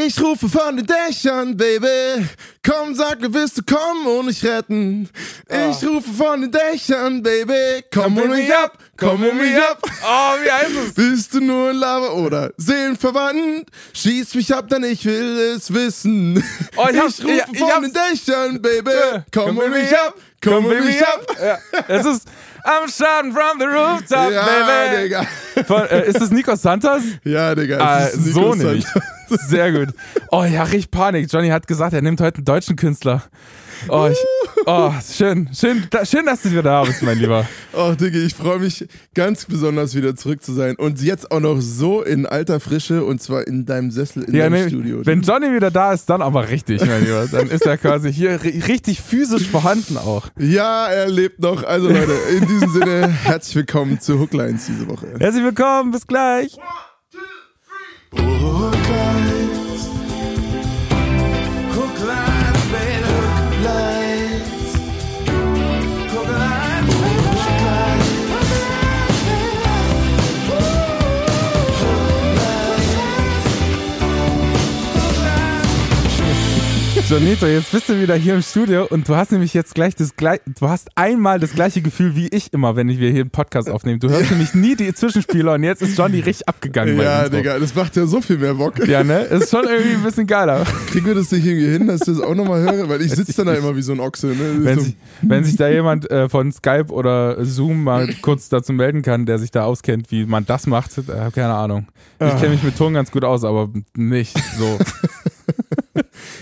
Ich 0.00 0.18
rufe 0.20 0.48
von 0.48 0.76
den 0.76 0.86
Dächern, 0.86 1.54
Baby. 1.56 2.26
Komm, 2.66 2.94
sag 2.94 3.20
mir, 3.20 3.32
willst 3.34 3.58
du 3.58 3.62
kommen 3.62 4.06
und 4.06 4.26
mich 4.26 4.42
retten? 4.44 5.08
Ich 5.48 5.86
rufe 5.86 6.10
von 6.16 6.40
den 6.40 6.50
Dächern, 6.50 7.22
Baby. 7.22 7.84
Komm 7.92 8.16
und 8.16 8.30
mich 8.30 8.54
ab, 8.54 8.78
komm 8.96 9.22
und 9.22 9.36
mich 9.38 9.54
ab. 9.56 9.78
Oh, 9.84 10.34
wie 10.42 10.50
heißt 10.50 10.70
es? 10.88 10.94
Bist 10.94 11.34
du 11.34 11.40
nur 11.40 11.70
ein 11.70 11.76
Lava 11.76 12.08
oder 12.12 12.52
seelenverwandt? 12.56 13.68
Schieß 13.92 14.34
mich 14.34 14.54
ab, 14.54 14.68
denn 14.68 14.84
ich 14.84 15.04
will 15.04 15.54
es 15.56 15.72
wissen. 15.72 16.42
Oh, 16.76 16.86
ich 16.90 16.96
ich 16.96 17.02
rufe 17.02 17.30
ich- 17.30 17.42
ich 17.52 17.58
von 17.58 17.70
hab's. 17.70 17.92
den 17.92 17.92
Dächern, 17.92 18.62
Baby. 18.62 18.90
Komm 19.32 19.46
Komm 19.56 19.58
und 19.58 19.70
mich 19.72 19.92
ab, 19.92 20.14
komm 20.42 20.64
und 20.66 20.84
mich 20.86 21.06
ab. 21.06 21.26
Ja, 21.42 21.58
es 21.88 22.06
ist 22.06 22.28
I'm 22.64 22.88
shouting 22.88 23.32
from 23.32 23.58
the 23.58 23.66
rooftop, 23.66 24.30
Ja, 24.32 24.46
baby. 24.46 25.02
Digga. 25.02 25.26
Von, 25.66 25.82
äh, 25.88 26.06
ist 26.08 26.20
das 26.20 26.30
Nikos 26.30 26.62
Santos? 26.62 27.02
Ja, 27.24 27.54
Digga. 27.56 28.06
Ist 28.06 28.32
so 28.32 28.54
Nico 28.54 28.72
nicht. 28.72 28.86
Sehr 29.48 29.72
gut. 29.72 29.94
Oh 30.30 30.44
ja, 30.44 30.62
richtig 30.64 30.90
Panik. 30.90 31.32
Johnny 31.32 31.48
hat 31.48 31.66
gesagt, 31.66 31.92
er 31.92 32.02
nimmt 32.02 32.20
heute 32.20 32.36
einen 32.38 32.44
deutschen 32.44 32.76
Künstler. 32.76 33.22
Oh, 33.88 34.08
ich, 34.12 34.18
oh 34.66 34.92
schön, 35.12 35.48
schön, 35.52 35.82
da, 35.90 36.04
schön, 36.06 36.24
dass 36.24 36.42
du 36.42 36.52
wieder 36.52 36.62
da 36.62 36.84
bist, 36.84 37.02
mein 37.02 37.18
Lieber. 37.18 37.44
Oh, 37.72 37.94
Digga, 37.98 38.16
ich 38.20 38.32
freue 38.32 38.60
mich 38.60 38.86
ganz 39.12 39.44
besonders 39.44 39.96
wieder 39.96 40.14
zurück 40.14 40.40
zu 40.40 40.52
sein. 40.52 40.76
Und 40.76 41.02
jetzt 41.02 41.32
auch 41.32 41.40
noch 41.40 41.60
so 41.60 42.00
in 42.00 42.24
alter 42.24 42.60
Frische 42.60 43.04
und 43.04 43.20
zwar 43.20 43.44
in 43.48 43.66
deinem 43.66 43.90
Sessel 43.90 44.22
in 44.22 44.34
Ja, 44.36 44.44
deinem 44.48 44.62
nee, 44.62 44.68
Studio. 44.68 45.00
wenn 45.04 45.22
Johnny 45.22 45.52
wieder 45.52 45.72
da 45.72 45.92
ist, 45.92 46.08
dann 46.08 46.22
aber 46.22 46.48
richtig, 46.48 46.80
mein 46.86 47.04
Lieber. 47.04 47.26
Dann 47.26 47.48
ist 47.50 47.66
er 47.66 47.76
quasi 47.76 48.12
hier 48.12 48.40
ri- 48.40 48.68
richtig 48.68 49.00
physisch 49.00 49.48
vorhanden 49.48 49.96
auch. 49.96 50.28
ja, 50.38 50.86
er 50.86 51.08
lebt 51.08 51.40
noch. 51.40 51.64
Also 51.64 51.88
Leute, 51.88 52.12
in 52.36 52.46
diesem 52.46 52.70
Sinne, 52.70 53.08
herzlich 53.08 53.56
willkommen 53.56 53.98
zu 53.98 54.20
Hooklines 54.20 54.66
diese 54.66 54.86
Woche. 54.86 55.08
Herzlich 55.18 55.42
willkommen, 55.42 55.90
bis 55.90 56.06
gleich. 56.06 56.52
Hooklines. 56.52 56.62
Hooklines, 58.14 58.91
Jonito, 77.12 77.44
jetzt 77.44 77.70
bist 77.70 77.90
du 77.90 78.00
wieder 78.00 78.14
hier 78.14 78.34
im 78.36 78.40
Studio 78.40 78.86
und 78.88 79.06
du 79.06 79.14
hast 79.14 79.32
nämlich 79.32 79.52
jetzt 79.52 79.74
gleich 79.74 79.94
das 79.94 80.16
gleiche, 80.16 80.40
du 80.58 80.70
hast 80.70 80.88
einmal 80.94 81.38
das 81.38 81.52
gleiche 81.52 81.82
Gefühl 81.82 82.16
wie 82.16 82.28
ich 82.28 82.54
immer, 82.54 82.74
wenn 82.74 82.88
wir 82.88 83.10
hier 83.10 83.20
einen 83.20 83.28
Podcast 83.28 83.68
aufnehmen. 83.68 84.00
Du 84.00 84.08
hörst 84.08 84.30
nämlich 84.30 84.54
nie 84.54 84.76
die 84.76 84.94
Zwischenspieler 84.94 85.52
und 85.52 85.62
jetzt 85.62 85.82
ist 85.82 85.98
Johnny 85.98 86.20
richtig 86.20 86.48
abgegangen. 86.48 86.98
Ja. 86.98 87.28
Digga, 87.28 87.58
das 87.58 87.74
macht 87.74 87.96
ja 87.96 88.06
so 88.06 88.22
viel 88.22 88.38
mehr 88.38 88.54
Bock. 88.54 88.88
Ja, 88.88 89.04
ne? 89.04 89.24
Ist 89.24 89.50
schon 89.50 89.66
irgendwie 89.66 89.92
ein 89.96 90.02
bisschen 90.02 90.26
geiler. 90.26 90.64
Kriegen 90.86 91.04
wir 91.04 91.14
das 91.14 91.30
nicht 91.32 91.44
irgendwie 91.44 91.70
hin, 91.70 91.86
dass 91.86 92.00
ich 92.00 92.06
das 92.06 92.20
auch 92.20 92.34
nochmal 92.34 92.62
höre? 92.62 92.88
Weil 92.88 93.02
ich 93.02 93.12
sitze 93.12 93.34
dann 93.36 93.46
da 93.48 93.54
immer 93.56 93.76
wie 93.76 93.82
so 93.82 93.92
ein 93.92 94.00
Ochse. 94.00 94.28
Ne? 94.28 94.64
Wenn 94.64 94.78
so, 94.78 94.84
sich, 94.86 94.96
wenn 95.20 95.44
sich 95.44 95.56
da 95.56 95.68
jemand 95.68 96.10
äh, 96.10 96.30
von 96.30 96.50
Skype 96.50 96.86
oder 96.88 97.44
Zoom 97.44 97.84
mal 97.84 98.08
kurz 98.22 98.48
dazu 98.48 98.72
melden 98.72 99.02
kann, 99.02 99.26
der 99.26 99.38
sich 99.38 99.50
da 99.50 99.64
auskennt, 99.64 100.10
wie 100.10 100.24
man 100.24 100.46
das 100.46 100.66
macht, 100.66 100.96
äh, 100.96 101.02
keine 101.34 101.52
Ahnung. 101.52 101.88
Ich 102.20 102.26
Ah. 102.26 102.38
kenne 102.38 102.52
mich 102.54 102.62
mit 102.62 102.78
Ton 102.78 102.94
ganz 102.94 103.10
gut 103.10 103.24
aus, 103.24 103.44
aber 103.44 103.68
nicht 103.94 104.34
so. 104.56 104.78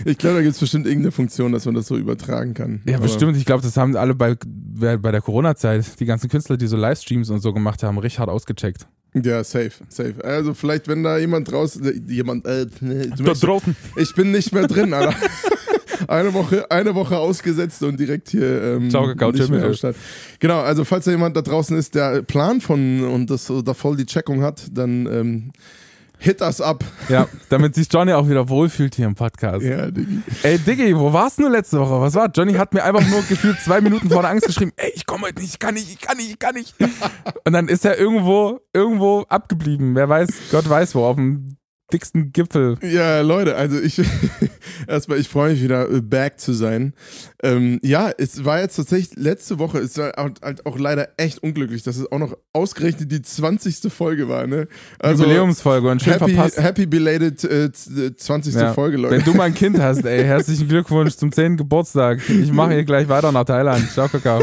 Ich 0.04 0.18
glaube, 0.18 0.36
da 0.36 0.42
gibt 0.42 0.54
es 0.54 0.60
bestimmt 0.60 0.86
irgendeine 0.86 1.12
Funktion, 1.12 1.52
dass 1.52 1.64
man 1.66 1.74
das 1.74 1.86
so 1.86 1.96
übertragen 1.96 2.54
kann. 2.54 2.82
Ja, 2.86 2.96
Aber- 2.96 3.04
bestimmt. 3.04 3.36
Ich 3.36 3.44
glaube, 3.44 3.62
das 3.62 3.76
haben 3.76 3.96
alle 3.96 4.14
bei, 4.14 4.36
bei 4.36 5.10
der 5.12 5.20
Corona-Zeit, 5.20 6.00
die 6.00 6.04
ganzen 6.06 6.28
Künstler, 6.28 6.56
die 6.56 6.66
so 6.66 6.76
Livestreams 6.76 7.30
und 7.30 7.40
so 7.40 7.52
gemacht 7.52 7.82
haben, 7.82 7.98
richtig 7.98 8.18
hart 8.20 8.30
ausgecheckt. 8.30 8.86
Ja, 9.14 9.42
safe, 9.42 9.72
safe. 9.88 10.14
Also 10.24 10.54
vielleicht, 10.54 10.86
wenn 10.86 11.02
da 11.02 11.18
jemand 11.18 11.50
draußen, 11.50 11.84
äh, 11.84 12.12
jemand, 12.12 12.46
äh, 12.46 12.66
ne, 12.80 13.08
Da 13.18 13.32
draußen. 13.32 13.74
ich 13.96 14.14
bin 14.14 14.30
nicht 14.30 14.52
mehr 14.52 14.66
drin, 14.68 14.92
Alter. 14.94 15.14
Eine 16.08 16.32
Woche, 16.32 16.70
eine 16.70 16.94
Woche 16.94 17.18
ausgesetzt 17.18 17.82
und 17.82 18.00
direkt 18.00 18.30
hier 18.30 18.62
ähm, 18.62 18.88
Ciao, 18.90 19.06
Kakao, 19.06 19.32
nicht 19.32 19.50
mehr 19.50 19.64
am. 19.66 19.74
Start. 19.74 19.96
Genau, 20.38 20.60
also 20.60 20.84
falls 20.84 21.04
da 21.04 21.10
jemand 21.10 21.36
da 21.36 21.42
draußen 21.42 21.76
ist, 21.76 21.94
der 21.94 22.22
Plan 22.22 22.62
von 22.62 23.04
und 23.04 23.28
das 23.28 23.52
da 23.64 23.74
voll 23.74 23.96
die 23.98 24.06
Checkung 24.06 24.42
hat, 24.42 24.62
dann 24.72 25.04
ähm, 25.06 25.52
hit 26.20 26.40
us 26.42 26.60
up. 26.60 26.84
Ja, 27.08 27.26
damit 27.48 27.74
sich 27.74 27.88
Johnny 27.92 28.12
auch 28.12 28.28
wieder 28.28 28.48
wohlfühlt 28.48 28.94
hier 28.94 29.06
im 29.06 29.14
Podcast. 29.14 29.62
Ja, 29.62 29.90
Diggi. 29.90 30.20
Ey, 30.42 30.58
Diggi, 30.58 30.96
wo 30.96 31.12
warst 31.12 31.38
du 31.38 31.48
letzte 31.48 31.80
Woche? 31.80 32.00
Was 32.00 32.14
war? 32.14 32.30
Johnny 32.32 32.52
hat 32.54 32.72
mir 32.72 32.84
einfach 32.84 33.06
nur 33.08 33.22
gefühlt 33.22 33.58
zwei 33.60 33.80
Minuten 33.80 34.10
vor 34.10 34.22
der 34.22 34.30
Angst 34.30 34.46
geschrieben, 34.46 34.72
ey, 34.76 34.92
ich 34.94 35.06
komme 35.06 35.26
heute 35.26 35.40
nicht, 35.40 35.54
ich 35.54 35.58
kann 35.58 35.74
nicht, 35.74 35.90
ich 35.90 35.98
kann 35.98 36.16
nicht, 36.16 36.30
ich 36.30 36.38
kann 36.38 36.54
nicht. 36.54 36.74
Und 37.44 37.52
dann 37.52 37.68
ist 37.68 37.84
er 37.84 37.98
irgendwo, 37.98 38.60
irgendwo 38.72 39.22
abgeblieben. 39.28 39.94
Wer 39.94 40.08
weiß, 40.08 40.28
Gott 40.52 40.68
weiß 40.68 40.94
wo, 40.94 41.04
auf 41.04 41.16
dem 41.16 41.56
dicksten 41.92 42.32
Gipfel. 42.32 42.76
Ja, 42.82 43.20
Leute, 43.20 43.56
also 43.56 43.78
ich 43.78 44.00
erstmal, 44.86 45.18
ich 45.18 45.28
freue 45.28 45.52
mich 45.52 45.62
wieder 45.62 45.90
äh, 45.90 46.00
back 46.00 46.40
zu 46.40 46.52
sein. 46.52 46.92
Ähm, 47.42 47.78
ja, 47.82 48.10
es 48.16 48.44
war 48.44 48.60
jetzt 48.60 48.76
tatsächlich 48.76 49.16
letzte 49.18 49.58
Woche, 49.58 49.78
es 49.78 49.96
war 49.98 50.12
halt 50.16 50.40
halt 50.42 50.66
auch 50.66 50.78
leider 50.78 51.08
echt 51.16 51.42
unglücklich, 51.42 51.82
dass 51.82 51.96
es 51.96 52.10
auch 52.12 52.18
noch 52.18 52.36
ausgerechnet 52.52 53.10
die 53.10 53.22
20. 53.22 53.92
Folge 53.92 54.28
war, 54.28 54.46
ne? 54.46 54.68
Also 54.98 55.22
Jubiläumsfolge 55.24 55.88
und 55.90 56.02
schön 56.02 56.12
happy, 56.14 56.34
verpasst. 56.34 56.62
happy 56.62 56.86
belated 56.86 57.42
äh, 57.44 57.72
z- 57.72 58.20
20. 58.20 58.54
Ja. 58.54 58.72
Folge, 58.74 58.96
Leute. 58.98 59.16
Wenn 59.16 59.24
du 59.24 59.34
mal 59.34 59.44
ein 59.44 59.54
Kind 59.54 59.78
hast, 59.82 60.04
ey, 60.04 60.22
herzlichen 60.24 60.68
Glückwunsch 60.68 61.16
zum 61.16 61.32
10. 61.32 61.56
Geburtstag. 61.56 62.20
Ich 62.28 62.52
mache 62.52 62.72
hier 62.74 62.84
gleich 62.84 63.08
weiter 63.08 63.32
nach 63.32 63.44
Thailand. 63.44 63.90
Ciao, 63.90 64.08
Kakao. 64.08 64.42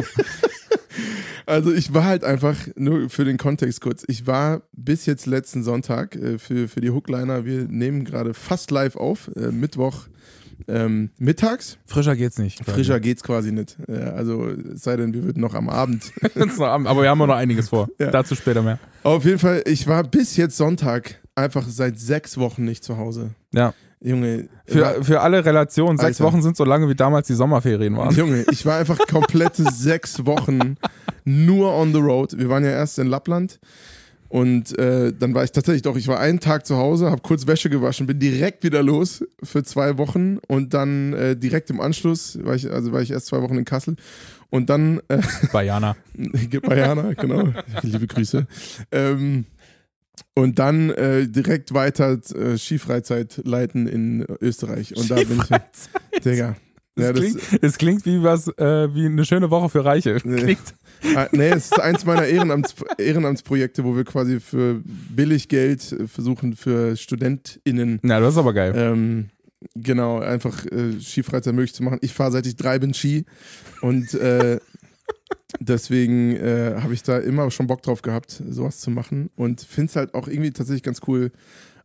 Also 1.47 1.73
ich 1.73 1.93
war 1.93 2.03
halt 2.03 2.25
einfach, 2.25 2.55
nur 2.75 3.09
für 3.09 3.23
den 3.23 3.37
Kontext 3.37 3.79
kurz, 3.79 4.03
ich 4.07 4.27
war 4.27 4.63
bis 4.73 5.05
jetzt 5.05 5.25
letzten 5.25 5.63
Sonntag 5.63 6.15
äh, 6.15 6.37
für, 6.37 6.67
für 6.67 6.81
die 6.81 6.89
Hookliner, 6.91 7.45
wir 7.45 7.63
nehmen 7.69 8.03
gerade 8.03 8.33
fast 8.33 8.69
live 8.69 8.97
auf, 8.97 9.31
äh, 9.35 9.51
Mittwoch 9.51 10.07
ähm, 10.67 11.11
mittags. 11.17 11.77
Frischer 11.85 12.15
geht's 12.15 12.37
nicht. 12.37 12.65
Frischer 12.65 12.99
geht's 12.99 13.23
quasi 13.23 13.51
nicht. 13.53 13.77
Ja, 13.87 14.11
also 14.11 14.47
es 14.47 14.83
sei 14.83 14.97
denn, 14.97 15.13
wir 15.13 15.23
würden 15.23 15.39
noch 15.39 15.53
am 15.53 15.69
Abend. 15.69 16.11
Aber 16.59 17.01
wir 17.01 17.09
haben 17.09 17.19
noch 17.19 17.29
einiges 17.29 17.69
vor. 17.69 17.87
Ja. 17.99 18.11
Dazu 18.11 18.35
später 18.35 18.61
mehr. 18.61 18.79
Auf 19.03 19.23
jeden 19.23 19.39
Fall, 19.39 19.63
ich 19.65 19.87
war 19.87 20.03
bis 20.03 20.35
jetzt 20.35 20.57
Sonntag 20.57 21.21
einfach 21.35 21.65
seit 21.67 21.99
sechs 21.99 22.37
Wochen 22.37 22.65
nicht 22.65 22.83
zu 22.83 22.97
Hause. 22.97 23.31
Ja. 23.53 23.73
Junge, 23.99 24.47
Für, 24.65 25.03
für 25.03 25.21
alle 25.21 25.43
Relationen, 25.43 25.97
sechs 25.97 26.21
Alter. 26.21 26.31
Wochen 26.31 26.41
sind 26.43 26.55
so 26.55 26.63
lange, 26.63 26.87
wie 26.87 26.95
damals 26.95 27.27
die 27.27 27.33
Sommerferien 27.33 27.97
waren. 27.97 28.15
Junge, 28.15 28.45
ich 28.51 28.65
war 28.65 28.77
einfach 28.77 28.99
komplette 29.07 29.63
sechs 29.73 30.25
Wochen 30.25 30.77
nur 31.25 31.73
on 31.73 31.93
the 31.93 31.99
road. 31.99 32.37
Wir 32.37 32.49
waren 32.49 32.63
ja 32.63 32.71
erst 32.71 32.99
in 32.99 33.07
Lappland 33.07 33.59
und 34.29 34.77
äh, 34.77 35.13
dann 35.17 35.33
war 35.33 35.43
ich 35.43 35.51
tatsächlich 35.51 35.81
doch, 35.81 35.97
ich 35.97 36.07
war 36.07 36.19
einen 36.19 36.39
Tag 36.39 36.65
zu 36.65 36.77
Hause, 36.77 37.09
habe 37.09 37.21
kurz 37.21 37.47
Wäsche 37.47 37.69
gewaschen, 37.69 38.05
bin 38.05 38.19
direkt 38.19 38.63
wieder 38.63 38.83
los 38.83 39.25
für 39.41 39.63
zwei 39.63 39.97
Wochen 39.97 40.37
und 40.47 40.73
dann 40.73 41.13
äh, 41.13 41.35
direkt 41.35 41.69
im 41.69 41.81
Anschluss, 41.81 42.37
war 42.43 42.53
ich, 42.53 42.69
also 42.71 42.91
war 42.91 43.01
ich 43.01 43.11
erst 43.11 43.27
zwei 43.27 43.41
Wochen 43.41 43.57
in 43.57 43.65
Kassel 43.65 43.95
und 44.49 44.69
dann 44.69 45.01
äh, 45.07 45.21
Bayana. 45.51 45.95
bei 46.63 46.77
Jana, 46.77 47.13
genau, 47.13 47.49
liebe 47.81 48.07
Grüße. 48.07 48.47
Ähm, 48.91 49.45
und 50.35 50.59
dann 50.59 50.89
äh, 50.91 51.27
direkt 51.27 51.73
weiter 51.73 52.19
äh, 52.35 52.57
Skifreizeit 52.57 53.41
leiten 53.43 53.87
in 53.87 54.25
Österreich. 54.41 54.95
Und 54.95 55.09
da 55.09 55.15
bin 55.15 55.41
ich. 55.41 56.23
Digga. 56.23 56.55
Es, 56.95 57.03
Ja, 57.03 57.13
das, 57.13 57.21
klingt, 57.21 57.63
es 57.63 57.77
klingt 57.77 58.05
wie 58.07 58.23
was, 58.23 58.47
äh, 58.57 58.93
wie 58.95 59.05
eine 59.05 59.23
schöne 59.23 59.51
Woche 59.51 59.69
für 59.69 59.85
Reiche. 59.85 60.17
Nee. 60.23 60.37
Klingt. 60.37 60.73
Ah, 61.15 61.27
nee, 61.31 61.49
es 61.49 61.65
ist 61.65 61.79
eins 61.79 62.05
meiner 62.05 62.25
Ehrenamts, 62.25 62.73
Ehrenamtsprojekte, 62.97 63.83
wo 63.83 63.95
wir 63.95 64.03
quasi 64.03 64.39
für 64.39 64.81
billig 64.83 65.47
Geld 65.47 65.91
äh, 65.91 66.07
versuchen, 66.07 66.55
für 66.55 66.95
StudentInnen 66.97 67.99
Na, 68.01 68.19
das 68.19 68.33
ist 68.33 68.39
aber 68.39 68.53
geil. 68.53 68.73
ähm, 68.75 69.27
genau 69.75 70.19
einfach 70.19 70.65
äh, 70.65 70.99
Skifreizeit 70.99 71.53
möglich 71.53 71.75
zu 71.75 71.83
machen. 71.83 71.99
Ich 72.01 72.13
fahre 72.13 72.31
seit 72.31 72.47
ich 72.47 72.55
drei 72.55 72.79
bin 72.79 72.95
Ski 72.95 73.25
und 73.81 74.13
äh, 74.15 74.59
deswegen 75.59 76.35
äh, 76.35 76.75
habe 76.81 76.93
ich 76.93 77.03
da 77.03 77.17
immer 77.17 77.49
schon 77.51 77.67
Bock 77.67 77.81
drauf 77.81 78.01
gehabt, 78.01 78.41
sowas 78.49 78.79
zu 78.79 78.89
machen 78.91 79.29
und 79.35 79.61
finde 79.61 79.89
es 79.89 79.95
halt 79.95 80.13
auch 80.13 80.27
irgendwie 80.27 80.51
tatsächlich 80.51 80.83
ganz 80.83 81.01
cool, 81.07 81.31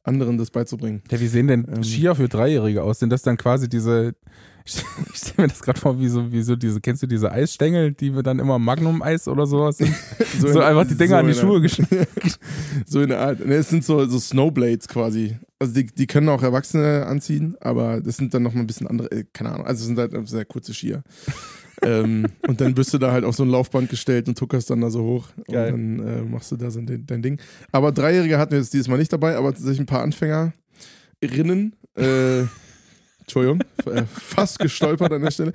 anderen 0.05 0.37
das 0.37 0.51
beizubringen. 0.51 1.03
Ja, 1.11 1.21
wie 1.21 1.29
sehen 1.29 1.47
denn 1.47 1.67
Ähm. 1.73 1.85
Skier 1.85 2.15
für 2.17 2.29
Dreijährige 2.29 2.83
aus? 2.83 2.99
Sind 2.99 3.11
das 3.11 3.23
dann 3.23 3.37
quasi 3.37 3.69
diese, 3.69 4.15
ich 4.65 4.73
stelle 5.15 5.43
mir 5.43 5.49
das 5.49 5.63
gerade 5.63 5.79
vor, 5.79 6.01
wie 6.01 6.09
so, 6.09 6.33
wie 6.33 6.43
so 6.43 6.57
diese, 6.57 6.81
kennst 6.81 7.03
du 7.05 7.07
diese 7.07 7.31
Eisstängel, 7.31 7.93
die 7.95 8.15
wir 8.15 8.23
dann 8.25 8.41
immer 8.41 8.59
Magnum-Eis 8.59 9.29
oder 9.29 9.47
sowas 9.47 9.79
sind? 9.79 9.95
So, 10.41 10.49
in- 10.49 10.59
einfach 10.59 10.87
die 10.89 10.97
Dinger 10.97 11.11
so 11.11 11.17
an 11.17 11.27
die 11.29 11.35
Schuhe 11.35 11.61
geschnitten. 11.61 12.07
So 12.87 13.01
in 13.03 13.11
der 13.11 13.21
Art. 13.21 13.47
Ne, 13.47 13.55
es 13.57 13.69
sind 13.69 13.85
so, 13.85 14.05
so 14.07 14.19
Snowblades 14.19 14.89
quasi. 14.89 15.37
Also 15.59 15.75
die, 15.75 15.87
die 15.87 16.07
können 16.09 16.29
auch 16.31 16.43
Erwachsene 16.43 17.07
anziehen, 17.07 17.55
aber 17.61 18.01
das 18.01 18.17
sind 18.17 18.35
dann 18.35 18.43
nochmal 18.43 18.65
ein 18.65 18.67
bisschen 18.67 18.87
andere, 18.89 19.11
äh, 19.13 19.25
keine 19.33 19.53
Ahnung, 19.53 19.67
also 19.67 19.83
es 19.83 19.87
sind 19.87 19.99
halt 19.99 20.29
sehr 20.29 20.45
kurze 20.47 20.75
Skier. 20.75 21.05
Ähm, 21.83 22.27
und 22.47 22.61
dann 22.61 22.75
bist 22.75 22.95
du 22.95 22.99
da 22.99 23.13
halt 23.13 23.25
auf 23.25 23.35
so 23.37 23.43
ein 23.43 23.49
Laufband 23.49 23.91
gestellt 23.91 24.29
und 24.29 24.39
tuckerst 24.39 24.71
dann 24.71 24.81
da 24.81 24.91
so 24.91 25.03
hoch 25.03 25.29
Geil. 25.51 25.73
und 25.73 25.99
dann 25.99 26.09
äh, 26.09 26.23
machst 26.23 26.53
du 26.53 26.57
da 26.57 26.71
so 26.71 26.81
dein, 26.81 27.07
dein 27.07 27.23
Ding. 27.23 27.41
Aber 27.73 27.93
Dreijährige 27.93 28.39
hatten 28.39 28.53
wir 28.53 28.59
jetzt 28.59 28.73
dieses 28.73 28.89
Mal 28.89 28.99
nicht 28.99 29.13
dabei, 29.13 29.37
aber 29.37 29.53
tatsächlich 29.53 29.81
ein 29.81 29.87
paar 29.87 30.03
Anfängerinnen, 30.03 31.75
äh, 31.97 32.41
Entschuldigung, 33.21 33.61
äh, 33.87 34.05
fast 34.05 34.59
gestolpert 34.59 35.13
an 35.13 35.23
der 35.23 35.31
Stelle. 35.31 35.53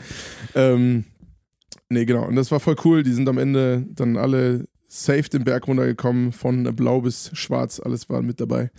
Ähm, 0.55 1.05
nee, 1.89 2.05
genau, 2.05 2.25
und 2.25 2.35
das 2.35 2.51
war 2.51 2.59
voll 2.59 2.75
cool. 2.85 3.03
Die 3.03 3.13
sind 3.13 3.27
am 3.29 3.37
Ende 3.37 3.85
dann 3.89 4.17
alle 4.17 4.65
safe 4.87 5.29
den 5.29 5.43
Berg 5.43 5.67
runtergekommen, 5.67 6.31
von 6.31 6.63
blau 6.75 7.01
bis 7.01 7.29
schwarz, 7.33 7.79
alles 7.79 8.09
war 8.09 8.21
mit 8.21 8.39
dabei. 8.39 8.71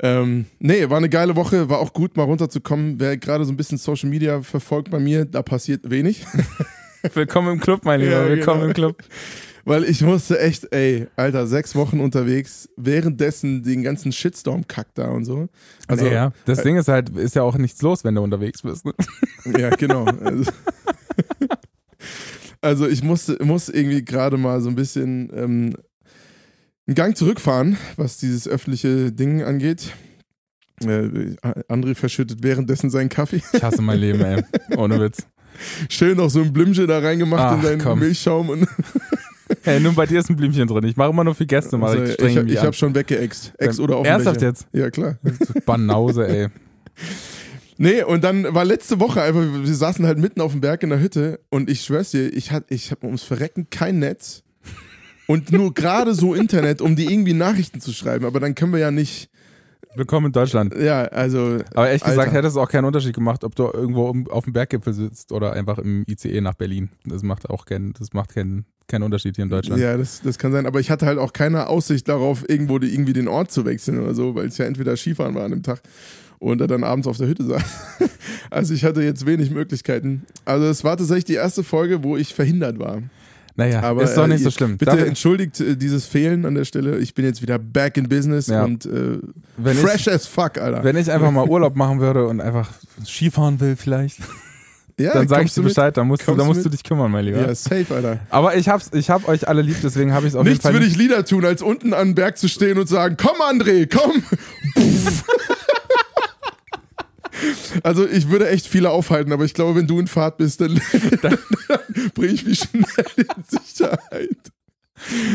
Ähm, 0.00 0.46
nee, 0.60 0.88
war 0.88 0.98
eine 0.98 1.08
geile 1.08 1.34
Woche, 1.34 1.68
war 1.68 1.78
auch 1.78 1.92
gut, 1.92 2.16
mal 2.16 2.22
runterzukommen. 2.22 3.00
Wer 3.00 3.16
gerade 3.16 3.44
so 3.44 3.52
ein 3.52 3.56
bisschen 3.56 3.78
Social 3.78 4.08
Media 4.08 4.42
verfolgt 4.42 4.90
bei 4.90 5.00
mir, 5.00 5.24
da 5.24 5.42
passiert 5.42 5.90
wenig. 5.90 6.24
Willkommen 7.14 7.54
im 7.54 7.60
Club, 7.60 7.84
mein 7.84 8.00
Lieber. 8.00 8.12
Ja, 8.12 8.28
Willkommen 8.28 8.60
genau. 8.60 8.68
im 8.68 8.74
Club. 8.74 9.02
Weil 9.64 9.84
ich 9.84 10.00
musste 10.00 10.38
echt, 10.38 10.72
ey, 10.72 11.08
Alter, 11.16 11.46
sechs 11.46 11.74
Wochen 11.74 12.00
unterwegs, 12.00 12.68
währenddessen 12.76 13.62
den 13.62 13.82
ganzen 13.82 14.12
Shitstorm-Kack 14.12 14.94
da 14.94 15.08
und 15.08 15.24
so. 15.24 15.48
Also, 15.86 16.04
nee, 16.04 16.14
ja. 16.14 16.32
Das 16.46 16.62
Ding 16.62 16.76
ist 16.76 16.88
halt, 16.88 17.10
ist 17.10 17.34
ja 17.34 17.42
auch 17.42 17.58
nichts 17.58 17.82
los, 17.82 18.02
wenn 18.04 18.14
du 18.14 18.22
unterwegs 18.22 18.62
bist. 18.62 18.86
Ne? 18.86 18.94
Ja, 19.58 19.70
genau. 19.70 20.04
Also, 20.04 20.50
also 22.62 22.86
ich 22.86 23.02
musste, 23.02 23.44
muss 23.44 23.68
irgendwie 23.68 24.04
gerade 24.04 24.38
mal 24.38 24.60
so 24.60 24.70
ein 24.70 24.74
bisschen 24.74 25.30
ähm, 25.34 25.74
einen 26.88 26.94
Gang 26.94 27.16
zurückfahren, 27.16 27.76
was 27.96 28.16
dieses 28.16 28.48
öffentliche 28.48 29.12
Ding 29.12 29.42
angeht. 29.42 29.92
Äh, 30.82 31.36
André 31.68 31.94
verschüttet 31.94 32.42
währenddessen 32.42 32.88
seinen 32.88 33.10
Kaffee. 33.10 33.42
Ich 33.52 33.62
hasse 33.62 33.82
mein 33.82 33.98
Leben, 33.98 34.20
ey. 34.22 34.42
Ohne 34.76 34.98
Witz. 35.00 35.26
Schön 35.88 36.16
noch 36.16 36.30
so 36.30 36.40
ein 36.40 36.52
Blümchen 36.52 36.86
da 36.86 37.00
reingemacht 37.00 37.42
Ach, 37.42 37.56
in 37.56 37.62
deinen 37.62 37.80
komm. 37.80 37.98
Milchschaum. 37.98 38.48
Und 38.48 38.68
Hey, 39.62 39.80
nur 39.80 39.92
bei 39.94 40.06
dir 40.06 40.20
ist 40.20 40.30
ein 40.30 40.36
Blümchen 40.36 40.66
drin. 40.66 40.84
Ich 40.84 40.96
mache 40.96 41.10
immer 41.10 41.24
nur 41.24 41.34
für 41.34 41.46
Gäste, 41.46 41.78
mach 41.78 41.88
also, 41.88 42.04
ich 42.04 42.18
ich 42.18 42.36
ich 42.36 42.60
an. 42.60 42.66
hab 42.66 42.74
schon 42.74 42.94
weggeext. 42.94 43.52
Ex 43.58 43.80
oder 43.80 43.96
auf 43.96 44.02
dem 44.04 44.12
Ernsthaft 44.12 44.42
jetzt? 44.42 44.66
Ja, 44.72 44.90
klar. 44.90 45.18
Banause, 45.66 46.26
ey. 46.26 46.48
Nee, 47.80 48.02
und 48.02 48.24
dann 48.24 48.42
war 48.54 48.64
letzte 48.64 48.98
Woche 48.98 49.22
einfach, 49.22 49.40
wir 49.40 49.72
saßen 49.72 50.04
halt 50.04 50.18
mitten 50.18 50.40
auf 50.40 50.50
dem 50.50 50.60
Berg 50.60 50.82
in 50.82 50.90
der 50.90 50.98
Hütte 50.98 51.38
und 51.48 51.70
ich 51.70 51.82
schwör's 51.82 52.10
dir, 52.10 52.26
ich, 52.26 52.50
hat, 52.50 52.64
ich 52.70 52.90
habe 52.90 53.06
ums 53.06 53.22
Verrecken 53.22 53.68
kein 53.70 54.00
Netz 54.00 54.42
und 55.28 55.52
nur 55.52 55.74
gerade 55.74 56.14
so 56.14 56.34
Internet, 56.34 56.80
um 56.80 56.96
die 56.96 57.04
irgendwie 57.04 57.34
Nachrichten 57.34 57.80
zu 57.80 57.92
schreiben. 57.92 58.24
Aber 58.24 58.40
dann 58.40 58.54
können 58.54 58.72
wir 58.72 58.80
ja 58.80 58.90
nicht, 58.90 59.30
Willkommen 59.94 60.26
in 60.26 60.32
Deutschland. 60.32 60.74
ja, 60.76 61.04
also. 61.04 61.58
Aber 61.74 61.88
ehrlich 61.88 62.02
gesagt 62.02 62.18
Alter. 62.18 62.32
hätte 62.32 62.46
es 62.48 62.56
auch 62.56 62.68
keinen 62.68 62.84
Unterschied 62.84 63.14
gemacht, 63.14 63.44
ob 63.44 63.54
du 63.54 63.64
irgendwo 63.64 64.14
auf 64.30 64.44
dem 64.44 64.52
Berggipfel 64.52 64.92
sitzt 64.92 65.32
oder 65.32 65.52
einfach 65.52 65.78
im 65.78 66.04
ICE 66.08 66.40
nach 66.40 66.54
Berlin. 66.54 66.90
Das 67.04 67.22
macht 67.22 67.48
auch 67.50 67.66
keinen, 67.66 67.92
das 67.94 68.12
macht 68.12 68.34
keinen, 68.34 68.64
keinen 68.86 69.02
Unterschied 69.02 69.36
hier 69.36 69.44
in 69.44 69.50
Deutschland. 69.50 69.80
Ja, 69.80 69.96
das, 69.96 70.22
das 70.22 70.38
kann 70.38 70.52
sein. 70.52 70.66
Aber 70.66 70.80
ich 70.80 70.90
hatte 70.90 71.04
halt 71.04 71.18
auch 71.18 71.32
keine 71.32 71.68
Aussicht 71.68 72.08
darauf, 72.08 72.48
irgendwo 72.48 72.78
die, 72.78 72.92
irgendwie 72.92 73.12
den 73.12 73.28
Ort 73.28 73.50
zu 73.50 73.64
wechseln 73.64 74.00
oder 74.00 74.14
so, 74.14 74.34
weil 74.34 74.46
es 74.46 74.56
ja 74.56 74.64
entweder 74.64 74.96
Skifahren 74.96 75.34
war 75.34 75.44
an 75.44 75.50
dem 75.50 75.62
Tag 75.62 75.80
und 76.38 76.60
er 76.60 76.68
dann 76.68 76.84
abends 76.84 77.06
auf 77.06 77.18
der 77.18 77.28
Hütte 77.28 77.44
saß. 77.44 77.62
Also 78.50 78.72
ich 78.72 78.84
hatte 78.84 79.02
jetzt 79.02 79.26
wenig 79.26 79.50
Möglichkeiten. 79.50 80.24
Also 80.46 80.66
es 80.66 80.82
war 80.82 80.96
tatsächlich 80.96 81.26
die 81.26 81.34
erste 81.34 81.62
Folge, 81.62 82.02
wo 82.02 82.16
ich 82.16 82.34
verhindert 82.34 82.78
war. 82.78 83.02
Naja, 83.58 83.82
Aber 83.82 84.04
ist 84.04 84.14
doch 84.16 84.24
äh, 84.24 84.28
nicht 84.28 84.42
so 84.44 84.48
ihr- 84.48 84.52
schlimm. 84.52 84.78
Bitte 84.78 84.92
Darf- 84.96 85.04
entschuldigt 85.06 85.58
äh, 85.60 85.76
dieses 85.76 86.06
Fehlen 86.06 86.46
an 86.46 86.54
der 86.54 86.64
Stelle. 86.64 86.96
Ich 86.98 87.12
bin 87.14 87.24
jetzt 87.24 87.42
wieder 87.42 87.58
back 87.58 87.96
in 87.96 88.08
business 88.08 88.46
Ja. 88.46 88.62
und 88.64 88.86
äh, 88.86 89.18
wenn, 89.56 89.76
fresh 89.76 90.06
ich, 90.06 90.12
as 90.12 90.26
fuck, 90.28 90.58
Alter. 90.58 90.84
wenn 90.84 90.96
ich 90.96 91.10
einfach 91.10 91.32
mal 91.32 91.44
Urlaub 91.48 91.74
machen 91.74 91.98
würde 91.98 92.26
und 92.28 92.40
einfach 92.40 92.70
Skifahren 93.04 93.58
will 93.58 93.74
vielleicht, 93.74 94.18
ja, 94.96 95.12
dann 95.12 95.26
sag 95.26 95.44
ich 95.44 95.52
dir? 95.54 95.62
Bescheid, 95.62 95.96
dann 95.96 96.06
musst, 96.06 96.26
du, 96.28 96.36
dann 96.36 96.46
musst 96.46 96.64
du 96.64 96.68
dich 96.68 96.84
kümmern, 96.84 97.10
mein 97.10 97.24
Lieber. 97.24 97.40
Ja, 97.48 97.52
safe, 97.54 97.86
Alter. 97.92 98.20
Aber 98.30 98.54
ich 98.56 98.68
hab's, 98.68 98.90
ich 98.94 99.10
hab 99.10 99.26
euch 99.26 99.48
alle 99.48 99.62
lieb, 99.62 99.76
deswegen 99.82 100.12
habe 100.12 100.26
ich 100.28 100.34
es 100.34 100.36
auf 100.36 100.44
Nichts 100.44 100.62
jeden 100.62 100.62
Fall 100.62 100.72
würde 100.74 100.86
ich 100.86 100.96
Lieder 100.96 101.24
tun, 101.24 101.44
als 101.44 101.60
unten 101.60 101.92
an 101.94 102.10
den 102.10 102.14
Berg 102.14 102.38
zu 102.38 102.48
stehen 102.48 102.78
und 102.78 102.88
sagen, 102.88 103.16
komm 103.20 103.36
André, 103.42 103.88
komm. 103.92 104.22
Also 107.82 108.06
ich 108.06 108.30
würde 108.30 108.48
echt 108.48 108.66
viele 108.66 108.90
aufhalten, 108.90 109.32
aber 109.32 109.44
ich 109.44 109.54
glaube, 109.54 109.78
wenn 109.78 109.86
du 109.86 110.00
in 110.00 110.06
Fahrt 110.06 110.38
bist, 110.38 110.60
dann, 110.60 110.80
dann 111.22 111.38
bringe 112.14 112.32
ich 112.32 112.46
mich 112.46 112.60
schnell 112.60 112.84
in 113.16 113.26
Sicherheit. 113.46 114.38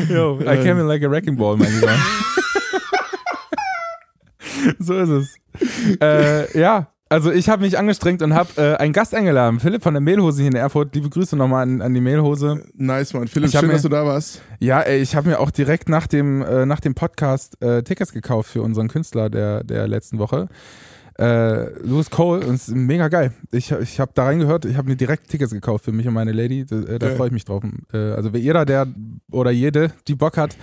Yo, 0.10 0.40
I 0.42 0.58
came 0.64 0.82
in 0.82 0.88
like 0.88 1.04
a 1.04 1.10
wrecking 1.10 1.38
ball, 1.38 1.56
mein 1.58 1.74
Lieber. 1.74 1.96
so 4.80 4.98
ist 4.98 5.10
es. 5.10 5.36
Äh, 6.02 6.60
ja, 6.60 6.88
also 7.10 7.32
ich 7.32 7.48
habe 7.48 7.64
mich 7.64 7.78
angestrengt 7.78 8.22
und 8.22 8.34
habe 8.34 8.50
äh, 8.62 8.76
einen 8.76 8.92
Gast 8.92 9.14
eingeladen, 9.14 9.60
Philipp 9.60 9.84
von 9.84 9.94
der 9.94 10.02
Mehlhose 10.02 10.42
hier 10.42 10.52
in 10.52 10.58
Erfurt. 10.58 10.94
Liebe 10.96 11.10
Grüße 11.10 11.36
nochmal 11.36 11.64
an, 11.64 11.82
an 11.82 11.94
die 11.94 12.02
Mehlhose. 12.02 12.66
Nice, 12.76 13.14
Mann. 13.14 13.28
Philipp, 13.28 13.52
schön, 13.52 13.68
mir- 13.68 13.74
dass 13.74 13.84
du 13.84 13.90
da 13.90 14.06
warst. 14.06 14.42
Ja, 14.60 14.82
ey, 14.82 15.00
ich 15.02 15.16
habe 15.16 15.30
mir 15.30 15.40
auch 15.40 15.52
direkt 15.52 15.90
nach 15.90 16.08
dem, 16.08 16.42
äh, 16.42 16.66
nach 16.66 16.80
dem 16.80 16.96
Podcast 16.96 17.62
äh, 17.62 17.84
Tickets 17.84 18.12
gekauft 18.14 18.50
für 18.52 18.62
unseren 18.62 18.88
Künstler 18.88 19.30
der, 19.30 19.64
der 19.64 19.88
letzten 19.88 20.18
Woche. 20.20 20.48
Äh, 21.20 21.80
Louis 21.82 22.10
Cole, 22.10 22.46
und 22.46 22.56
es 22.56 22.70
ist 22.70 22.76
mega 22.76 23.08
geil. 23.08 23.34
Ich, 23.52 23.72
ich 23.72 24.00
habe 24.00 24.12
da 24.16 24.26
reingehört, 24.26 24.66
ich 24.66 24.76
habe 24.76 24.90
mir 24.90 24.96
direkt 24.96 25.30
Tickets 25.30 25.52
gekauft 25.52 25.86
für 25.86 25.92
mich 25.92 26.08
und 26.08 26.14
meine 26.14 26.32
Lady. 26.32 26.66
Da, 26.66 26.82
äh, 26.82 26.98
da 26.98 27.10
freue 27.12 27.28
ich 27.28 27.34
mich 27.34 27.46
drauf. 27.46 27.64
Äh, 27.94 27.98
also 27.98 28.34
wer 28.34 28.40
jeder, 28.40 28.66
der 28.66 28.88
oder 29.32 29.52
jede, 29.52 29.92
die 30.08 30.16
Bock 30.16 30.38
hat, 30.38 30.58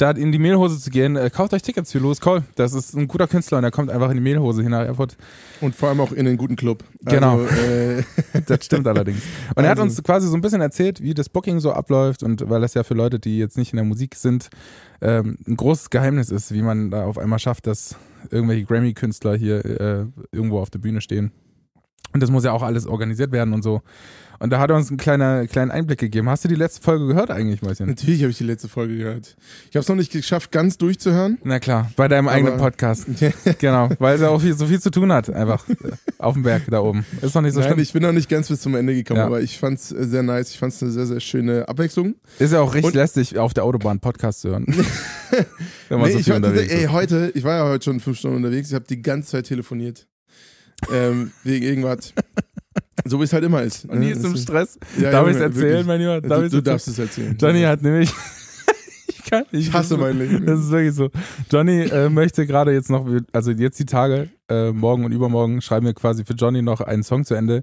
da 0.00 0.10
in 0.12 0.32
die 0.32 0.38
Mehlhose 0.38 0.78
zu 0.80 0.90
gehen, 0.90 1.16
äh, 1.16 1.30
kauft 1.30 1.52
euch 1.52 1.62
Tickets 1.62 1.92
für 1.92 1.98
Louis 1.98 2.20
Cole. 2.20 2.44
Das 2.54 2.72
ist 2.72 2.94
ein 2.94 3.06
guter 3.08 3.26
Künstler 3.28 3.58
und 3.58 3.62
der 3.62 3.70
kommt 3.70 3.90
einfach 3.90 4.08
in 4.10 4.16
die 4.16 4.22
Mehlhose 4.22 4.62
hier 4.62 4.70
nach 4.70 4.84
Erfurt. 4.84 5.16
Und 5.60 5.74
vor 5.74 5.88
allem 5.90 6.00
auch 6.00 6.12
in 6.12 6.24
den 6.24 6.36
guten 6.36 6.56
Club. 6.56 6.82
Genau. 7.02 7.40
Also, 7.40 7.54
äh, 7.56 8.02
Das 8.46 8.64
stimmt 8.64 8.86
allerdings. 8.86 9.20
Und 9.54 9.64
er 9.64 9.70
hat 9.70 9.78
Also- 9.78 9.82
uns 9.82 10.02
quasi 10.02 10.28
so 10.28 10.34
ein 10.34 10.40
bisschen 10.40 10.60
erzählt, 10.60 11.02
wie 11.02 11.14
das 11.14 11.28
Booking 11.28 11.60
so 11.60 11.72
abläuft 11.72 12.22
und 12.22 12.48
weil 12.48 12.60
das 12.60 12.74
ja 12.74 12.82
für 12.84 12.94
Leute, 12.94 13.18
die 13.18 13.38
jetzt 13.38 13.58
nicht 13.58 13.72
in 13.72 13.76
der 13.76 13.84
Musik 13.84 14.14
sind, 14.14 14.48
ähm, 15.02 15.36
ein 15.46 15.56
großes 15.56 15.90
Geheimnis 15.90 16.30
ist, 16.30 16.52
wie 16.52 16.62
man 16.62 16.90
da 16.90 17.04
auf 17.04 17.18
einmal 17.18 17.38
schafft, 17.38 17.66
dass 17.66 17.96
irgendwelche 18.30 18.64
Grammy-Künstler 18.66 19.36
hier 19.36 19.64
äh, 19.64 20.06
irgendwo 20.32 20.60
auf 20.60 20.70
der 20.70 20.78
Bühne 20.78 21.00
stehen. 21.00 21.32
Und 22.12 22.22
das 22.22 22.30
muss 22.30 22.44
ja 22.44 22.52
auch 22.52 22.62
alles 22.62 22.86
organisiert 22.86 23.32
werden 23.32 23.54
und 23.54 23.62
so. 23.62 23.82
Und 24.42 24.48
da 24.48 24.58
hat 24.58 24.70
er 24.70 24.76
uns 24.76 24.88
einen 24.88 24.96
kleiner, 24.96 25.46
kleinen 25.46 25.70
Einblick 25.70 25.98
gegeben. 26.00 26.30
Hast 26.30 26.44
du 26.44 26.48
die 26.48 26.54
letzte 26.54 26.80
Folge 26.80 27.06
gehört 27.06 27.30
eigentlich, 27.30 27.60
Mäuschen? 27.60 27.86
natürlich 27.86 28.22
habe 28.22 28.30
ich 28.30 28.38
die 28.38 28.44
letzte 28.44 28.68
Folge 28.68 28.96
gehört. 28.96 29.36
Ich 29.68 29.76
habe 29.76 29.80
es 29.82 29.88
noch 29.88 29.96
nicht 29.96 30.10
geschafft, 30.12 30.50
ganz 30.50 30.78
durchzuhören. 30.78 31.36
Na 31.44 31.58
klar, 31.60 31.92
bei 31.94 32.08
deinem 32.08 32.26
eigenen 32.26 32.56
Podcast. 32.56 33.04
genau, 33.58 33.90
weil 33.98 34.20
er 34.22 34.30
auch 34.30 34.40
viel, 34.40 34.54
so 34.56 34.64
viel 34.66 34.80
zu 34.80 34.90
tun 34.90 35.12
hat, 35.12 35.28
einfach 35.28 35.68
äh, 35.68 35.74
auf 36.18 36.32
dem 36.34 36.42
Berg 36.42 36.62
da 36.70 36.80
oben. 36.80 37.04
Ist 37.20 37.36
doch 37.36 37.42
nicht 37.42 37.52
so 37.52 37.60
Nein, 37.60 37.68
schlimm. 37.68 37.80
ich 37.80 37.92
bin 37.92 38.02
noch 38.02 38.12
nicht 38.12 38.30
ganz 38.30 38.48
bis 38.48 38.62
zum 38.62 38.74
Ende 38.76 38.94
gekommen, 38.94 39.18
Ja. 39.20 39.26
aber 39.26 39.42
ich 39.42 39.58
fand 39.58 39.78
es 39.78 39.90
sehr 39.90 40.22
nice. 40.22 40.50
Ich 40.52 40.58
fand 40.58 40.72
es 40.72 40.82
eine 40.82 40.90
sehr, 40.92 41.04
sehr 41.04 41.20
schöne 41.20 41.68
Abwechslung. 41.68 42.14
Ist 42.38 42.54
ja 42.54 42.60
auch 42.62 42.72
richtig 42.72 42.86
Und- 42.86 42.94
lästig, 42.94 43.36
auf 43.36 43.52
der 43.52 43.64
Autobahn 43.64 44.00
Podcast 44.00 44.40
zu 44.40 44.48
hören. 44.48 44.64
Wenn 45.90 45.98
man 46.00 46.08
Nee, 46.08 46.14
so 46.14 46.18
ich 46.20 46.24
viel 46.24 46.34
unterwegs 46.34 46.72
ey, 46.72 46.86
heute, 46.86 47.30
ich 47.34 47.44
war 47.44 47.56
ja 47.56 47.64
heute 47.68 47.84
schon 47.84 48.00
fünf 48.00 48.16
Stunden 48.18 48.38
unterwegs, 48.38 48.68
ich 48.68 48.74
habe 48.74 48.86
die 48.88 49.02
ganze 49.02 49.32
Zeit 49.32 49.44
telefoniert. 49.46 50.06
ähm, 50.90 51.30
wegen 51.44 51.66
irgendwas. 51.66 52.14
So 53.04 53.18
wie 53.20 53.24
es 53.24 53.32
halt 53.32 53.44
immer 53.44 53.62
ist. 53.62 53.84
Und 53.86 54.00
die 54.00 54.08
ne? 54.08 54.12
ist 54.12 54.24
im 54.24 54.36
Stress. 54.36 54.78
ja, 54.98 55.10
Darf 55.10 55.26
ich 55.28 55.34
Junge, 55.34 55.44
es 55.46 55.52
erzählen, 55.52 55.62
wirklich. 55.70 55.86
mein 55.86 56.00
Lieber? 56.00 56.20
Darf 56.20 56.42
Du, 56.42 56.48
du 56.50 56.62
darfst 56.62 56.88
es 56.88 56.98
erzählen. 56.98 57.36
Johnny 57.40 57.62
hat 57.62 57.82
nämlich. 57.82 58.10
ich, 59.08 59.24
kann, 59.24 59.44
ich, 59.52 59.68
Ich 59.68 59.72
hasse 59.72 59.96
mein 59.96 60.18
Leben. 60.18 60.44
Das 60.46 60.60
ist 60.60 60.70
wirklich 60.70 60.94
so. 60.94 61.10
Johnny 61.50 61.82
äh, 61.82 62.08
möchte 62.08 62.46
gerade 62.46 62.72
jetzt 62.72 62.90
noch, 62.90 63.06
also 63.32 63.50
jetzt 63.52 63.78
die 63.78 63.86
Tage, 63.86 64.28
äh, 64.48 64.70
morgen 64.72 65.04
und 65.04 65.12
übermorgen, 65.12 65.60
schreiben 65.62 65.86
wir 65.86 65.94
quasi 65.94 66.24
für 66.24 66.34
Johnny 66.34 66.62
noch 66.62 66.80
einen 66.80 67.02
Song 67.02 67.24
zu 67.24 67.34
Ende. 67.34 67.62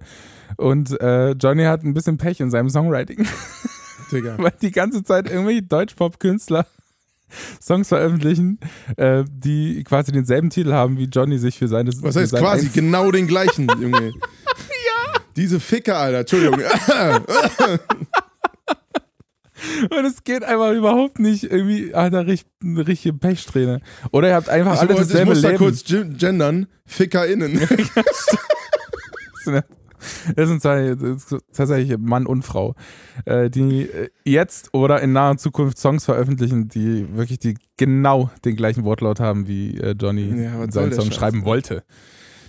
Und 0.58 1.00
äh, 1.02 1.32
Johnny 1.32 1.64
hat 1.64 1.84
ein 1.84 1.94
bisschen 1.94 2.18
Pech 2.18 2.40
in 2.40 2.50
seinem 2.52 2.70
Songwriting, 2.70 3.28
Digga. 4.12 4.36
weil 4.38 4.54
die 4.62 4.72
ganze 4.72 5.04
Zeit 5.04 5.30
irgendwelche 5.30 5.64
Deutschpop-Künstler 5.64 6.66
Songs 7.62 7.90
veröffentlichen, 7.90 8.58
äh, 8.96 9.26
die 9.30 9.84
quasi 9.84 10.14
denselben 10.14 10.50
Titel 10.50 10.72
haben, 10.72 10.98
wie 10.98 11.06
Johnny 11.06 11.38
sich 11.38 11.58
für 11.58 11.68
seine. 11.68 11.92
Was 12.02 12.16
heißt 12.16 12.34
quasi? 12.36 12.68
Einz- 12.68 12.74
Genau 12.74 13.12
den 13.12 13.28
gleichen, 13.28 13.68
Junge. 13.82 14.14
Diese 15.38 15.60
Ficker, 15.62 15.98
Alter. 15.98 16.20
Entschuldigung. 16.20 16.60
Und 19.90 20.06
es 20.06 20.24
geht 20.24 20.44
einfach 20.44 20.72
überhaupt 20.74 21.18
nicht 21.20 21.44
irgendwie, 21.46 21.94
hat 21.94 22.14
er 22.14 22.28
richtig, 22.28 22.52
eine 22.64 22.86
richtige 22.88 23.18
Pechsträhne. 23.18 23.82
Oder 24.12 24.30
ihr 24.30 24.36
habt 24.36 24.50
einfach 24.50 24.74
Ich, 24.76 24.80
alle 24.82 24.90
wollte- 24.90 25.02
ich 25.04 25.08
dasselbe 25.10 25.32
muss 25.32 25.42
da 25.42 25.48
Leben. 25.50 25.58
kurz 25.60 25.84
gen- 25.84 26.18
gendern. 26.18 26.68
FickerInnen. 26.86 27.62
Das 30.36 30.48
sind 30.48 30.62
zwei, 30.62 30.94
das 30.96 31.24
ist 31.32 31.36
tatsächlich 31.54 31.98
Mann 31.98 32.28
und 32.28 32.44
Frau, 32.44 32.76
äh, 33.26 33.50
die 33.50 33.90
äh, 33.90 34.10
jetzt 34.26 34.74
oder 34.74 35.02
in 35.02 35.12
naher 35.12 35.38
Zukunft 35.38 35.80
Songs 35.80 36.06
veröffentlichen, 36.06 36.68
die 36.68 37.08
wirklich 37.16 37.40
die 37.40 37.56
genau 37.78 38.30
den 38.46 38.56
gleichen 38.56 38.84
Wortlaut 38.84 39.20
haben, 39.20 39.48
wie 39.48 39.78
äh, 39.80 39.96
Johnny 40.00 40.44
Ja, 40.44 40.70
seinen 40.72 40.94
Song 40.94 41.12
schreiben 41.12 41.46
wollte. 41.46 41.84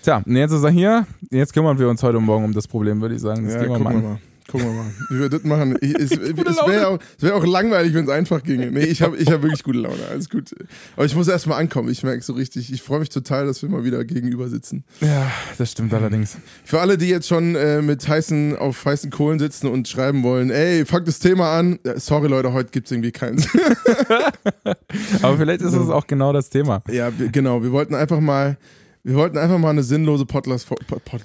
Tja, 0.09 0.23
und 0.25 0.37
jetzt 0.37 0.53
ist 0.53 0.63
er 0.65 0.71
hier. 0.71 1.07
Jetzt 1.29 1.53
kümmern 1.53 1.79
wir 1.79 1.87
uns 1.87 2.03
heute 2.03 2.19
morgen 2.19 2.47
um 2.47 2.55
das 2.55 2.67
Problem, 2.67 3.03
würde 3.03 3.15
ich 3.17 3.21
sagen. 3.21 3.45
Das 3.45 3.53
Ja, 3.57 3.61
gehen 3.61 3.69
wir 3.69 3.77
gucken 3.77 3.85
mal 3.85 3.95
an. 3.95 4.03
mal. 4.03 4.19
Gucken 4.51 4.67
wir 4.67 4.73
mal. 4.73 4.91
Wie 5.11 5.21
wir 5.21 5.29
das 5.29 5.45
machen. 5.45 5.77
Ich, 5.83 5.95
es 5.97 6.11
es 6.13 6.35
Gute 6.35 6.47
wäre 6.67 6.89
auch, 6.89 6.99
es 7.19 7.23
wär 7.23 7.37
auch 7.37 7.45
langweilig, 7.45 7.93
wenn 7.93 8.05
es 8.07 8.11
einfach 8.11 8.43
ginge. 8.43 8.71
Nee, 8.71 8.85
ich 8.87 9.03
habe 9.03 9.19
ich 9.19 9.31
hab 9.31 9.43
wirklich 9.43 9.63
gute 9.63 9.81
Laune. 9.81 9.99
Alles 10.11 10.31
gut. 10.31 10.55
Aber 10.97 11.05
ich 11.05 11.15
muss 11.15 11.29
erst 11.29 11.47
mal 11.47 11.59
ankommen. 11.59 11.91
Ich 11.91 12.03
merke 12.05 12.23
so 12.23 12.33
richtig. 12.33 12.73
Ich 12.73 12.81
freue 12.81 13.01
mich 13.01 13.11
total, 13.11 13.45
dass 13.45 13.61
wir 13.61 13.69
mal 13.69 13.85
wieder 13.85 14.03
gegenüber 14.03 14.49
sitzen. 14.49 14.83
Ja, 15.03 15.31
das 15.59 15.73
stimmt 15.73 15.93
allerdings. 15.93 16.39
Für 16.65 16.81
alle, 16.81 16.97
die 16.97 17.11
jetzt 17.11 17.29
schon 17.29 17.55
äh, 17.55 17.83
mit 17.83 18.09
heißen, 18.09 18.57
auf 18.57 18.83
heißen 18.87 19.11
Kohlen 19.11 19.39
sitzen 19.39 19.67
und 19.67 19.89
schreiben 19.89 20.23
wollen, 20.23 20.49
ey, 20.49 20.87
fuck 20.87 21.05
das 21.05 21.19
Thema 21.19 21.53
an. 21.59 21.81
Äh, 21.85 22.01
Sorry, 22.01 22.29
Leute, 22.29 22.55
heute 22.55 22.71
gibt's 22.71 22.91
irgendwie 22.91 23.13
keins. 23.13 23.47
Aber 25.21 25.37
vielleicht 25.37 25.61
ist 25.61 25.75
es 25.75 25.91
auch 25.91 26.07
genau 26.07 26.33
das 26.33 26.49
Thema. 26.49 26.83
ja, 26.91 27.11
genau. 27.11 27.63
Wir 27.63 27.73
wollten 27.73 27.95
einfach 27.95 28.21
mal, 28.21 28.57
wir 29.05 29.15
wollten 29.17 29.39
einfach 29.39 29.59
mal 29.59 29.71
eine 29.71 29.83
sinnlose 29.83 30.25
Podcast- 30.27 30.67
Pod- 30.69 30.87
Pod- 30.87 31.23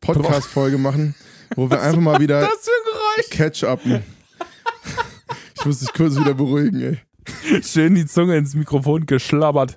Podcast-Folge 0.00 0.78
machen, 0.78 1.14
wo 1.56 1.70
wir 1.70 1.80
einfach 1.80 2.00
mal 2.00 2.20
wieder 2.20 2.40
für 2.40 2.46
ein 2.46 2.84
Geräusch? 2.84 3.30
catch-upen. 3.30 4.02
Ich 5.58 5.64
muss 5.66 5.80
dich 5.80 5.92
kurz 5.92 6.18
wieder 6.18 6.34
beruhigen, 6.34 6.80
ey. 6.80 6.98
Schön 7.62 7.94
die 7.94 8.06
Zunge 8.06 8.36
ins 8.36 8.54
Mikrofon 8.54 9.04
geschlabbert. 9.06 9.76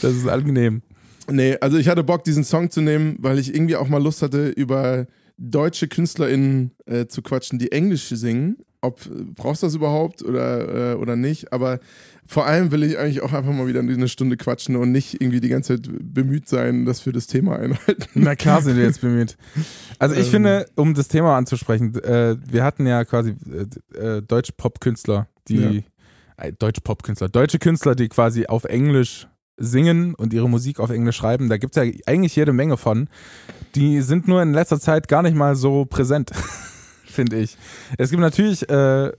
Das 0.00 0.14
ist 0.14 0.28
angenehm. 0.28 0.82
Nee, 1.28 1.56
also 1.60 1.76
ich 1.78 1.88
hatte 1.88 2.04
Bock, 2.04 2.22
diesen 2.24 2.44
Song 2.44 2.70
zu 2.70 2.80
nehmen, 2.80 3.16
weil 3.18 3.38
ich 3.38 3.54
irgendwie 3.54 3.76
auch 3.76 3.88
mal 3.88 4.02
Lust 4.02 4.22
hatte, 4.22 4.48
über 4.50 5.06
deutsche 5.36 5.88
KünstlerInnen 5.88 6.70
äh, 6.86 7.06
zu 7.06 7.22
quatschen, 7.22 7.58
die 7.58 7.72
Englisch 7.72 8.08
singen. 8.08 8.58
Ob 8.80 9.00
brauchst 9.34 9.62
du 9.62 9.66
das 9.66 9.74
überhaupt 9.74 10.22
oder, 10.22 10.92
äh, 10.92 10.94
oder 10.96 11.16
nicht? 11.16 11.52
Aber 11.52 11.80
vor 12.26 12.46
allem 12.46 12.70
will 12.70 12.82
ich 12.82 12.98
eigentlich 12.98 13.22
auch 13.22 13.32
einfach 13.32 13.52
mal 13.52 13.66
wieder 13.66 13.80
eine 13.80 14.08
Stunde 14.08 14.36
quatschen 14.36 14.76
und 14.76 14.92
nicht 14.92 15.20
irgendwie 15.20 15.40
die 15.40 15.48
ganze 15.48 15.80
Zeit 15.80 15.90
bemüht 16.00 16.48
sein, 16.48 16.84
dass 16.84 17.04
wir 17.04 17.12
das 17.12 17.26
Thema 17.26 17.58
einhalten. 17.58 18.08
Na 18.14 18.34
klar 18.34 18.62
sind 18.62 18.76
wir 18.76 18.84
jetzt 18.84 19.00
bemüht. 19.02 19.36
Also 19.98 20.14
ich 20.14 20.26
ähm. 20.26 20.30
finde, 20.30 20.66
um 20.74 20.94
das 20.94 21.08
Thema 21.08 21.36
anzusprechen, 21.36 21.94
äh, 22.02 22.36
wir 22.50 22.64
hatten 22.64 22.86
ja 22.86 23.04
quasi 23.04 23.34
äh, 23.94 23.98
äh 23.98 24.22
deutsche 24.22 24.52
Popkünstler, 24.52 25.28
die 25.48 25.84
ja. 26.38 26.44
äh, 26.44 26.52
deutsche 26.52 26.80
Popkünstler, 26.80 27.28
deutsche 27.28 27.58
Künstler, 27.58 27.94
die 27.94 28.08
quasi 28.08 28.46
auf 28.46 28.64
Englisch 28.64 29.28
singen 29.56 30.14
und 30.14 30.32
ihre 30.32 30.48
Musik 30.48 30.80
auf 30.80 30.90
Englisch 30.90 31.16
schreiben. 31.16 31.48
Da 31.48 31.58
gibt 31.58 31.76
es 31.76 31.84
ja 31.84 31.92
eigentlich 32.06 32.34
jede 32.36 32.52
Menge 32.52 32.76
von. 32.76 33.08
Die 33.74 34.00
sind 34.00 34.28
nur 34.28 34.42
in 34.42 34.52
letzter 34.52 34.80
Zeit 34.80 35.08
gar 35.08 35.22
nicht 35.22 35.36
mal 35.36 35.56
so 35.56 35.84
präsent, 35.84 36.30
finde 37.04 37.38
ich. 37.38 37.56
Es 37.98 38.10
gibt 38.10 38.20
natürlich 38.20 38.68
äh, 38.68 39.12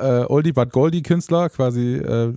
äh, 0.00 0.26
Oldie 0.28 0.52
but 0.52 0.70
Goldie 0.72 1.02
Künstler, 1.02 1.48
quasi. 1.48 1.96
Äh, 1.96 2.34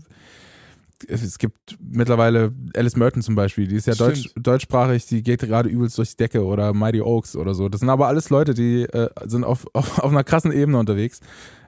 es 1.07 1.37
gibt 1.37 1.77
mittleweile 1.79 2.53
Alice 2.75 2.95
Merton 2.95 3.21
zum 3.21 3.35
Beispiel, 3.35 3.67
die 3.67 3.75
ist 3.75 3.85
ja 3.85 3.95
deutsch, 3.95 4.29
deutschsprachig, 4.35 5.05
die 5.05 5.23
geht 5.23 5.41
gerade 5.41 5.69
übelst 5.69 5.97
durch 5.97 6.11
die 6.11 6.17
Decke 6.17 6.43
oder 6.43 6.73
Mighty 6.73 7.01
Oaks 7.01 7.35
oder 7.35 7.53
so. 7.53 7.69
Das 7.69 7.81
sind 7.81 7.89
aber 7.89 8.07
alles 8.07 8.29
Leute, 8.29 8.53
die 8.53 8.83
äh, 8.83 9.09
sind 9.25 9.43
auf, 9.43 9.67
auf, 9.73 9.99
auf 9.99 10.11
einer 10.11 10.23
krassen 10.23 10.51
Ebene 10.51 10.77
unterwegs. 10.77 11.19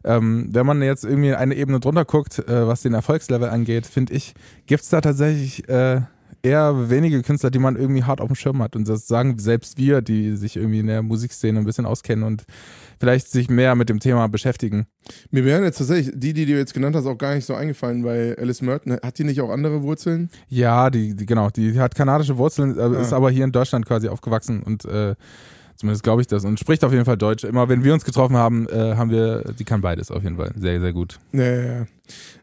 Ähm, 0.04 0.50
wenn 0.52 0.66
man 0.66 0.82
jetzt 0.82 1.04
irgendwie 1.04 1.34
eine 1.36 1.56
Ebene 1.56 1.80
drunter 1.80 2.06
guckt, 2.06 2.40
äh, 2.40 2.68
was 2.68 2.82
den 2.82 2.94
Erfolgslevel 2.94 3.50
angeht, 3.50 3.86
finde 3.86 4.14
ich, 4.14 4.34
gibt 4.66 4.84
es 4.84 4.90
da 4.90 5.02
tatsächlich 5.02 5.68
äh, 5.68 6.02
eher 6.48 6.90
wenige 6.90 7.22
Künstler, 7.22 7.52
die 7.52 7.60
man 7.60 7.76
irgendwie 7.76 8.04
hart 8.04 8.22
auf 8.22 8.28
dem 8.28 8.36
Schirm 8.36 8.62
hat. 8.62 8.76
Und 8.76 8.88
das 8.88 9.08
sagen 9.08 9.38
selbst 9.40 9.78
wir, 9.78 10.02
die 10.02 10.36
sich 10.36 10.56
irgendwie 10.56 10.80
in 10.80 10.88
der 10.88 11.02
Musikszene 11.02 11.60
ein 11.60 11.66
bisschen 11.66 11.86
auskennen 11.86 12.24
und 12.24 12.44
vielleicht 13.00 13.30
sich 13.30 13.50
mehr 13.50 13.76
mit 13.76 13.90
dem 13.90 14.00
Thema 14.00 14.28
beschäftigen. 14.28 14.88
Mir 15.32 15.46
wären 15.46 15.64
jetzt 15.64 15.78
tatsächlich 15.78 16.14
die, 16.16 16.34
die 16.34 16.46
du 16.46 16.54
jetzt 16.54 16.74
genannt 16.74 16.96
hast, 16.96 17.06
auch 17.06 17.18
gar 17.18 17.36
nicht 17.36 17.46
so 17.46 17.54
eingefallen, 17.54 18.04
weil 18.04 18.36
Alice 18.40 18.62
Merton, 18.62 18.94
hat 18.94 19.20
die 19.20 19.24
nicht 19.24 19.42
auch 19.42 19.50
andere 19.50 19.84
Wurzeln? 19.84 20.30
Ja, 20.48 20.90
die, 20.90 21.16
die 21.16 21.26
genau, 21.26 21.50
die 21.50 21.80
hat 21.80 21.96
kanadische 21.96 22.38
Wurzeln, 22.38 22.78
äh, 22.78 22.82
ah. 22.82 23.02
ist 23.02 23.14
aber 23.14 23.30
hier 23.30 23.44
in 23.44 23.52
Deutschland 23.52 23.86
quasi 23.86 24.08
aufgewachsen 24.08 24.64
und 24.64 24.86
äh, 24.86 25.16
Zumindest 25.78 26.04
glaube 26.04 26.22
ich 26.22 26.28
das. 26.28 26.44
Und 26.44 26.60
spricht 26.60 26.84
auf 26.84 26.92
jeden 26.92 27.06
Fall 27.06 27.18
Deutsch. 27.18 27.44
Immer 27.44 27.70
wenn 27.70 27.84
wir 27.84 27.94
uns 27.94 28.04
getroffen 28.04 28.36
haben, 28.36 28.68
äh, 28.68 28.96
haben 28.96 29.12
wir, 29.12 29.44
die 29.58 29.64
kann 29.64 29.82
beides 29.82 30.10
auf 30.10 30.24
jeden 30.24 30.36
Fall. 30.36 30.52
Sehr, 30.58 30.82
sehr 30.82 30.92
gut. 30.92 31.20
Ja, 31.34 31.44
ja, 31.44 31.64
ja. 31.64 31.88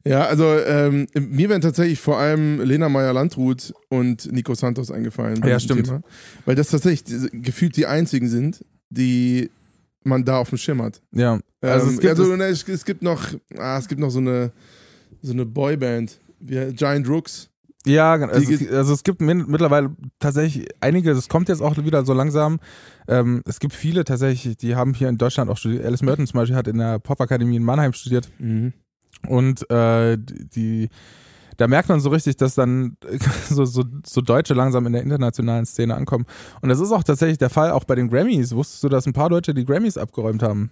ja 0.04 0.24
also 0.26 0.44
ähm, 0.44 1.08
mir 1.14 1.48
wären 1.48 1.60
tatsächlich 1.60 1.98
vor 1.98 2.18
allem 2.18 2.60
Lena 2.60 2.88
Meyer-Landrut 2.88 3.74
und 3.88 4.30
Nico 4.32 4.54
Santos 4.54 4.92
eingefallen. 4.92 5.44
Ja, 5.44 5.58
stimmt. 5.58 5.86
Thema, 5.86 6.02
weil 6.46 6.54
das 6.54 6.68
tatsächlich 6.68 7.32
gefühlt 7.32 7.76
die 7.76 7.86
einzigen 7.86 8.28
sind, 8.28 8.64
die 8.88 9.50
man 10.04 10.24
da 10.24 10.38
auf 10.38 10.50
dem 10.50 10.58
Schirm 10.58 10.80
hat. 10.80 11.00
Ja. 11.12 11.40
Also, 11.60 11.86
ähm, 11.88 11.94
es, 11.94 12.00
gibt 12.00 12.10
also 12.10 12.34
es, 12.34 12.68
es, 12.68 12.84
gibt 12.84 13.02
noch, 13.02 13.26
ah, 13.58 13.78
es 13.78 13.88
gibt 13.88 14.00
noch 14.00 14.10
so 14.10 14.20
eine, 14.20 14.52
so 15.22 15.32
eine 15.32 15.44
Boyband, 15.44 16.18
wie 16.38 16.72
Giant 16.72 17.08
Rooks. 17.08 17.48
Ja, 17.86 18.14
also, 18.14 18.74
also 18.74 18.94
es 18.94 19.02
gibt 19.02 19.20
mittlerweile 19.20 19.94
tatsächlich 20.18 20.68
einige, 20.80 21.14
das 21.14 21.28
kommt 21.28 21.48
jetzt 21.48 21.60
auch 21.60 21.76
wieder 21.76 22.04
so 22.06 22.14
langsam. 22.14 22.58
Ähm, 23.08 23.42
es 23.46 23.60
gibt 23.60 23.74
viele 23.74 24.04
tatsächlich, 24.04 24.56
die 24.56 24.74
haben 24.74 24.94
hier 24.94 25.08
in 25.08 25.18
Deutschland 25.18 25.50
auch 25.50 25.58
studiert. 25.58 25.84
Alice 25.84 26.02
Merton 26.02 26.26
zum 26.26 26.38
Beispiel 26.38 26.56
hat 26.56 26.66
in 26.66 26.78
der 26.78 26.98
Popakademie 26.98 27.56
in 27.56 27.62
Mannheim 27.62 27.92
studiert. 27.92 28.28
Mhm. 28.38 28.72
Und 29.28 29.70
äh, 29.70 30.16
die, 30.18 30.88
da 31.58 31.68
merkt 31.68 31.90
man 31.90 32.00
so 32.00 32.08
richtig, 32.08 32.36
dass 32.36 32.54
dann 32.54 32.96
so, 33.50 33.66
so, 33.66 33.84
so 34.04 34.20
Deutsche 34.22 34.54
langsam 34.54 34.86
in 34.86 34.94
der 34.94 35.02
internationalen 35.02 35.66
Szene 35.66 35.94
ankommen. 35.94 36.24
Und 36.62 36.70
das 36.70 36.80
ist 36.80 36.90
auch 36.90 37.04
tatsächlich 37.04 37.38
der 37.38 37.50
Fall, 37.50 37.70
auch 37.70 37.84
bei 37.84 37.96
den 37.96 38.08
Grammys. 38.08 38.54
Wusstest 38.54 38.82
du, 38.82 38.88
dass 38.88 39.06
ein 39.06 39.12
paar 39.12 39.28
Deutsche 39.28 39.52
die 39.52 39.64
Grammys 39.64 39.98
abgeräumt 39.98 40.42
haben? 40.42 40.70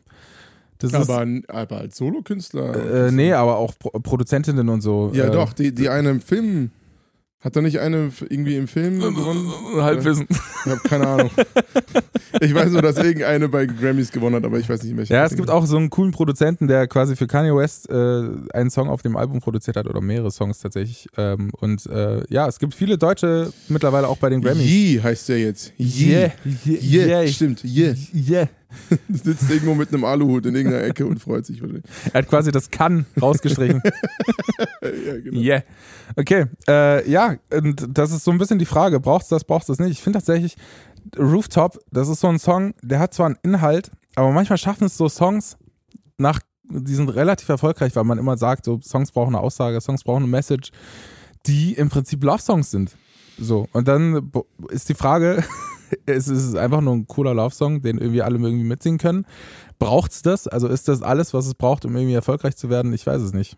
Das 0.78 0.94
aber, 0.94 1.24
ist, 1.24 1.48
aber 1.50 1.76
als 1.78 1.96
Solokünstler? 1.98 3.06
Äh, 3.06 3.12
nee, 3.12 3.32
aber 3.32 3.56
auch 3.56 3.78
Pro 3.78 3.90
Produzentinnen 4.00 4.68
und 4.68 4.80
so. 4.80 5.12
Ja, 5.14 5.26
äh, 5.26 5.30
doch, 5.30 5.52
die, 5.52 5.72
die 5.72 5.88
eine 5.88 6.10
im 6.10 6.20
Film 6.20 6.72
hat 7.42 7.56
er 7.56 7.62
nicht 7.62 7.80
eine 7.80 8.10
irgendwie 8.28 8.56
im 8.56 8.68
Film 8.68 9.00
gewonnen? 9.00 9.52
Halbwissen. 9.76 10.26
Ich 10.30 10.70
habe 10.70 10.80
keine 10.88 11.06
Ahnung. 11.06 11.30
Ich 12.40 12.54
weiß 12.54 12.70
nur, 12.70 12.82
dass 12.82 12.96
irgendeine 12.96 13.48
bei 13.48 13.66
Grammys 13.66 14.10
gewonnen 14.10 14.36
hat, 14.36 14.44
aber 14.44 14.58
ich 14.58 14.68
weiß 14.68 14.82
nicht 14.84 14.96
welche. 14.96 15.12
Ja, 15.12 15.24
es 15.24 15.36
gibt 15.36 15.50
auch 15.50 15.66
so 15.66 15.76
einen 15.76 15.90
coolen 15.90 16.12
Produzenten, 16.12 16.66
der 16.66 16.88
quasi 16.88 17.14
für 17.14 17.26
Kanye 17.26 17.54
West 17.54 17.90
äh, 17.90 18.22
einen 18.52 18.70
Song 18.70 18.88
auf 18.88 19.02
dem 19.02 19.16
Album 19.16 19.40
produziert 19.40 19.76
hat 19.76 19.86
oder 19.86 20.00
mehrere 20.00 20.30
Songs 20.30 20.58
tatsächlich. 20.58 21.08
Ähm, 21.16 21.50
und 21.60 21.86
äh, 21.86 22.22
ja, 22.30 22.48
es 22.48 22.58
gibt 22.58 22.74
viele 22.74 22.96
Deutsche 22.96 23.52
mittlerweile 23.68 24.08
auch 24.08 24.16
bei 24.16 24.30
den 24.30 24.40
Grammys. 24.40 24.64
Yee 24.64 25.00
heißt 25.02 25.28
der 25.28 25.40
jetzt. 25.40 25.72
Yee. 25.76 26.10
Yeah. 26.10 26.32
Yeah. 26.66 26.82
yeah. 26.82 27.06
yeah. 27.06 27.28
Stimmt. 27.28 27.64
Yeah. 27.64 27.94
Yeah. 28.14 28.48
sitzt 29.08 29.50
irgendwo 29.50 29.74
mit 29.74 29.88
einem 29.88 30.04
Aluhut 30.04 30.46
in 30.46 30.54
irgendeiner 30.54 30.84
Ecke 30.84 31.06
und 31.06 31.18
freut 31.18 31.46
sich 31.46 31.60
wahrscheinlich. 31.60 31.84
Er 32.12 32.20
hat 32.20 32.28
quasi 32.28 32.52
das 32.52 32.70
Kann 32.70 33.06
rausgestrichen. 33.20 33.82
ja, 34.82 35.18
genau. 35.20 35.40
Yeah. 35.40 35.62
Okay, 36.16 36.46
äh, 36.68 37.08
ja, 37.10 37.36
und 37.52 37.86
das 37.88 38.12
ist 38.12 38.24
so 38.24 38.30
ein 38.30 38.38
bisschen 38.38 38.58
die 38.58 38.66
Frage, 38.66 39.00
brauchst 39.00 39.30
du 39.30 39.34
das, 39.34 39.44
brauchst 39.44 39.68
du 39.68 39.72
das 39.72 39.80
nicht? 39.80 39.92
Ich 39.92 40.02
finde 40.02 40.18
tatsächlich, 40.18 40.56
Rooftop, 41.18 41.78
das 41.90 42.08
ist 42.08 42.20
so 42.20 42.28
ein 42.28 42.38
Song, 42.38 42.74
der 42.82 42.98
hat 42.98 43.14
zwar 43.14 43.26
einen 43.26 43.38
Inhalt, 43.42 43.90
aber 44.14 44.30
manchmal 44.30 44.58
schaffen 44.58 44.84
es 44.84 44.96
so 44.96 45.08
Songs 45.08 45.56
nach, 46.18 46.40
die 46.64 46.94
sind 46.94 47.08
relativ 47.08 47.48
erfolgreich, 47.48 47.94
weil 47.96 48.04
man 48.04 48.18
immer 48.18 48.36
sagt, 48.36 48.64
so 48.64 48.80
Songs 48.80 49.12
brauchen 49.12 49.34
eine 49.34 49.42
Aussage, 49.42 49.80
Songs 49.80 50.04
brauchen 50.04 50.22
eine 50.22 50.30
Message, 50.30 50.70
die 51.46 51.74
im 51.74 51.88
Prinzip 51.88 52.22
Love-Songs 52.22 52.70
sind. 52.70 52.96
So, 53.38 53.68
und 53.72 53.88
dann 53.88 54.30
ist 54.68 54.88
die 54.88 54.94
Frage, 54.94 55.42
es 56.06 56.28
ist 56.28 56.56
einfach 56.56 56.80
nur 56.80 56.94
ein 56.94 57.06
cooler 57.06 57.34
Love-Song, 57.34 57.82
den 57.82 57.98
irgendwie 57.98 58.22
alle 58.22 58.38
irgendwie 58.38 58.64
mitsingen 58.64 58.98
können. 58.98 59.26
Braucht 59.78 60.12
es 60.12 60.22
das? 60.22 60.48
Also 60.48 60.68
ist 60.68 60.88
das 60.88 61.02
alles, 61.02 61.34
was 61.34 61.46
es 61.46 61.54
braucht, 61.54 61.84
um 61.84 61.94
irgendwie 61.96 62.14
erfolgreich 62.14 62.56
zu 62.56 62.70
werden? 62.70 62.92
Ich 62.92 63.06
weiß 63.06 63.22
es 63.22 63.32
nicht. 63.32 63.56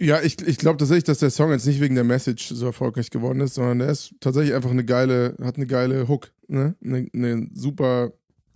Ja, 0.00 0.20
ich, 0.20 0.40
ich 0.42 0.58
glaube 0.58 0.76
tatsächlich, 0.76 1.04
dass 1.04 1.18
der 1.18 1.30
Song 1.30 1.52
jetzt 1.52 1.66
nicht 1.66 1.80
wegen 1.80 1.94
der 1.94 2.04
Message 2.04 2.48
so 2.48 2.66
erfolgreich 2.66 3.10
geworden 3.10 3.40
ist, 3.40 3.54
sondern 3.54 3.80
er 3.80 3.90
ist 3.90 4.12
tatsächlich 4.20 4.54
einfach 4.54 4.70
eine 4.70 4.84
geile, 4.84 5.36
hat 5.40 5.56
eine 5.56 5.66
geile 5.66 6.08
Hook, 6.08 6.32
ne? 6.48 6.74
Eine, 6.82 7.06
eine 7.14 7.48
super 7.54 8.12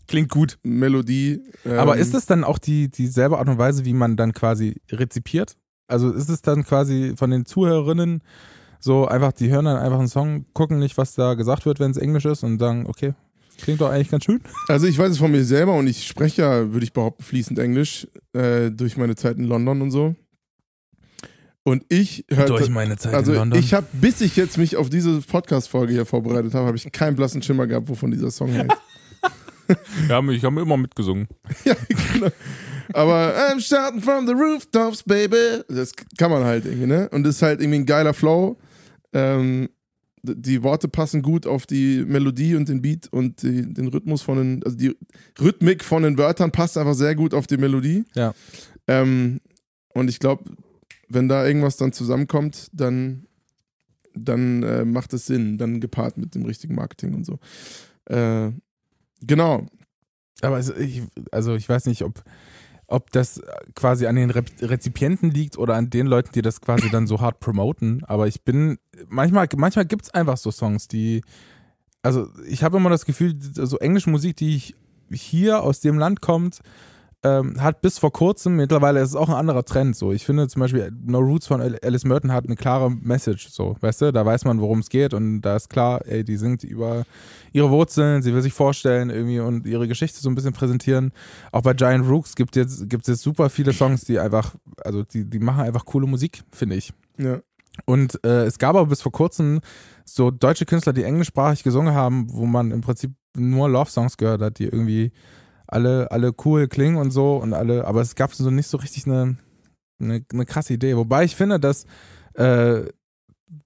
Klingt 0.08 0.30
gut. 0.30 0.58
Melodie. 0.62 1.40
Ähm 1.64 1.78
Aber 1.78 1.96
ist 1.96 2.14
es 2.14 2.26
dann 2.26 2.44
auch 2.44 2.58
die 2.58 2.90
dieselbe 2.90 3.38
Art 3.38 3.48
und 3.48 3.58
Weise, 3.58 3.84
wie 3.84 3.94
man 3.94 4.16
dann 4.16 4.32
quasi 4.32 4.80
rezipiert? 4.90 5.56
Also 5.86 6.10
ist 6.10 6.28
es 6.28 6.42
dann 6.42 6.64
quasi 6.64 7.14
von 7.16 7.30
den 7.30 7.46
Zuhörerinnen 7.46 8.22
so 8.84 9.06
einfach, 9.06 9.32
die 9.32 9.48
hören 9.48 9.64
dann 9.64 9.76
einfach 9.76 9.98
einen 9.98 10.08
Song, 10.08 10.44
gucken 10.52 10.78
nicht, 10.78 10.98
was 10.98 11.14
da 11.14 11.34
gesagt 11.34 11.66
wird, 11.66 11.78
wenn 11.78 11.92
es 11.92 11.96
Englisch 11.96 12.24
ist 12.24 12.42
und 12.42 12.58
sagen, 12.58 12.86
okay, 12.88 13.14
klingt 13.58 13.80
doch 13.80 13.90
eigentlich 13.90 14.10
ganz 14.10 14.24
schön. 14.24 14.40
Also 14.68 14.86
ich 14.86 14.98
weiß 14.98 15.12
es 15.12 15.18
von 15.18 15.30
mir 15.30 15.44
selber 15.44 15.74
und 15.74 15.86
ich 15.86 16.06
spreche 16.06 16.42
ja, 16.42 16.72
würde 16.72 16.84
ich 16.84 16.92
behaupten, 16.92 17.22
fließend 17.22 17.58
Englisch 17.58 18.08
äh, 18.32 18.70
durch 18.70 18.96
meine 18.96 19.14
Zeit 19.14 19.38
in 19.38 19.44
London 19.44 19.82
und 19.82 19.90
so. 19.92 20.16
Und 21.64 21.84
ich 21.88 22.24
hörte, 22.28 22.54
durch 22.54 22.70
meine 22.70 22.96
Zeit 22.96 23.14
also 23.14 23.32
in 23.32 23.38
London. 23.38 23.60
ich 23.60 23.72
habe, 23.72 23.86
bis 23.92 24.20
ich 24.20 24.34
jetzt 24.34 24.58
mich 24.58 24.76
auf 24.76 24.90
diese 24.90 25.20
Podcast-Folge 25.20 25.92
hier 25.92 26.06
vorbereitet 26.06 26.54
habe, 26.54 26.66
habe 26.66 26.76
ich 26.76 26.90
keinen 26.90 27.14
blassen 27.14 27.40
Schimmer 27.40 27.68
gehabt, 27.68 27.88
wovon 27.88 28.10
dieser 28.10 28.32
Song 28.32 28.52
heißt. 28.52 28.70
ja, 30.08 30.20
ich 30.28 30.44
habe 30.44 30.60
immer 30.60 30.76
mitgesungen. 30.76 31.28
ja, 31.64 31.76
genau. 32.14 32.32
Aber 32.94 33.32
I'm 33.48 33.60
shouting 33.60 34.02
from 34.02 34.26
the 34.26 34.32
rooftops, 34.32 35.04
baby. 35.04 35.62
Das 35.68 35.92
kann 36.18 36.32
man 36.32 36.42
halt 36.42 36.64
irgendwie, 36.66 36.86
ne? 36.86 37.08
Und 37.10 37.22
das 37.22 37.36
ist 37.36 37.42
halt 37.42 37.60
irgendwie 37.60 37.78
ein 37.78 37.86
geiler 37.86 38.12
Flow. 38.12 38.58
Ähm, 39.12 39.68
die 40.22 40.62
Worte 40.62 40.88
passen 40.88 41.20
gut 41.20 41.46
auf 41.46 41.66
die 41.66 42.04
Melodie 42.06 42.54
und 42.54 42.68
den 42.68 42.80
Beat 42.80 43.08
und 43.12 43.42
die, 43.42 43.72
den 43.74 43.88
Rhythmus 43.88 44.22
von 44.22 44.38
den, 44.38 44.64
also 44.64 44.76
die 44.76 44.96
Rhythmik 45.40 45.82
von 45.82 46.04
den 46.04 46.16
Wörtern 46.16 46.52
passt 46.52 46.78
einfach 46.78 46.94
sehr 46.94 47.16
gut 47.16 47.34
auf 47.34 47.48
die 47.48 47.56
Melodie. 47.56 48.04
Ja. 48.14 48.32
Ähm, 48.86 49.40
und 49.94 50.08
ich 50.08 50.20
glaube, 50.20 50.44
wenn 51.08 51.28
da 51.28 51.44
irgendwas 51.44 51.76
dann 51.76 51.92
zusammenkommt, 51.92 52.68
dann, 52.72 53.26
dann 54.14 54.62
äh, 54.62 54.84
macht 54.84 55.12
es 55.12 55.26
Sinn, 55.26 55.58
dann 55.58 55.80
gepaart 55.80 56.16
mit 56.18 56.34
dem 56.34 56.44
richtigen 56.44 56.76
Marketing 56.76 57.14
und 57.14 57.26
so. 57.26 57.38
Äh, 58.06 58.52
genau. 59.20 59.66
Aber 60.40 60.56
also 60.56 60.74
ich, 60.76 61.02
also 61.30 61.54
ich 61.54 61.68
weiß 61.68 61.86
nicht, 61.86 62.02
ob 62.02 62.22
ob 62.92 63.10
das 63.10 63.40
quasi 63.74 64.06
an 64.06 64.16
den 64.16 64.30
Rezipienten 64.30 65.30
liegt 65.30 65.56
oder 65.56 65.74
an 65.74 65.88
den 65.88 66.06
Leuten, 66.06 66.30
die 66.34 66.42
das 66.42 66.60
quasi 66.60 66.90
dann 66.90 67.06
so 67.06 67.20
hart 67.20 67.40
promoten. 67.40 68.04
Aber 68.04 68.26
ich 68.26 68.42
bin, 68.42 68.78
manchmal, 69.08 69.48
manchmal 69.56 69.86
gibt 69.86 70.02
es 70.04 70.10
einfach 70.14 70.36
so 70.36 70.50
Songs, 70.50 70.88
die, 70.88 71.22
also 72.02 72.28
ich 72.46 72.62
habe 72.62 72.76
immer 72.76 72.90
das 72.90 73.06
Gefühl, 73.06 73.34
so 73.40 73.78
englische 73.78 74.10
Musik, 74.10 74.36
die 74.36 74.74
hier 75.10 75.62
aus 75.62 75.80
dem 75.80 75.98
Land 75.98 76.20
kommt, 76.20 76.60
ähm, 77.24 77.62
hat 77.62 77.80
bis 77.80 77.98
vor 77.98 78.12
kurzem, 78.12 78.56
mittlerweile 78.56 79.00
ist 79.00 79.10
es 79.10 79.16
auch 79.16 79.28
ein 79.28 79.34
anderer 79.34 79.64
Trend. 79.64 79.94
So, 79.96 80.12
ich 80.12 80.24
finde 80.24 80.48
zum 80.48 80.60
Beispiel 80.60 80.92
No 81.04 81.18
Roots 81.18 81.46
von 81.46 81.60
Alice 81.60 82.04
Merton 82.04 82.32
hat 82.32 82.46
eine 82.46 82.56
klare 82.56 82.90
Message. 82.90 83.48
So, 83.50 83.76
weißt 83.80 84.02
du, 84.02 84.12
da 84.12 84.26
weiß 84.26 84.44
man, 84.44 84.60
worum 84.60 84.80
es 84.80 84.88
geht 84.88 85.14
und 85.14 85.40
da 85.42 85.56
ist 85.56 85.70
klar, 85.70 86.04
ey, 86.06 86.24
die 86.24 86.36
singt 86.36 86.64
über 86.64 87.04
ihre 87.52 87.70
Wurzeln, 87.70 88.22
sie 88.22 88.34
will 88.34 88.42
sich 88.42 88.52
vorstellen 88.52 89.10
irgendwie 89.10 89.38
und 89.38 89.66
ihre 89.66 89.86
Geschichte 89.86 90.18
so 90.18 90.28
ein 90.28 90.34
bisschen 90.34 90.52
präsentieren. 90.52 91.12
Auch 91.52 91.62
bei 91.62 91.74
Giant 91.74 92.08
Rooks 92.08 92.34
gibt 92.34 92.56
es 92.56 92.62
jetzt, 92.62 92.90
gibt's 92.90 93.08
jetzt 93.08 93.22
super 93.22 93.50
viele 93.50 93.72
Songs, 93.72 94.04
die 94.04 94.18
einfach, 94.18 94.56
also 94.84 95.04
die, 95.04 95.24
die 95.24 95.38
machen 95.38 95.62
einfach 95.62 95.84
coole 95.84 96.06
Musik, 96.06 96.42
finde 96.50 96.76
ich. 96.76 96.92
Ja. 97.18 97.38
Und 97.86 98.22
äh, 98.24 98.44
es 98.44 98.58
gab 98.58 98.76
aber 98.76 98.86
bis 98.86 99.00
vor 99.00 99.12
kurzem 99.12 99.60
so 100.04 100.30
deutsche 100.30 100.66
Künstler, 100.66 100.92
die 100.92 101.04
englischsprachig 101.04 101.62
gesungen 101.62 101.94
haben, 101.94 102.26
wo 102.30 102.46
man 102.46 102.70
im 102.70 102.80
Prinzip 102.80 103.12
nur 103.34 103.68
Love-Songs 103.68 104.16
gehört 104.16 104.42
hat, 104.42 104.58
die 104.58 104.64
irgendwie 104.64 105.12
alle, 105.72 106.10
alle 106.10 106.32
cool 106.44 106.68
klingen 106.68 106.96
und 106.96 107.10
so 107.10 107.36
und 107.36 107.54
alle, 107.54 107.84
aber 107.86 108.00
es 108.02 108.14
gab 108.14 108.34
so 108.34 108.50
nicht 108.50 108.68
so 108.68 108.76
richtig 108.76 109.06
eine, 109.06 109.36
eine, 110.00 110.24
eine 110.32 110.44
krasse 110.46 110.74
Idee. 110.74 110.96
Wobei 110.96 111.24
ich 111.24 111.34
finde, 111.34 111.58
dass, 111.58 111.86
äh, 112.34 112.82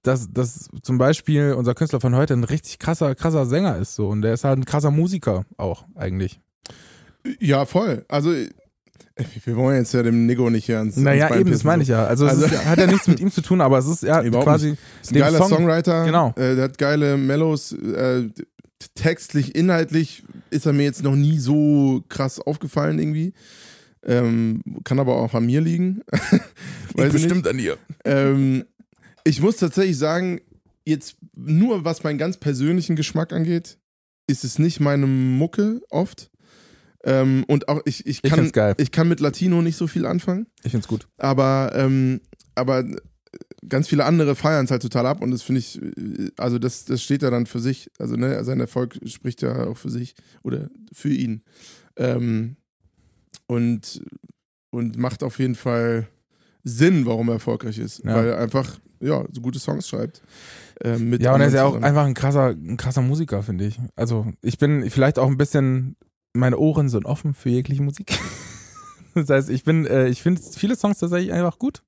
dass, 0.03 0.31
dass 0.31 0.69
zum 0.81 0.97
Beispiel 0.97 1.53
unser 1.53 1.75
Künstler 1.75 1.99
von 2.01 2.15
heute 2.15 2.33
ein 2.33 2.43
richtig 2.43 2.79
krasser, 2.79 3.13
krasser 3.15 3.45
Sänger 3.45 3.77
ist 3.77 3.95
so 3.95 4.07
und 4.09 4.21
der 4.21 4.33
ist 4.33 4.43
halt 4.43 4.57
ein 4.59 4.65
krasser 4.65 4.91
Musiker 4.91 5.45
auch 5.57 5.85
eigentlich. 5.95 6.39
Ja, 7.39 7.65
voll. 7.65 8.05
Also 8.07 8.31
wir 9.45 9.55
wollen 9.55 9.77
jetzt 9.77 9.93
ja 9.93 10.03
dem 10.03 10.27
Nigo 10.27 10.49
nicht 10.49 10.65
hier 10.65 10.77
ans 10.77 10.95
Naja, 10.95 11.25
ans 11.27 11.39
eben, 11.41 11.51
das 11.51 11.63
meine 11.63 11.81
ich 11.83 11.89
ja. 11.89 12.05
Also, 12.05 12.25
es 12.25 12.33
Also- 12.33 12.45
ist, 12.45 12.65
hat 12.69 12.77
ja 12.79 12.87
nichts 12.87 13.07
mit 13.07 13.19
ihm 13.19 13.31
zu 13.31 13.41
tun, 13.41 13.61
aber 13.61 13.79
es 13.79 13.87
ist 13.87 14.03
ja 14.03 14.21
quasi 14.29 14.77
Ist 15.01 15.11
ein 15.11 15.19
geiler 15.19 15.39
Song- 15.39 15.49
Songwriter. 15.49 16.05
Genau. 16.05 16.29
Äh, 16.37 16.55
der 16.55 16.63
hat 16.65 16.77
geile 16.77 17.17
Mellows. 17.17 17.71
Äh, 17.73 18.29
textlich, 18.95 19.55
inhaltlich 19.55 20.23
ist 20.49 20.65
er 20.65 20.73
mir 20.73 20.83
jetzt 20.83 21.03
noch 21.03 21.15
nie 21.15 21.39
so 21.39 22.03
krass 22.09 22.39
aufgefallen 22.39 22.99
irgendwie. 22.99 23.33
Ähm, 24.03 24.61
kann 24.83 24.99
aber 24.99 25.17
auch 25.17 25.33
an 25.33 25.45
mir 25.45 25.61
liegen. 25.61 26.01
Ich 26.99 27.13
nicht. 27.13 27.47
an 27.47 27.59
ihr. 27.59 27.77
Ähm, 28.05 28.65
ich 29.23 29.39
muss 29.39 29.57
tatsächlich 29.57 29.99
sagen, 29.99 30.41
jetzt 30.83 31.17
nur 31.35 31.85
was 31.85 32.03
meinen 32.03 32.17
ganz 32.17 32.37
persönlichen 32.37 32.95
Geschmack 32.95 33.33
angeht, 33.33 33.77
ist 34.25 34.43
es 34.43 34.57
nicht 34.57 34.79
meine 34.79 35.05
Mucke 35.05 35.81
oft. 35.91 36.31
Ähm, 37.03 37.45
und 37.47 37.69
auch 37.69 37.81
ich, 37.85 38.07
ich, 38.07 38.23
Ich 38.23 38.31
kann, 38.31 38.51
geil. 38.51 38.73
ich 38.79 38.91
kann 38.91 39.07
mit 39.07 39.19
Latino 39.19 39.61
nicht 39.61 39.77
so 39.77 39.85
viel 39.85 40.07
anfangen. 40.07 40.47
Ich 40.63 40.71
find's 40.71 40.87
gut. 40.87 41.07
Aber, 41.17 41.71
ähm, 41.75 42.21
aber 42.55 42.83
ganz 43.67 43.87
viele 43.87 44.05
andere 44.05 44.35
feiern 44.35 44.65
es 44.65 44.71
halt 44.71 44.81
total 44.81 45.05
ab 45.05 45.21
und 45.21 45.31
das 45.31 45.41
finde 45.41 45.59
ich, 45.59 45.81
äh, 45.81 46.31
also 46.37 46.59
das, 46.59 46.85
das 46.85 47.01
steht 47.01 47.21
ja 47.21 47.29
dann 47.29 47.45
für 47.45 47.59
sich. 47.59 47.89
Also 47.99 48.15
ne, 48.15 48.43
sein 48.43 48.59
Erfolg 48.59 48.99
spricht 49.05 49.41
ja 49.41 49.67
auch 49.67 49.77
für 49.77 49.89
sich 49.89 50.15
oder 50.43 50.69
für 50.93 51.09
ihn. 51.09 51.43
Ähm, 51.95 52.57
und, 53.47 54.01
und 54.69 54.97
macht 54.97 55.23
auf 55.23 55.39
jeden 55.39 55.55
Fall 55.55 56.07
Sinn, 56.63 57.05
warum 57.05 57.29
er 57.29 57.35
erfolgreich 57.35 57.79
ist. 57.79 58.03
Ja. 58.03 58.15
Weil 58.15 58.27
er 58.27 58.39
einfach, 58.39 58.79
ja, 58.99 59.23
so 59.31 59.41
gute 59.41 59.59
Songs 59.59 59.87
schreibt. 59.87 60.21
Ähm, 60.83 61.09
mit 61.09 61.21
Ja, 61.21 61.33
und 61.33 61.41
er 61.41 61.47
ist 61.47 61.53
ja 61.53 61.63
auch 61.63 61.81
einfach 61.81 62.05
ein 62.05 62.13
krasser, 62.13 62.49
ein 62.49 62.77
krasser 62.77 63.01
Musiker, 63.01 63.41
finde 63.41 63.65
ich. 63.65 63.79
Also, 63.95 64.27
ich 64.41 64.57
bin 64.57 64.89
vielleicht 64.89 65.17
auch 65.17 65.27
ein 65.27 65.37
bisschen, 65.37 65.95
meine 66.33 66.57
Ohren 66.57 66.89
sind 66.89 67.05
offen 67.05 67.33
für 67.33 67.49
jegliche 67.49 67.81
Musik. 67.81 68.19
das 69.15 69.29
heißt, 69.29 69.49
ich 69.49 69.63
bin, 69.63 69.85
äh, 69.85 70.07
ich 70.09 70.21
finde 70.21 70.41
viele 70.41 70.75
Songs 70.75 70.99
tatsächlich 70.99 71.31
einfach 71.31 71.57
gut. 71.57 71.83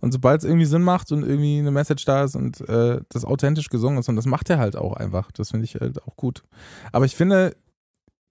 Und 0.00 0.12
sobald 0.12 0.42
es 0.42 0.44
irgendwie 0.44 0.66
Sinn 0.66 0.82
macht 0.82 1.12
und 1.12 1.22
irgendwie 1.22 1.58
eine 1.58 1.70
Message 1.70 2.04
da 2.04 2.24
ist 2.24 2.36
und 2.36 2.60
äh, 2.68 3.00
das 3.08 3.24
authentisch 3.24 3.68
gesungen 3.68 3.98
ist, 3.98 4.08
und 4.08 4.16
das 4.16 4.26
macht 4.26 4.50
er 4.50 4.58
halt 4.58 4.76
auch 4.76 4.94
einfach. 4.94 5.30
Das 5.32 5.50
finde 5.50 5.64
ich 5.64 5.76
halt 5.76 6.02
auch 6.02 6.16
gut. 6.16 6.42
Aber 6.92 7.04
ich 7.04 7.16
finde, 7.16 7.56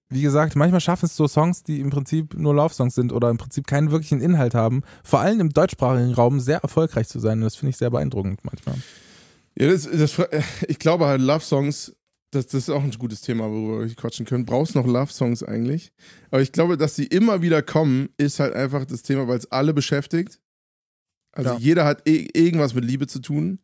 wie 0.08 0.22
gesagt, 0.22 0.54
manchmal 0.54 0.80
schaffen 0.80 1.06
es 1.06 1.16
so 1.16 1.26
Songs, 1.26 1.62
die 1.62 1.80
im 1.80 1.90
Prinzip 1.90 2.34
nur 2.34 2.54
Love-Songs 2.54 2.94
sind 2.94 3.12
oder 3.12 3.30
im 3.30 3.38
Prinzip 3.38 3.66
keinen 3.66 3.90
wirklichen 3.90 4.20
Inhalt 4.20 4.54
haben, 4.54 4.82
vor 5.02 5.20
allem 5.20 5.40
im 5.40 5.50
deutschsprachigen 5.50 6.14
Raum 6.14 6.38
sehr 6.38 6.58
erfolgreich 6.58 7.08
zu 7.08 7.18
sein. 7.18 7.38
Und 7.38 7.44
das 7.44 7.56
finde 7.56 7.70
ich 7.70 7.76
sehr 7.76 7.90
beeindruckend 7.90 8.40
manchmal. 8.44 8.76
Ja, 9.58 9.68
das, 9.68 9.88
das, 9.90 10.16
ich 10.68 10.78
glaube 10.78 11.06
halt, 11.06 11.20
Love-Songs, 11.20 11.96
das, 12.30 12.46
das 12.46 12.54
ist 12.62 12.70
auch 12.70 12.82
ein 12.82 12.90
gutes 12.92 13.20
Thema, 13.22 13.50
worüber 13.50 13.84
wir 13.84 13.94
quatschen 13.94 14.26
können. 14.26 14.44
Brauchst 14.44 14.74
noch 14.74 14.86
Love-Songs 14.86 15.42
eigentlich? 15.42 15.92
Aber 16.30 16.42
ich 16.42 16.52
glaube, 16.52 16.76
dass 16.76 16.94
sie 16.94 17.06
immer 17.06 17.42
wieder 17.42 17.62
kommen, 17.62 18.10
ist 18.16 18.38
halt 18.38 18.54
einfach 18.54 18.84
das 18.84 19.02
Thema, 19.02 19.26
weil 19.26 19.38
es 19.38 19.50
alle 19.50 19.74
beschäftigt. 19.74 20.40
Also 21.36 21.50
Ja. 21.50 21.58
jeder 21.58 21.84
hat 21.84 22.08
eh- 22.08 22.28
irgendwas 22.32 22.74
mit 22.74 22.84
Liebe 22.84 23.06
zu 23.06 23.20
tun. 23.20 23.58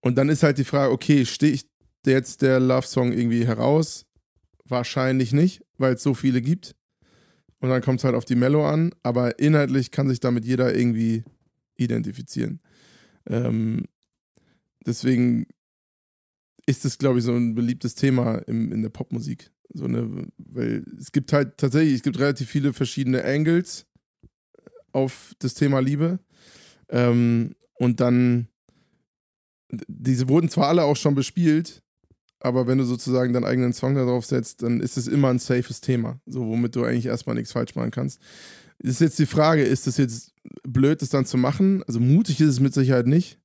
Und 0.00 0.16
dann 0.18 0.28
ist 0.28 0.42
halt 0.42 0.58
die 0.58 0.64
Frage, 0.64 0.92
okay, 0.92 1.24
stehe 1.24 1.52
ich 1.52 1.66
jetzt 2.04 2.42
der 2.42 2.58
Love-Song 2.60 3.12
irgendwie 3.12 3.46
heraus? 3.46 4.04
Wahrscheinlich 4.64 5.32
nicht, 5.32 5.62
weil 5.76 5.94
es 5.94 6.02
so 6.02 6.14
viele 6.14 6.42
gibt. 6.42 6.74
Und 7.60 7.70
dann 7.70 7.82
kommt 7.82 8.00
es 8.00 8.04
halt 8.04 8.14
auf 8.14 8.24
die 8.24 8.34
Mello 8.36 8.66
an, 8.68 8.92
aber 9.02 9.38
inhaltlich 9.38 9.90
kann 9.90 10.08
sich 10.08 10.20
damit 10.20 10.44
jeder 10.44 10.74
irgendwie 10.76 11.24
identifizieren. 11.76 12.60
Ähm, 13.28 13.84
deswegen 14.86 15.46
ist 16.66 16.84
es, 16.84 16.98
glaube 16.98 17.18
ich, 17.18 17.24
so 17.24 17.32
ein 17.34 17.54
beliebtes 17.54 17.94
Thema 17.94 18.36
im, 18.46 18.72
in 18.72 18.82
der 18.82 18.90
Popmusik. 18.90 19.50
So 19.72 19.84
eine, 19.84 20.26
weil 20.38 20.84
es 20.98 21.12
gibt 21.12 21.32
halt 21.32 21.58
tatsächlich, 21.58 21.94
es 21.94 22.02
gibt 22.02 22.18
relativ 22.18 22.48
viele 22.48 22.72
verschiedene 22.72 23.24
Angles 23.24 23.86
auf 24.92 25.34
das 25.38 25.54
Thema 25.54 25.80
Liebe. 25.80 26.18
Ähm, 26.90 27.54
und 27.74 28.00
dann, 28.00 28.48
diese 29.88 30.28
wurden 30.28 30.48
zwar 30.48 30.68
alle 30.68 30.84
auch 30.84 30.96
schon 30.96 31.14
bespielt, 31.14 31.82
aber 32.40 32.66
wenn 32.66 32.78
du 32.78 32.84
sozusagen 32.84 33.32
deinen 33.32 33.44
eigenen 33.44 33.72
Song 33.72 33.94
da 33.94 34.04
drauf 34.04 34.24
setzt, 34.24 34.62
dann 34.62 34.80
ist 34.80 34.96
es 34.96 35.06
immer 35.08 35.28
ein 35.28 35.38
safes 35.38 35.80
Thema, 35.80 36.20
so 36.26 36.46
womit 36.46 36.76
du 36.76 36.84
eigentlich 36.84 37.06
erstmal 37.06 37.34
nichts 37.36 37.52
falsch 37.52 37.74
machen 37.74 37.90
kannst. 37.90 38.20
Ist 38.78 39.00
jetzt 39.00 39.18
die 39.18 39.26
Frage, 39.26 39.62
ist 39.64 39.86
es 39.88 39.96
jetzt 39.96 40.32
blöd, 40.62 41.02
das 41.02 41.10
dann 41.10 41.26
zu 41.26 41.36
machen? 41.36 41.82
Also 41.88 41.98
mutig 42.00 42.40
ist 42.40 42.48
es 42.48 42.60
mit 42.60 42.72
Sicherheit 42.72 43.06
nicht. 43.06 43.40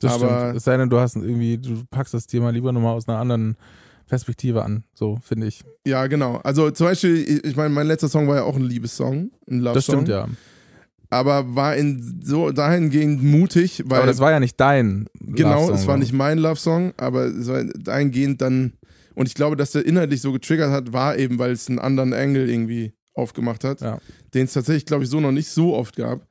Das 0.00 0.12
Aber- 0.14 0.40
stimmt. 0.40 0.56
Es 0.58 0.64
sei 0.64 0.76
denn, 0.76 0.90
du 0.90 0.98
hast 0.98 1.16
irgendwie, 1.16 1.58
du 1.58 1.82
packst 1.90 2.12
das 2.12 2.26
Thema 2.26 2.50
lieber 2.50 2.72
nochmal 2.72 2.94
aus 2.94 3.08
einer 3.08 3.18
anderen 3.18 3.56
Perspektive 4.06 4.62
an. 4.64 4.84
So, 4.94 5.18
finde 5.22 5.46
ich. 5.46 5.64
Ja, 5.86 6.06
genau. 6.08 6.36
Also 6.38 6.70
zum 6.72 6.86
Beispiel, 6.88 7.16
ich- 7.16 7.44
ich 7.44 7.56
meine, 7.56 7.70
mein 7.70 7.86
letzter 7.86 8.08
Song 8.10 8.28
war 8.28 8.36
ja 8.36 8.42
auch 8.42 8.56
ein 8.56 8.62
Liebessong, 8.64 9.30
ein 9.48 9.60
Love-Song. 9.60 9.74
Das 9.74 9.84
stimmt, 9.84 10.08
ja. 10.08 10.28
Aber 11.12 11.54
war 11.54 11.76
in 11.76 12.20
so 12.24 12.50
dahingehend 12.52 13.22
mutig, 13.22 13.82
weil 13.86 13.98
Aber 13.98 14.06
das 14.06 14.18
war 14.18 14.30
ja 14.30 14.40
nicht 14.40 14.58
dein. 14.58 15.06
genau, 15.20 15.70
es 15.70 15.86
war 15.86 15.98
nicht 15.98 16.12
mein 16.12 16.38
Love-Song, 16.38 16.94
aber 16.96 17.26
es 17.26 17.48
war 17.48 17.64
dahingehend 17.64 18.40
dann 18.40 18.72
und 19.14 19.26
ich 19.28 19.34
glaube, 19.34 19.56
dass 19.56 19.72
der 19.72 19.84
inhaltlich 19.84 20.22
so 20.22 20.32
getriggert 20.32 20.70
hat, 20.70 20.92
war 20.94 21.18
eben, 21.18 21.38
weil 21.38 21.52
es 21.52 21.68
einen 21.68 21.78
anderen 21.78 22.14
Angle 22.14 22.50
irgendwie 22.50 22.94
aufgemacht 23.14 23.62
hat, 23.62 23.82
Ja. 23.82 23.98
den 24.32 24.46
es 24.46 24.54
tatsächlich, 24.54 24.86
glaube 24.86 25.04
ich, 25.04 25.10
so 25.10 25.20
noch 25.20 25.32
nicht 25.32 25.48
so 25.48 25.74
oft 25.76 25.96
gab. 25.96 26.26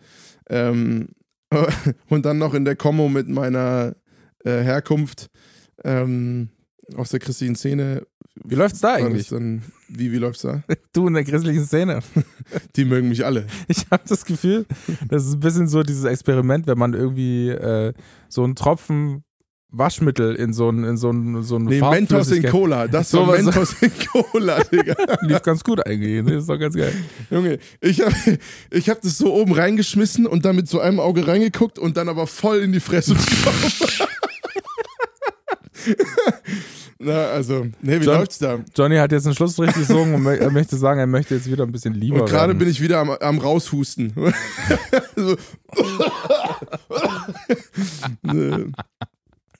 Ähm, 0.50 1.10
und 2.10 2.26
dann 2.26 2.40
noch 2.40 2.56
in 2.56 2.66
der 2.66 2.76
Kombo 2.76 3.08
mit 3.08 3.28
meiner 3.28 3.96
äh, 4.44 4.62
Herkunft 4.64 5.28
ähm, 5.84 6.50
aus 6.96 7.10
der 7.10 7.20
christlichen 7.20 7.56
Szene. 7.56 8.02
Wie 8.36 8.56
läuft's 8.56 8.80
da 8.80 8.90
war 8.90 8.96
eigentlich? 8.96 9.28
Dann, 9.30 9.62
wie, 9.90 10.12
wie 10.12 10.18
läuft's 10.18 10.44
da? 10.44 10.64
Du 10.94 11.08
in 11.08 11.14
der 11.14 11.24
christlichen 11.24 11.66
Szene. 11.66 12.00
Die 12.76 12.86
mögen 12.86 13.10
mich 13.10 13.26
alle. 13.26 13.46
Ich 13.68 13.86
habe 13.92 14.04
das 14.08 14.26
Gefühl, 14.26 14.66
das 15.10 15.26
ist 15.26 15.34
ein 15.36 15.40
bisschen 15.40 15.68
so 15.68 15.84
dieses 15.84 16.04
Experiment, 16.06 16.68
wenn 16.68 16.78
man 16.78 16.94
irgendwie 16.94 17.50
äh, 17.50 17.94
so 18.30 18.44
einen 18.44 18.56
Tropfen 18.56 19.24
Waschmittel 19.74 20.36
in 20.36 20.52
so 20.52 20.70
ein 20.70 20.84
in 20.84 20.98
so 20.98 21.10
ein 21.12 21.44
so 21.44 21.56
ein 21.56 21.64
Nee, 21.64 21.80
Mentos 21.80 22.30
in 22.32 22.44
Cola. 22.44 22.90
Das 22.90 23.14
war 23.14 23.26
Sowas- 23.26 23.44
Mentos 23.46 23.74
in 23.82 23.92
Cola, 24.12 24.62
Digga. 24.66 24.96
lief 25.22 25.42
ganz 25.44 25.64
gut 25.64 25.86
eigentlich. 25.88 26.26
Das 26.26 26.42
ist 26.42 26.50
doch 26.50 26.60
ganz 26.60 26.76
geil. 26.76 26.92
Junge, 27.30 27.58
ich 27.80 28.02
hab, 28.02 28.12
ich 28.70 28.90
hab 28.90 29.00
das 29.02 29.18
so 29.18 29.34
oben 29.34 29.54
reingeschmissen 29.54 30.28
und 30.28 30.44
dann 30.44 30.58
mit 30.58 30.68
so 30.68 30.82
einem 30.82 31.00
Auge 31.00 31.26
reingeguckt 31.26 31.80
und 31.80 31.96
dann 31.96 32.10
aber 32.10 32.28
voll 32.28 32.58
in 32.60 32.74
die 32.74 32.82
Fresse 32.82 33.16
bekommen. 33.16 34.10
Na, 37.04 37.26
also, 37.32 37.66
nee, 37.82 38.00
wie 38.00 38.06
John- 38.06 38.16
läuft's 38.18 38.38
da? 38.38 38.60
Johnny 38.76 38.98
hat 38.98 39.12
jetzt 39.12 39.26
einen 39.26 39.36
Schlussstrich 39.36 39.74
gesungen 39.74 40.14
und 40.16 40.26
er 40.26 40.52
möchte 40.52 40.78
sagen, 40.78 41.00
er 41.00 41.08
möchte 41.08 41.34
jetzt 41.36 41.50
wieder 41.52 41.64
ein 41.64 41.72
bisschen 41.72 41.94
lieber 41.96 42.22
Und 42.22 42.30
gerade 42.30 42.54
bin 42.54 42.70
ich 42.70 42.80
wieder 42.82 43.00
am, 43.00 43.10
am 43.10 43.40
raushusten. 43.40 44.14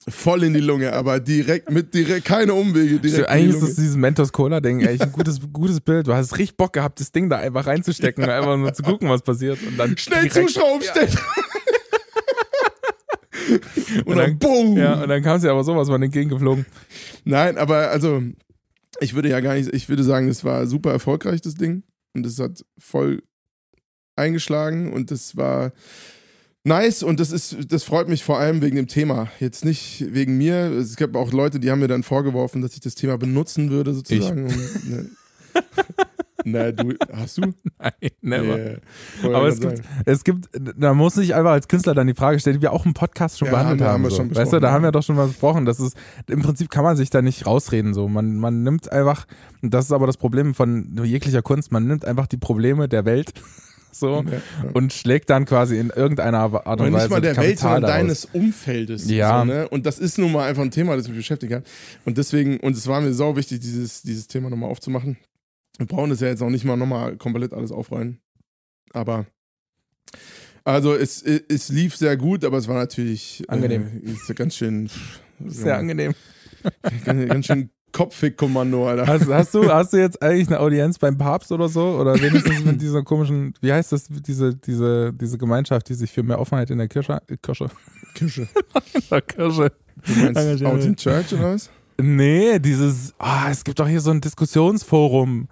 voll 0.08 0.42
in 0.44 0.54
die 0.54 0.60
Lunge, 0.60 0.92
aber 0.92 1.20
direkt 1.20 1.70
mit 1.70 1.94
direkt 1.94 2.24
keine 2.26 2.54
Umwege, 2.54 2.98
direkt 2.98 3.12
Stimmt, 3.12 3.28
Eigentlich 3.28 3.54
ist 3.56 3.62
das 3.62 3.74
dieses 3.76 3.96
Mentos-Cola-Ding 3.96 4.80
echt 4.80 5.02
ein 5.02 5.12
gutes, 5.12 5.38
gutes 5.52 5.80
Bild. 5.80 6.06
Du 6.08 6.14
hast 6.14 6.36
richtig 6.38 6.56
Bock 6.56 6.72
gehabt, 6.72 6.98
das 7.00 7.12
Ding 7.12 7.30
da 7.30 7.38
einfach 7.38 7.66
reinzustecken, 7.66 8.24
einfach 8.24 8.56
nur 8.56 8.72
zu 8.74 8.82
gucken, 8.82 9.08
was 9.08 9.22
passiert. 9.22 9.58
Und 9.66 9.76
dann 9.78 9.96
Schnell 9.96 10.28
direkt- 10.28 10.48
zuschrauben, 10.50 10.82
schnell. 10.82 11.08
und 14.04 14.16
dann 14.16 14.38
boom. 14.38 14.76
Ja, 14.76 15.02
und 15.02 15.08
dann 15.08 15.22
kam 15.22 15.36
es 15.36 15.42
ja 15.42 15.50
aber 15.50 15.64
sowas 15.64 15.88
von 15.88 16.02
entgegengeflogen. 16.02 16.66
Nein, 17.24 17.58
aber 17.58 17.90
also, 17.90 18.22
ich 19.00 19.14
würde 19.14 19.28
ja 19.28 19.40
gar 19.40 19.54
nicht, 19.54 19.72
ich 19.72 19.88
würde 19.88 20.04
sagen, 20.04 20.28
es 20.28 20.44
war 20.44 20.66
super 20.66 20.92
erfolgreich, 20.92 21.40
das 21.40 21.54
Ding. 21.54 21.82
Und 22.14 22.26
es 22.26 22.38
hat 22.38 22.64
voll 22.78 23.22
eingeschlagen 24.16 24.92
und 24.92 25.10
das 25.10 25.36
war 25.36 25.72
nice 26.64 27.02
und 27.02 27.18
das 27.18 27.32
ist, 27.32 27.72
das 27.72 27.84
freut 27.84 28.08
mich 28.08 28.22
vor 28.22 28.38
allem 28.38 28.62
wegen 28.62 28.76
dem 28.76 28.86
Thema. 28.86 29.30
Jetzt 29.40 29.64
nicht 29.64 30.04
wegen 30.14 30.36
mir. 30.36 30.70
Es 30.72 30.96
gab 30.96 31.16
auch 31.16 31.32
Leute, 31.32 31.58
die 31.58 31.70
haben 31.70 31.80
mir 31.80 31.88
dann 31.88 32.02
vorgeworfen, 32.02 32.62
dass 32.62 32.74
ich 32.74 32.80
das 32.80 32.94
Thema 32.94 33.16
benutzen 33.18 33.70
würde, 33.70 33.94
sozusagen. 33.94 34.46
Um, 34.46 34.90
ne. 34.90 35.10
Na, 36.44 36.72
du, 36.72 36.94
hast 37.12 37.38
du? 37.38 37.42
Nein, 37.78 37.92
never. 38.20 38.56
Yeah. 38.58 38.78
Aber 39.24 39.48
es 39.48 39.60
gibt, 39.60 39.82
es 40.06 40.24
gibt, 40.24 40.48
da 40.76 40.94
muss 40.94 41.16
ich 41.16 41.34
einfach 41.34 41.52
als 41.52 41.68
Künstler 41.68 41.94
dann 41.94 42.06
die 42.06 42.14
Frage 42.14 42.38
stellen, 42.40 42.56
die 42.56 42.62
wir 42.62 42.72
auch 42.72 42.84
im 42.86 42.94
Podcast 42.94 43.38
schon 43.38 43.46
Ja, 43.46 43.52
behandelt 43.52 43.80
haben 43.82 43.88
haben. 43.94 44.02
wir 44.04 44.10
so. 44.10 44.16
schon 44.16 44.34
weißt 44.34 44.52
du, 44.52 44.60
da 44.60 44.68
ja. 44.68 44.72
haben 44.74 44.82
wir 44.84 44.92
doch 44.92 45.02
schon 45.02 45.16
mal 45.16 45.26
besprochen. 45.28 45.64
Das 45.66 45.80
ist, 45.80 45.96
im 46.28 46.42
Prinzip 46.42 46.70
kann 46.70 46.84
man 46.84 46.96
sich 46.96 47.10
da 47.10 47.22
nicht 47.22 47.46
rausreden. 47.46 47.94
So. 47.94 48.08
Man, 48.08 48.36
man 48.36 48.62
nimmt 48.62 48.90
einfach, 48.90 49.26
und 49.62 49.72
das 49.72 49.84
ist 49.86 49.92
aber 49.92 50.06
das 50.06 50.16
Problem 50.16 50.54
von 50.54 50.96
jeglicher 51.04 51.42
Kunst, 51.42 51.72
man 51.72 51.86
nimmt 51.86 52.04
einfach 52.04 52.26
die 52.26 52.36
Probleme 52.38 52.88
der 52.88 53.04
Welt 53.04 53.32
so, 53.92 54.22
Ja, 54.26 54.32
ja. 54.32 54.70
und 54.72 54.92
schlägt 54.92 55.28
dann 55.30 55.44
quasi 55.44 55.78
in 55.78 55.90
irgendeiner 55.90 56.38
Art 56.40 56.54
und 56.54 56.66
Aber 56.66 56.80
Weise 56.92 56.96
nicht 56.96 57.10
mal 57.10 57.20
der 57.20 57.36
Welt, 57.36 57.46
Kapital 57.58 57.72
sondern 57.74 57.82
daraus. 57.82 57.96
deines 57.98 58.24
Umfeldes. 58.32 59.10
Ja. 59.10 59.40
So, 59.40 59.44
ne? 59.44 59.68
Und 59.68 59.86
das 59.86 59.98
ist 59.98 60.18
nun 60.18 60.32
mal 60.32 60.48
einfach 60.48 60.62
ein 60.62 60.70
Thema, 60.70 60.96
das 60.96 61.06
mich 61.08 61.16
beschäftigt 61.18 61.52
hat. 61.52 61.64
Und 62.04 62.18
deswegen, 62.18 62.58
und 62.60 62.76
es 62.76 62.86
war 62.86 63.00
mir 63.00 63.12
sau 63.12 63.36
wichtig, 63.36 63.60
dieses, 63.60 64.02
dieses 64.02 64.26
Thema 64.28 64.48
nochmal 64.50 64.70
aufzumachen. 64.70 65.18
Wir 65.78 65.86
brauchen 65.86 66.10
das 66.10 66.20
ja 66.20 66.28
jetzt 66.28 66.42
auch 66.42 66.50
nicht 66.50 66.64
mal 66.64 66.76
nochmal 66.76 67.16
komplett 67.16 67.52
alles 67.52 67.72
aufrollen. 67.72 68.20
Aber 68.92 69.26
also 70.64 70.94
es, 70.94 71.22
es 71.22 71.68
lief 71.70 71.96
sehr 71.96 72.16
gut, 72.16 72.44
aber 72.44 72.58
es 72.58 72.68
war 72.68 72.76
natürlich 72.76 73.42
Angenehm. 73.48 74.02
Äh, 74.04 74.10
ist 74.10 74.28
ja 74.28 74.34
ganz 74.34 74.54
schön 74.56 74.88
Sehr 75.44 75.76
angenehm. 75.76 76.14
ganz, 77.04 77.28
ganz 77.28 77.46
schön 77.46 77.70
Kopffick-Kommando, 77.92 78.88
Alter. 78.88 79.06
Hast, 79.06 79.28
hast, 79.28 79.54
du, 79.54 79.70
hast 79.70 79.92
du 79.92 79.98
jetzt 79.98 80.22
eigentlich 80.22 80.48
eine 80.48 80.60
Audienz 80.60 80.98
beim 80.98 81.18
Papst 81.18 81.52
oder 81.52 81.68
so? 81.68 81.98
Oder 81.98 82.14
wenigstens 82.20 82.64
mit 82.64 82.80
dieser 82.80 83.02
komischen, 83.02 83.54
wie 83.60 83.72
heißt 83.72 83.92
das, 83.92 84.08
diese, 84.08 84.54
diese, 84.54 85.12
diese 85.12 85.36
Gemeinschaft, 85.36 85.88
die 85.88 85.94
sich 85.94 86.10
für 86.10 86.22
mehr 86.22 86.40
Offenheit 86.40 86.70
in 86.70 86.78
der 86.78 86.88
Kirche, 86.88 87.20
äh, 87.28 87.36
Kirche, 87.36 87.68
Kirche. 88.14 88.48
in 88.94 89.02
der 89.10 89.20
Kirche. 89.20 89.72
Du 90.06 90.12
meinst. 90.14 90.64
Out 90.64 90.84
in 90.84 90.96
Church 90.96 91.34
oder 91.34 91.54
was? 91.54 91.70
Nee, 92.02 92.58
dieses, 92.58 93.14
ah, 93.18 93.48
es 93.50 93.64
gibt 93.64 93.78
doch 93.78 93.88
hier 93.88 94.00
so 94.00 94.10
ein 94.10 94.20
Diskussionsforum, 94.20 95.48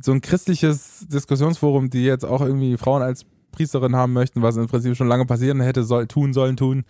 so 0.00 0.12
ein 0.12 0.20
christliches 0.20 1.06
Diskussionsforum, 1.08 1.90
die 1.90 2.04
jetzt 2.04 2.24
auch 2.24 2.40
irgendwie 2.42 2.76
Frauen 2.76 3.02
als 3.02 3.24
Priesterin 3.52 3.96
haben 3.96 4.12
möchten, 4.12 4.42
was 4.42 4.56
im 4.56 4.66
Prinzip 4.66 4.94
schon 4.96 5.08
lange 5.08 5.24
passieren 5.24 5.60
hätte, 5.60 5.84
soll, 5.84 6.06
tun 6.06 6.32
sollen, 6.34 6.56
tun. 6.56 6.84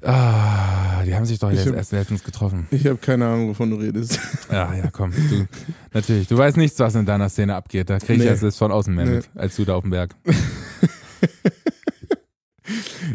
Ah, 0.00 1.02
die 1.04 1.12
haben 1.16 1.26
sich 1.26 1.40
doch 1.40 1.50
Ich 1.50 1.56
jetzt 1.58 1.68
hab- 1.70 1.74
erst 1.74 1.90
letztens 1.90 2.22
getroffen. 2.22 2.68
Ich 2.70 2.86
habe 2.86 2.98
keine 2.98 3.26
Ahnung, 3.26 3.48
wovon 3.48 3.70
du 3.70 3.76
redest. 3.76 4.20
Ja, 4.48 4.72
ja, 4.72 4.88
komm. 4.92 5.10
Du, 5.10 5.46
natürlich. 5.92 6.28
Du 6.28 6.38
weißt 6.38 6.56
nichts, 6.56 6.78
was 6.78 6.94
in 6.94 7.04
deiner 7.04 7.28
Szene 7.28 7.56
abgeht. 7.56 7.90
Da 7.90 7.98
kriege 7.98 8.22
ich 8.24 8.30
Nee. 8.40 8.46
jetzt 8.46 8.56
von 8.58 8.70
außen 8.70 8.94
mehr 8.94 9.06
Nee. 9.06 9.14
mit, 9.16 9.30
als 9.34 9.56
du 9.56 9.64
da 9.64 9.74
auf 9.74 9.82
dem 9.82 9.90
Berg. 9.90 10.14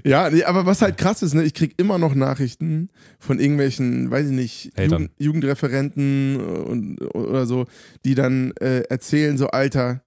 Ja, 0.03 0.29
nee, 0.29 0.43
aber 0.43 0.65
was 0.65 0.82
halt 0.82 0.97
krass 0.97 1.21
ist, 1.21 1.34
ne, 1.34 1.43
ich 1.43 1.53
krieg 1.53 1.73
immer 1.77 1.97
noch 1.97 2.15
Nachrichten 2.15 2.89
von 3.19 3.39
irgendwelchen, 3.39 4.10
weiß 4.10 4.27
ich 4.27 4.32
nicht. 4.32 4.71
Jugend, 4.91 5.12
Jugendreferenten 5.17 6.38
und, 6.38 7.01
oder 7.15 7.45
so, 7.45 7.65
die 8.06 8.15
dann 8.15 8.53
äh, 8.60 8.82
erzählen, 8.89 9.38
so 9.38 9.47
Alter, 9.47 10.01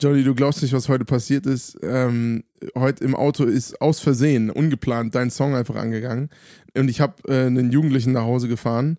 Johnny, 0.00 0.24
du 0.24 0.34
glaubst 0.34 0.62
nicht, 0.62 0.72
was 0.72 0.88
heute 0.88 1.04
passiert 1.04 1.46
ist. 1.46 1.78
Ähm, 1.82 2.44
heute 2.76 3.04
im 3.04 3.14
Auto 3.14 3.44
ist 3.44 3.80
aus 3.80 4.00
Versehen, 4.00 4.50
ungeplant, 4.50 5.14
dein 5.14 5.30
Song 5.30 5.54
einfach 5.54 5.76
angegangen. 5.76 6.28
Und 6.76 6.88
ich 6.88 7.00
habe 7.00 7.14
äh, 7.28 7.46
einen 7.46 7.70
Jugendlichen 7.70 8.12
nach 8.12 8.22
Hause 8.22 8.48
gefahren. 8.48 8.98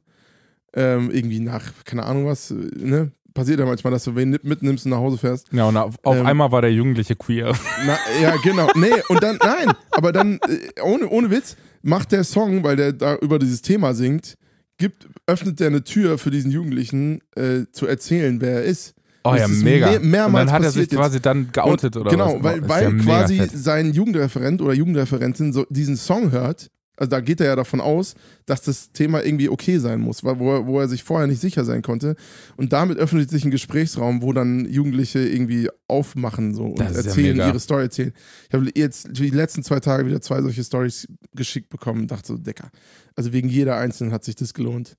Ähm, 0.76 1.12
irgendwie 1.12 1.40
nach, 1.40 1.72
keine 1.86 2.04
Ahnung 2.04 2.26
was, 2.26 2.52
äh, 2.52 2.56
ne? 2.56 3.12
Passiert 3.34 3.60
ja 3.60 3.66
manchmal, 3.66 3.92
dass 3.92 4.04
du 4.04 4.16
wen 4.16 4.38
mitnimmst 4.44 4.86
und 4.86 4.92
nach 4.92 5.00
Hause 5.00 5.18
fährst. 5.18 5.48
Ja, 5.52 5.66
und 5.66 5.76
auf, 5.78 5.96
auf 6.04 6.16
Ähm, 6.18 6.26
einmal 6.26 6.52
war 6.52 6.62
der 6.62 6.72
Jugendliche 6.72 7.16
queer. 7.16 7.54
Na, 7.86 7.98
ja, 8.22 8.36
genau. 8.44 8.70
Nee, 8.76 8.92
und 9.10 9.24
dann, 9.24 9.38
nein, 9.44 9.74
aber 9.92 10.12
dann, 10.12 10.40
äh, 10.48 10.82
ohne, 10.84 11.08
ohne 11.10 11.32
Witz, 11.32 11.56
macht 11.82 12.12
der 12.12 12.24
Song, 12.24 12.64
weil 12.64 12.76
der 12.76 12.94
da 12.94 13.16
über 13.16 13.40
dieses 13.40 13.62
Thema 13.64 13.94
singt, 13.96 14.36
gibt, 14.78 15.08
öffnet 15.26 15.60
der 15.60 15.68
eine 15.68 15.84
Tür 15.84 16.18
für 16.18 16.30
diesen 16.32 16.52
Jugendlichen 16.52 17.22
äh, 17.36 17.62
zu 17.72 17.88
erzählen, 17.88 18.40
wer 18.40 18.52
er 18.58 18.64
ist. 18.64 18.94
Oh 19.24 19.34
ja, 19.34 19.48
mega. 19.48 19.88
mehr- 19.90 20.00
mehrmals 20.02 20.42
und 20.44 20.48
dann 20.48 20.52
hat 20.56 20.64
er 20.64 20.72
sich 20.72 20.82
jetzt. 20.84 20.96
quasi 20.96 21.22
dann 21.22 21.52
geoutet 21.52 21.96
Und, 21.96 22.02
oder 22.02 22.12
genau, 22.12 22.36
was? 22.36 22.44
weil, 22.44 22.60
Ist 22.60 22.70
weil 22.70 22.84
ja 22.84 23.04
quasi 23.04 23.42
sein 23.54 23.94
Jugendreferent 23.94 24.62
oder 24.62 24.74
Jugendreferentin 24.74 25.54
so 25.54 25.66
diesen 25.70 25.96
Song 25.96 26.32
hört. 26.32 26.70
Also 26.96 27.10
da 27.10 27.22
geht 27.22 27.42
er 27.42 27.48
ja 27.48 27.56
davon 27.56 27.82
aus, 27.82 28.14
dass 28.46 28.62
das 28.62 28.92
Thema 28.92 29.24
irgendwie 29.24 29.50
okay 29.50 29.80
sein 29.80 30.00
muss, 30.00 30.24
wo, 30.24 30.30
er, 30.30 30.68
wo 30.68 30.80
er 30.80 30.88
sich 30.88 31.04
vorher 31.04 31.28
nicht 31.28 31.42
sicher 31.42 31.66
sein 31.66 31.82
konnte. 31.82 32.16
Und 32.56 32.72
damit 32.72 33.00
öffnet 33.00 33.30
sich 33.32 33.44
ein 33.44 33.52
Gesprächsraum, 33.52 34.22
wo 34.22 34.32
dann 34.32 34.66
Jugendliche 34.66 35.20
irgendwie 35.20 35.70
aufmachen 35.88 36.54
so 36.54 36.66
und 36.66 36.80
ja 36.80 36.86
erzählen, 36.86 37.38
mega. 37.38 37.48
ihre 37.48 37.60
Story 37.60 37.84
erzählen. 37.84 38.14
Ich 38.48 38.54
habe 38.54 38.70
jetzt 38.76 39.10
die 39.12 39.32
letzten 39.32 39.64
zwei 39.64 39.80
Tage 39.80 40.06
wieder 40.06 40.22
zwei 40.22 40.42
solche 40.42 40.64
Stories 40.64 41.08
geschickt 41.34 41.70
bekommen 41.70 42.02
und 42.02 42.12
dachte 42.12 42.28
so, 42.28 42.38
Decker. 42.38 42.70
Also 43.16 43.34
wegen 43.34 43.50
jeder 43.50 43.78
einzelnen 43.78 44.14
hat 44.14 44.24
sich 44.24 44.36
das 44.36 44.54
gelohnt. 44.54 44.98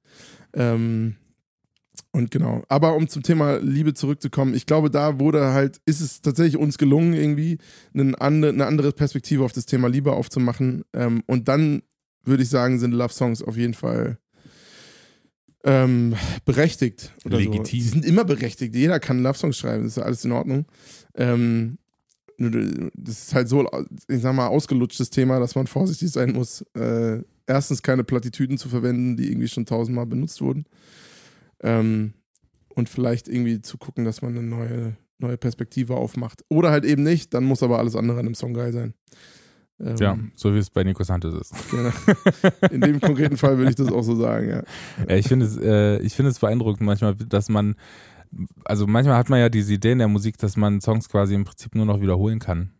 Ähm, 0.52 1.16
und 2.12 2.30
genau. 2.30 2.62
Aber 2.68 2.94
um 2.94 3.08
zum 3.08 3.22
Thema 3.22 3.56
Liebe 3.58 3.94
zurückzukommen, 3.94 4.54
ich 4.54 4.66
glaube, 4.66 4.90
da 4.90 5.18
wurde 5.18 5.52
halt, 5.52 5.80
ist 5.86 6.00
es 6.00 6.20
tatsächlich 6.22 6.56
uns 6.56 6.78
gelungen, 6.78 7.14
irgendwie 7.14 7.58
einen 7.92 8.14
ande, 8.14 8.48
eine 8.48 8.66
andere 8.66 8.92
Perspektive 8.92 9.44
auf 9.44 9.52
das 9.52 9.66
Thema 9.66 9.88
Liebe 9.88 10.12
aufzumachen. 10.12 10.84
Ähm, 10.92 11.22
und 11.26 11.48
dann 11.48 11.82
würde 12.24 12.42
ich 12.42 12.48
sagen, 12.48 12.78
sind 12.78 12.92
Love 12.92 13.12
Songs 13.12 13.42
auf 13.42 13.56
jeden 13.56 13.74
Fall 13.74 14.18
ähm, 15.64 16.14
berechtigt. 16.44 17.12
Oder 17.24 17.36
So. 17.36 17.42
Legitim. 17.42 17.64
Die 17.64 17.82
sind 17.82 18.04
immer 18.04 18.24
berechtigt. 18.24 18.74
Jeder 18.74 19.00
kann 19.00 19.22
Love 19.22 19.38
Songs 19.38 19.56
schreiben, 19.56 19.84
das 19.84 19.96
ist 19.96 20.02
alles 20.02 20.24
in 20.24 20.32
Ordnung. 20.32 20.66
Ähm, 21.14 21.78
das 22.36 23.26
ist 23.26 23.34
halt 23.34 23.48
so, 23.48 23.68
ich 24.08 24.20
sag 24.20 24.34
mal, 24.34 24.48
ausgelutschtes 24.48 25.10
Thema, 25.10 25.38
dass 25.38 25.54
man 25.54 25.66
vorsichtig 25.66 26.10
sein 26.10 26.32
muss. 26.32 26.62
Äh, 26.74 27.22
erstens 27.46 27.82
keine 27.82 28.04
Plattitüden 28.04 28.58
zu 28.58 28.68
verwenden, 28.68 29.16
die 29.16 29.30
irgendwie 29.30 29.48
schon 29.48 29.66
tausendmal 29.66 30.06
benutzt 30.06 30.40
wurden. 30.40 30.64
Ähm, 31.64 32.14
und 32.74 32.88
vielleicht 32.88 33.28
irgendwie 33.28 33.62
zu 33.62 33.78
gucken, 33.78 34.04
dass 34.04 34.20
man 34.22 34.36
eine 34.36 34.46
neue, 34.46 34.96
neue 35.18 35.36
Perspektive 35.36 35.96
aufmacht. 35.96 36.44
Oder 36.48 36.70
halt 36.70 36.84
eben 36.84 37.02
nicht, 37.02 37.32
dann 37.34 37.44
muss 37.44 37.62
aber 37.62 37.78
alles 37.78 37.96
andere 37.96 38.18
an 38.18 38.26
dem 38.26 38.34
Song 38.34 38.52
geil 38.54 38.72
sein. 38.72 38.94
Ähm, 39.80 39.96
Ja, 39.98 40.18
so 40.34 40.54
wie 40.54 40.58
es 40.58 40.70
bei 40.70 40.84
Nico 40.84 41.02
Santos 41.02 41.34
ist. 41.34 41.70
genau. 41.70 41.90
In 42.70 42.80
dem 42.80 43.00
konkreten 43.00 43.36
Fall 43.36 43.56
würde 43.58 43.70
ich 43.70 43.76
das 43.76 43.90
auch 43.92 44.02
so 44.02 44.14
sagen, 44.16 44.48
ja. 44.48 44.62
Ja, 45.08 45.16
ich 45.16 45.26
finde 45.26 45.46
es, 45.46 45.56
äh, 45.56 45.98
ich 45.98 46.14
finde 46.14 46.30
es 46.30 46.38
beeindruckend 46.38 46.82
manchmal, 46.82 47.14
dass 47.14 47.48
man, 47.48 47.76
also 48.64 48.86
manchmal 48.86 49.16
hat 49.16 49.30
man 49.30 49.40
ja 49.40 49.48
diese 49.48 49.72
Idee 49.74 49.92
in 49.92 49.98
der 49.98 50.08
Musik, 50.08 50.38
dass 50.38 50.56
man 50.56 50.80
Songs 50.80 51.08
quasi 51.08 51.34
im 51.34 51.44
Prinzip 51.44 51.74
nur 51.74 51.86
noch 51.86 52.00
wiederholen 52.00 52.38
kann. 52.40 52.72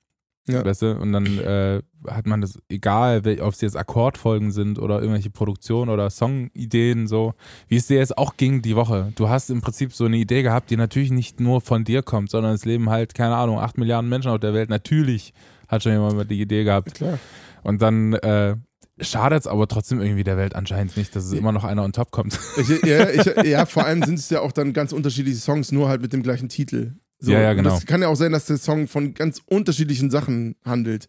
Ja. 0.46 0.64
Weißt 0.64 0.82
du? 0.82 0.98
Und 0.98 1.12
dann 1.12 1.38
äh, 1.38 1.82
hat 2.06 2.26
man 2.26 2.42
das, 2.42 2.58
egal, 2.68 3.22
ob 3.40 3.54
es 3.54 3.60
jetzt 3.62 3.76
Akkordfolgen 3.76 4.50
sind 4.50 4.78
oder 4.78 5.00
irgendwelche 5.00 5.30
Produktionen 5.30 5.90
oder 5.90 6.10
Songideen, 6.10 7.06
so, 7.06 7.34
wie 7.68 7.76
es 7.76 7.86
dir 7.86 7.96
jetzt 7.96 8.18
auch 8.18 8.36
ging 8.36 8.60
die 8.60 8.76
Woche. 8.76 9.12
Du 9.16 9.28
hast 9.28 9.48
im 9.48 9.62
Prinzip 9.62 9.94
so 9.94 10.04
eine 10.04 10.18
Idee 10.18 10.42
gehabt, 10.42 10.70
die 10.70 10.76
natürlich 10.76 11.10
nicht 11.10 11.40
nur 11.40 11.62
von 11.62 11.84
dir 11.84 12.02
kommt, 12.02 12.30
sondern 12.30 12.52
es 12.52 12.66
leben 12.66 12.90
halt, 12.90 13.14
keine 13.14 13.36
Ahnung, 13.36 13.58
acht 13.58 13.78
Milliarden 13.78 14.10
Menschen 14.10 14.30
auf 14.30 14.40
der 14.40 14.52
Welt. 14.52 14.68
Natürlich 14.68 15.32
hat 15.68 15.82
schon 15.82 15.92
jemand 15.92 16.16
mal 16.16 16.24
die 16.24 16.40
Idee 16.40 16.64
gehabt. 16.64 16.94
Klar. 16.94 17.18
Und 17.62 17.80
dann 17.80 18.12
äh, 18.12 18.56
schadet 19.00 19.40
es 19.40 19.46
aber 19.46 19.66
trotzdem 19.66 20.00
irgendwie 20.00 20.24
der 20.24 20.36
Welt 20.36 20.54
anscheinend 20.54 20.96
nicht, 20.96 21.16
dass 21.16 21.24
es 21.24 21.32
immer 21.32 21.52
noch 21.52 21.64
einer 21.64 21.82
on 21.82 21.92
top 21.92 22.10
kommt. 22.10 22.38
Ich, 22.58 22.68
ja, 22.84 23.08
ich, 23.08 23.44
ja, 23.44 23.64
vor 23.64 23.86
allem 23.86 24.02
sind 24.02 24.18
es 24.18 24.28
ja 24.28 24.40
auch 24.40 24.52
dann 24.52 24.74
ganz 24.74 24.92
unterschiedliche 24.92 25.38
Songs, 25.38 25.72
nur 25.72 25.88
halt 25.88 26.02
mit 26.02 26.12
dem 26.12 26.22
gleichen 26.22 26.50
Titel. 26.50 26.92
So, 27.24 27.32
Ja, 27.32 27.40
ja, 27.40 27.54
genau. 27.54 27.70
Das 27.70 27.86
kann 27.86 28.02
ja 28.02 28.08
auch 28.08 28.16
sein, 28.16 28.32
dass 28.32 28.46
der 28.46 28.58
Song 28.58 28.88
von 28.88 29.14
ganz 29.14 29.42
unterschiedlichen 29.46 30.10
Sachen 30.10 30.56
handelt. 30.64 31.08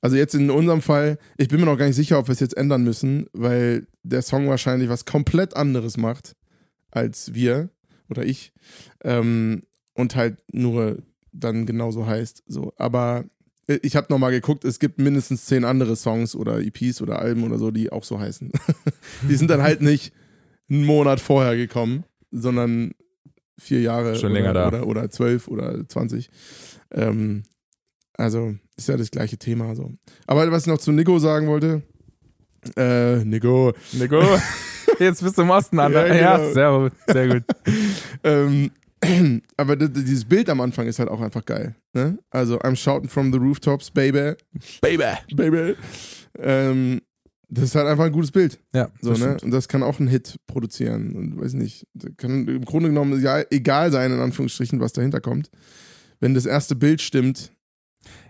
Also 0.00 0.16
jetzt 0.16 0.34
in 0.34 0.50
unserem 0.50 0.80
Fall, 0.80 1.18
ich 1.36 1.48
bin 1.48 1.60
mir 1.60 1.66
noch 1.66 1.76
gar 1.76 1.86
nicht 1.86 1.96
sicher, 1.96 2.18
ob 2.18 2.28
wir 2.28 2.32
es 2.32 2.40
jetzt 2.40 2.56
ändern 2.56 2.84
müssen, 2.84 3.26
weil 3.32 3.86
der 4.02 4.22
Song 4.22 4.48
wahrscheinlich 4.48 4.88
was 4.88 5.04
komplett 5.04 5.56
anderes 5.56 5.96
macht 5.96 6.36
als 6.90 7.34
wir 7.34 7.70
oder 8.08 8.24
ich. 8.24 8.52
Ähm, 9.02 9.62
und 9.94 10.14
halt 10.14 10.38
nur 10.52 11.02
dann 11.32 11.66
genauso 11.66 12.06
heißt. 12.06 12.44
So. 12.46 12.72
Aber 12.76 13.24
ich 13.66 13.96
habe 13.96 14.06
nochmal 14.10 14.30
geguckt, 14.30 14.64
es 14.64 14.78
gibt 14.78 14.98
mindestens 14.98 15.46
zehn 15.46 15.64
andere 15.64 15.96
Songs 15.96 16.34
oder 16.34 16.60
EPs 16.60 17.02
oder 17.02 17.18
Alben 17.18 17.42
oder 17.42 17.58
so, 17.58 17.70
die 17.70 17.90
auch 17.90 18.04
so 18.04 18.18
heißen. 18.18 18.52
die 19.28 19.34
sind 19.34 19.50
dann 19.50 19.62
halt 19.62 19.82
nicht 19.82 20.12
einen 20.70 20.84
Monat 20.84 21.20
vorher 21.20 21.56
gekommen, 21.56 22.04
sondern 22.30 22.92
vier 23.58 23.80
Jahre 23.80 24.16
Schon 24.16 24.30
oder, 24.30 24.40
länger 24.40 24.52
da. 24.54 24.68
Oder, 24.68 24.86
oder 24.86 25.10
zwölf 25.10 25.48
oder 25.48 25.86
zwanzig. 25.88 26.30
Ähm, 26.92 27.42
also 28.14 28.54
ist 28.76 28.88
ja 28.88 28.96
das 28.96 29.10
gleiche 29.10 29.38
Thema. 29.38 29.74
So. 29.74 29.92
Aber 30.26 30.50
was 30.50 30.62
ich 30.62 30.68
noch 30.68 30.78
zu 30.78 30.92
Nico 30.92 31.18
sagen 31.18 31.46
wollte, 31.48 31.82
äh, 32.76 33.24
Nico, 33.24 33.72
Nico, 33.92 34.20
jetzt 34.98 35.22
bist 35.22 35.38
du 35.38 35.42
im 35.42 35.50
Osten 35.50 35.78
an. 35.78 35.92
Ja, 35.92 36.06
Ja, 36.14 36.36
genau. 36.38 36.52
sehr 36.52 36.78
gut, 36.78 36.92
sehr 37.06 37.28
gut. 37.28 37.44
ähm, 38.24 38.70
aber 39.56 39.76
dieses 39.76 40.24
Bild 40.24 40.50
am 40.50 40.60
Anfang 40.60 40.86
ist 40.86 40.98
halt 40.98 41.08
auch 41.08 41.20
einfach 41.20 41.44
geil. 41.44 41.76
Ne? 41.92 42.18
Also, 42.30 42.58
I'm 42.58 42.74
shouting 42.74 43.08
from 43.08 43.32
the 43.32 43.38
rooftops, 43.38 43.90
baby. 43.90 44.32
Baby. 44.80 45.04
Baby. 45.34 45.76
Ähm, 46.40 47.00
das 47.48 47.64
ist 47.64 47.74
halt 47.74 47.86
einfach 47.86 48.04
ein 48.04 48.12
gutes 48.12 48.30
Bild. 48.30 48.60
Ja, 48.74 48.90
So, 49.00 49.10
das 49.10 49.18
ne? 49.20 49.24
stimmt. 49.26 49.42
Und 49.44 49.50
das 49.52 49.68
kann 49.68 49.82
auch 49.82 49.98
einen 49.98 50.08
Hit 50.08 50.36
produzieren. 50.46 51.12
Und 51.16 51.40
weiß 51.40 51.54
nicht, 51.54 51.86
das 51.94 52.10
kann 52.16 52.46
im 52.46 52.64
Grunde 52.64 52.88
genommen 52.90 53.24
egal 53.50 53.90
sein, 53.90 54.12
in 54.12 54.20
Anführungsstrichen, 54.20 54.80
was 54.80 54.92
dahinter 54.92 55.20
kommt. 55.20 55.50
Wenn 56.20 56.34
das 56.34 56.46
erste 56.46 56.74
Bild 56.76 57.00
stimmt, 57.00 57.52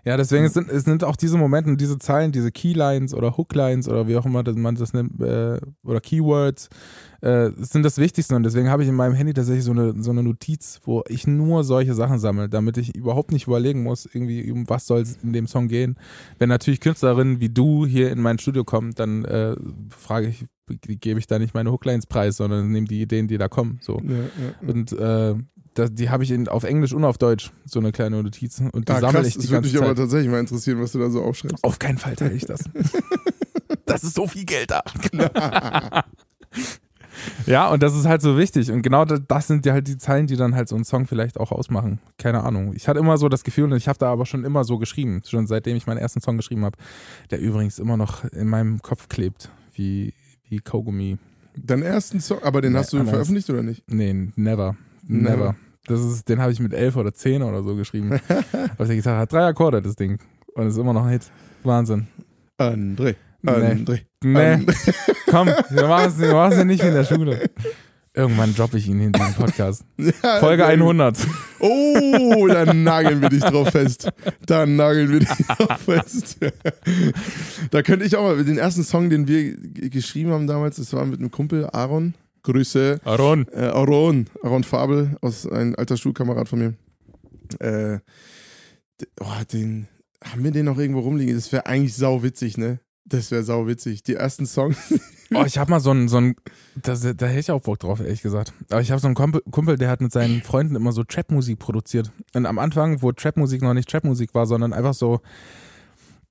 Ja, 0.05 0.17
deswegen 0.17 0.45
es 0.45 0.53
sind, 0.53 0.69
es 0.69 0.83
sind 0.85 1.03
auch 1.03 1.15
diese 1.15 1.37
Momente, 1.37 1.75
diese 1.75 1.99
Zeilen, 1.99 2.31
diese 2.31 2.51
Keylines 2.51 3.13
oder 3.13 3.37
Hooklines 3.37 3.87
oder 3.87 4.07
wie 4.07 4.15
auch 4.17 4.25
immer 4.25 4.43
das- 4.43 4.55
man 4.55 4.75
das 4.75 4.93
nennt, 4.93 5.19
äh, 5.21 5.59
oder 5.83 5.99
Keywords, 6.01 6.69
äh, 7.21 7.49
sind 7.57 7.83
das 7.83 7.97
Wichtigste. 7.97 8.35
Und 8.35 8.43
deswegen 8.43 8.69
habe 8.69 8.83
ich 8.83 8.89
in 8.89 8.95
meinem 8.95 9.13
Handy 9.13 9.33
tatsächlich 9.33 9.65
so 9.65 9.71
eine, 9.71 9.93
so 10.01 10.11
eine 10.11 10.23
Notiz, 10.23 10.79
wo 10.85 11.03
ich 11.07 11.27
nur 11.27 11.63
solche 11.63 11.93
Sachen 11.93 12.17
sammle, 12.19 12.49
damit 12.49 12.77
ich 12.77 12.95
überhaupt 12.95 13.31
nicht 13.31 13.47
überlegen 13.47 13.83
muss, 13.83 14.07
irgendwie, 14.11 14.51
um 14.51 14.67
was 14.69 14.87
soll 14.87 15.01
es 15.01 15.17
in 15.21 15.33
dem 15.33 15.47
Song 15.47 15.67
gehen. 15.67 15.95
Wenn 16.37 16.49
natürlich 16.49 16.79
Künstlerinnen 16.79 17.39
wie 17.41 17.49
du 17.49 17.85
hier 17.85 18.11
in 18.11 18.21
mein 18.21 18.39
Studio 18.39 18.63
kommen, 18.63 18.93
dann 18.95 19.25
äh, 19.25 19.55
frage 19.89 20.27
ich, 20.27 20.45
gebe 21.01 21.19
ich 21.19 21.27
da 21.27 21.39
nicht 21.39 21.53
meine 21.53 21.71
Hooklines 21.71 22.05
preis, 22.05 22.37
sondern 22.37 22.71
nehme 22.71 22.87
die 22.87 23.01
Ideen, 23.01 23.27
die 23.27 23.37
da 23.37 23.47
kommen. 23.47 23.79
So. 23.81 23.99
ja, 23.99 24.13
ja, 24.15 24.23
ja. 24.61 24.69
Und 24.69 24.91
äh, 24.93 25.35
das, 25.79 25.93
die 25.93 26.09
habe 26.09 26.23
ich 26.23 26.31
in, 26.31 26.47
auf 26.47 26.63
Englisch 26.63 26.93
und 26.93 27.03
auf 27.03 27.17
Deutsch, 27.17 27.51
so 27.65 27.79
eine 27.79 27.91
kleine 27.91 28.21
Notiz. 28.21 28.61
Und 28.71 28.87
die 28.87 28.93
Ah, 28.93 28.99
sammle 28.99 29.27
ich 29.27 29.33
die 29.33 29.39
das 29.39 29.49
würde 29.49 29.53
ganze 29.61 29.69
mich 29.69 29.77
aber 29.77 29.87
Zeit. 29.87 29.97
tatsächlich 29.97 30.29
mal 30.31 30.39
interessieren, 30.39 30.79
was 30.81 30.91
du 30.91 30.99
da 30.99 31.09
so 31.09 31.23
aufschreibst. 31.23 31.63
Auf 31.63 31.79
keinen 31.79 31.97
Fall 31.97 32.15
teile 32.15 32.33
ich 32.33 32.45
das. 32.45 32.63
das 33.85 34.03
ist 34.03 34.15
so 34.15 34.27
viel 34.27 34.45
Geld 34.45 34.71
da. 34.71 34.83
ja, 37.45 37.69
und 37.69 37.83
das 37.83 37.95
ist 37.95 38.05
halt 38.05 38.21
so 38.21 38.37
wichtig. 38.37 38.71
Und 38.71 38.81
genau 38.81 39.05
das, 39.05 39.21
das 39.27 39.47
sind 39.47 39.65
ja 39.65 39.73
halt 39.73 39.87
die 39.87 39.97
Zeilen, 39.97 40.27
die 40.27 40.35
dann 40.35 40.55
halt 40.55 40.69
so 40.69 40.75
einen 40.75 40.85
Song 40.85 41.05
vielleicht 41.07 41.39
auch 41.39 41.51
ausmachen. 41.51 41.99
Keine 42.17 42.43
Ahnung. 42.43 42.73
Ich 42.75 42.87
hatte 42.87 42.99
immer 42.99 43.17
so 43.17 43.27
das 43.29 43.43
Gefühl, 43.43 43.65
und 43.65 43.75
ich 43.75 43.87
habe 43.87 43.99
da 43.99 44.11
aber 44.11 44.25
schon 44.25 44.45
immer 44.45 44.63
so 44.63 44.77
geschrieben, 44.77 45.21
schon 45.27 45.47
seitdem 45.47 45.75
ich 45.75 45.87
meinen 45.87 45.97
ersten 45.97 46.21
Song 46.21 46.37
geschrieben 46.37 46.63
habe, 46.65 46.77
der 47.31 47.39
übrigens 47.39 47.79
immer 47.79 47.97
noch 47.97 48.23
in 48.25 48.47
meinem 48.47 48.81
Kopf 48.81 49.09
klebt, 49.09 49.49
wie, 49.73 50.13
wie 50.47 50.59
Kaugummi. 50.59 51.17
Deinen 51.55 51.83
ersten 51.83 52.21
Song, 52.21 52.41
aber 52.43 52.61
den 52.61 52.71
Nee, 52.73 52.79
hast 52.79 52.93
du 52.93 52.97
anders. 52.97 53.11
veröffentlicht 53.11 53.49
oder 53.49 53.63
nicht? 53.63 53.83
Nee, 53.87 54.13
never. 54.35 54.75
Never. 55.07 55.29
Never. 55.37 55.55
Das 55.89 56.01
ist, 56.01 56.29
den 56.29 56.39
habe 56.39 56.51
ich 56.51 56.59
mit 56.59 56.73
elf 56.73 56.95
oder 56.95 57.13
zehn 57.13 57.41
oder 57.41 57.63
so 57.63 57.75
geschrieben. 57.75 58.19
Auf 58.77 58.87
der 58.87 58.95
Gitarre 58.95 59.19
hat 59.19 59.33
drei 59.33 59.45
Akkorde, 59.45 59.81
das 59.81 59.95
Ding. 59.95 60.19
Und 60.53 60.67
ist 60.67 60.77
immer 60.77 60.93
noch 60.93 61.05
ein 61.05 61.11
Hit. 61.11 61.23
Wahnsinn. 61.63 62.07
André. 62.59 63.15
Nee. 63.41 63.51
André. 63.51 64.01
Nee, 64.23 64.37
André. 64.37 64.93
komm, 65.31 65.47
wir 65.47 65.87
machen 65.87 66.09
es 66.09 66.19
wir 66.19 66.33
machen's 66.33 66.57
ja 66.57 66.65
nicht 66.65 66.83
in 66.83 66.93
der 66.93 67.05
Schule. 67.05 67.49
Irgendwann 68.13 68.53
droppe 68.53 68.77
ich 68.77 68.87
ihn 68.87 68.99
in 68.99 69.13
diesem 69.13 69.33
Podcast. 69.33 69.83
Ja, 69.97 70.39
Folge 70.39 70.63
sehr 70.65 70.77
gut. 70.77 70.99
100. 70.99 71.17
Oh, 71.59 72.47
dann 72.47 72.83
nageln 72.83 73.21
wir 73.21 73.29
dich 73.29 73.43
drauf 73.43 73.69
fest. 73.69 74.09
Dann 74.45 74.75
nageln 74.75 75.11
wir 75.11 75.19
dich 75.19 75.29
drauf 75.29 75.79
fest. 75.79 76.37
da 77.71 77.81
könnte 77.81 78.05
ich 78.05 78.15
auch 78.15 78.23
mal, 78.23 78.43
den 78.43 78.57
ersten 78.57 78.83
Song, 78.83 79.09
den 79.09 79.27
wir 79.27 79.55
geschrieben 79.89 80.31
haben 80.31 80.47
damals, 80.47 80.77
das 80.77 80.91
war 80.93 81.05
mit 81.05 81.19
einem 81.19 81.31
Kumpel, 81.31 81.67
Aaron. 81.71 82.13
Grüße. 82.43 82.99
Aaron. 83.03 83.47
Äh, 83.51 83.65
Aaron, 83.65 84.27
Aaron 84.43 84.63
Fabel, 84.63 85.17
aus 85.21 85.47
ein 85.47 85.75
alter 85.75 85.97
Schulkamerad 85.97 86.47
von 86.47 86.59
mir. 86.59 86.73
Äh, 87.59 87.99
oh, 89.19 89.43
den, 89.51 89.87
haben 90.23 90.43
wir 90.43 90.51
den 90.51 90.65
noch 90.65 90.77
irgendwo 90.77 91.01
rumliegen? 91.01 91.35
Das 91.35 91.51
wäre 91.51 91.65
eigentlich 91.65 91.95
sau 91.95 92.23
witzig, 92.23 92.57
ne? 92.57 92.79
Das 93.05 93.31
wäre 93.31 93.43
sau 93.43 93.67
witzig. 93.67 94.03
Die 94.03 94.15
ersten 94.15 94.45
Songs. 94.45 94.77
Oh, 95.31 95.43
ich 95.45 95.59
habe 95.59 95.69
mal 95.69 95.79
so 95.79 95.91
einen, 95.91 96.07
so 96.07 96.17
einen 96.17 96.35
das, 96.75 97.01
da 97.01 97.27
hätte 97.27 97.39
ich 97.39 97.51
auch 97.51 97.61
Bock 97.61 97.77
drauf, 97.77 97.99
ehrlich 97.99 98.23
gesagt. 98.23 98.51
Aber 98.71 98.81
ich 98.81 98.89
habe 98.89 98.99
so 98.99 99.05
einen 99.05 99.13
Kumpel, 99.13 99.43
Kumpel, 99.51 99.77
der 99.77 99.87
hat 99.87 100.01
mit 100.01 100.11
seinen 100.11 100.41
Freunden 100.41 100.75
immer 100.75 100.91
so 100.91 101.03
Trap-Musik 101.03 101.59
produziert. 101.59 102.11
Und 102.33 102.47
am 102.47 102.57
Anfang, 102.57 103.03
wo 103.03 103.11
Trap-Musik 103.11 103.61
noch 103.61 103.75
nicht 103.75 103.87
Trap-Musik 103.87 104.33
war, 104.33 104.47
sondern 104.47 104.73
einfach 104.73 104.95
so, 104.95 105.21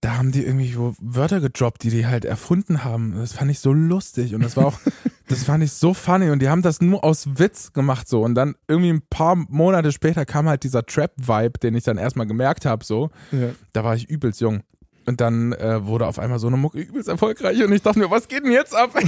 da 0.00 0.16
haben 0.16 0.30
die 0.30 0.44
irgendwie 0.44 0.76
Wörter 0.76 1.40
gedroppt, 1.40 1.82
die 1.82 1.90
die 1.90 2.06
halt 2.06 2.24
erfunden 2.24 2.84
haben. 2.84 3.16
Das 3.16 3.32
fand 3.32 3.50
ich 3.50 3.58
so 3.58 3.72
lustig 3.72 4.34
und 4.34 4.44
das 4.44 4.56
war 4.56 4.66
auch, 4.66 4.78
das 5.28 5.42
fand 5.44 5.64
ich 5.64 5.72
so 5.72 5.92
funny 5.92 6.30
und 6.30 6.40
die 6.40 6.48
haben 6.48 6.62
das 6.62 6.80
nur 6.80 7.02
aus 7.02 7.38
Witz 7.38 7.72
gemacht 7.72 8.08
so. 8.08 8.22
Und 8.22 8.36
dann 8.36 8.54
irgendwie 8.68 8.92
ein 8.92 9.02
paar 9.10 9.34
Monate 9.34 9.90
später 9.90 10.24
kam 10.24 10.48
halt 10.48 10.62
dieser 10.62 10.86
Trap-Vibe, 10.86 11.58
den 11.60 11.74
ich 11.74 11.82
dann 11.82 11.98
erstmal 11.98 12.26
gemerkt 12.26 12.64
habe 12.64 12.84
so. 12.84 13.10
ja. 13.32 13.50
Da 13.72 13.82
war 13.82 13.96
ich 13.96 14.08
übelst 14.08 14.40
jung. 14.40 14.62
Und 15.06 15.20
dann 15.20 15.52
äh, 15.54 15.84
wurde 15.86 16.06
auf 16.06 16.18
einmal 16.18 16.38
so 16.38 16.46
eine 16.46 16.58
Mucke 16.58 16.78
übelst 16.78 17.08
erfolgreich 17.08 17.62
und 17.62 17.72
ich 17.72 17.82
dachte 17.82 17.98
mir, 17.98 18.10
was 18.10 18.28
geht 18.28 18.44
denn 18.44 18.52
jetzt 18.52 18.76
ab? 18.76 18.90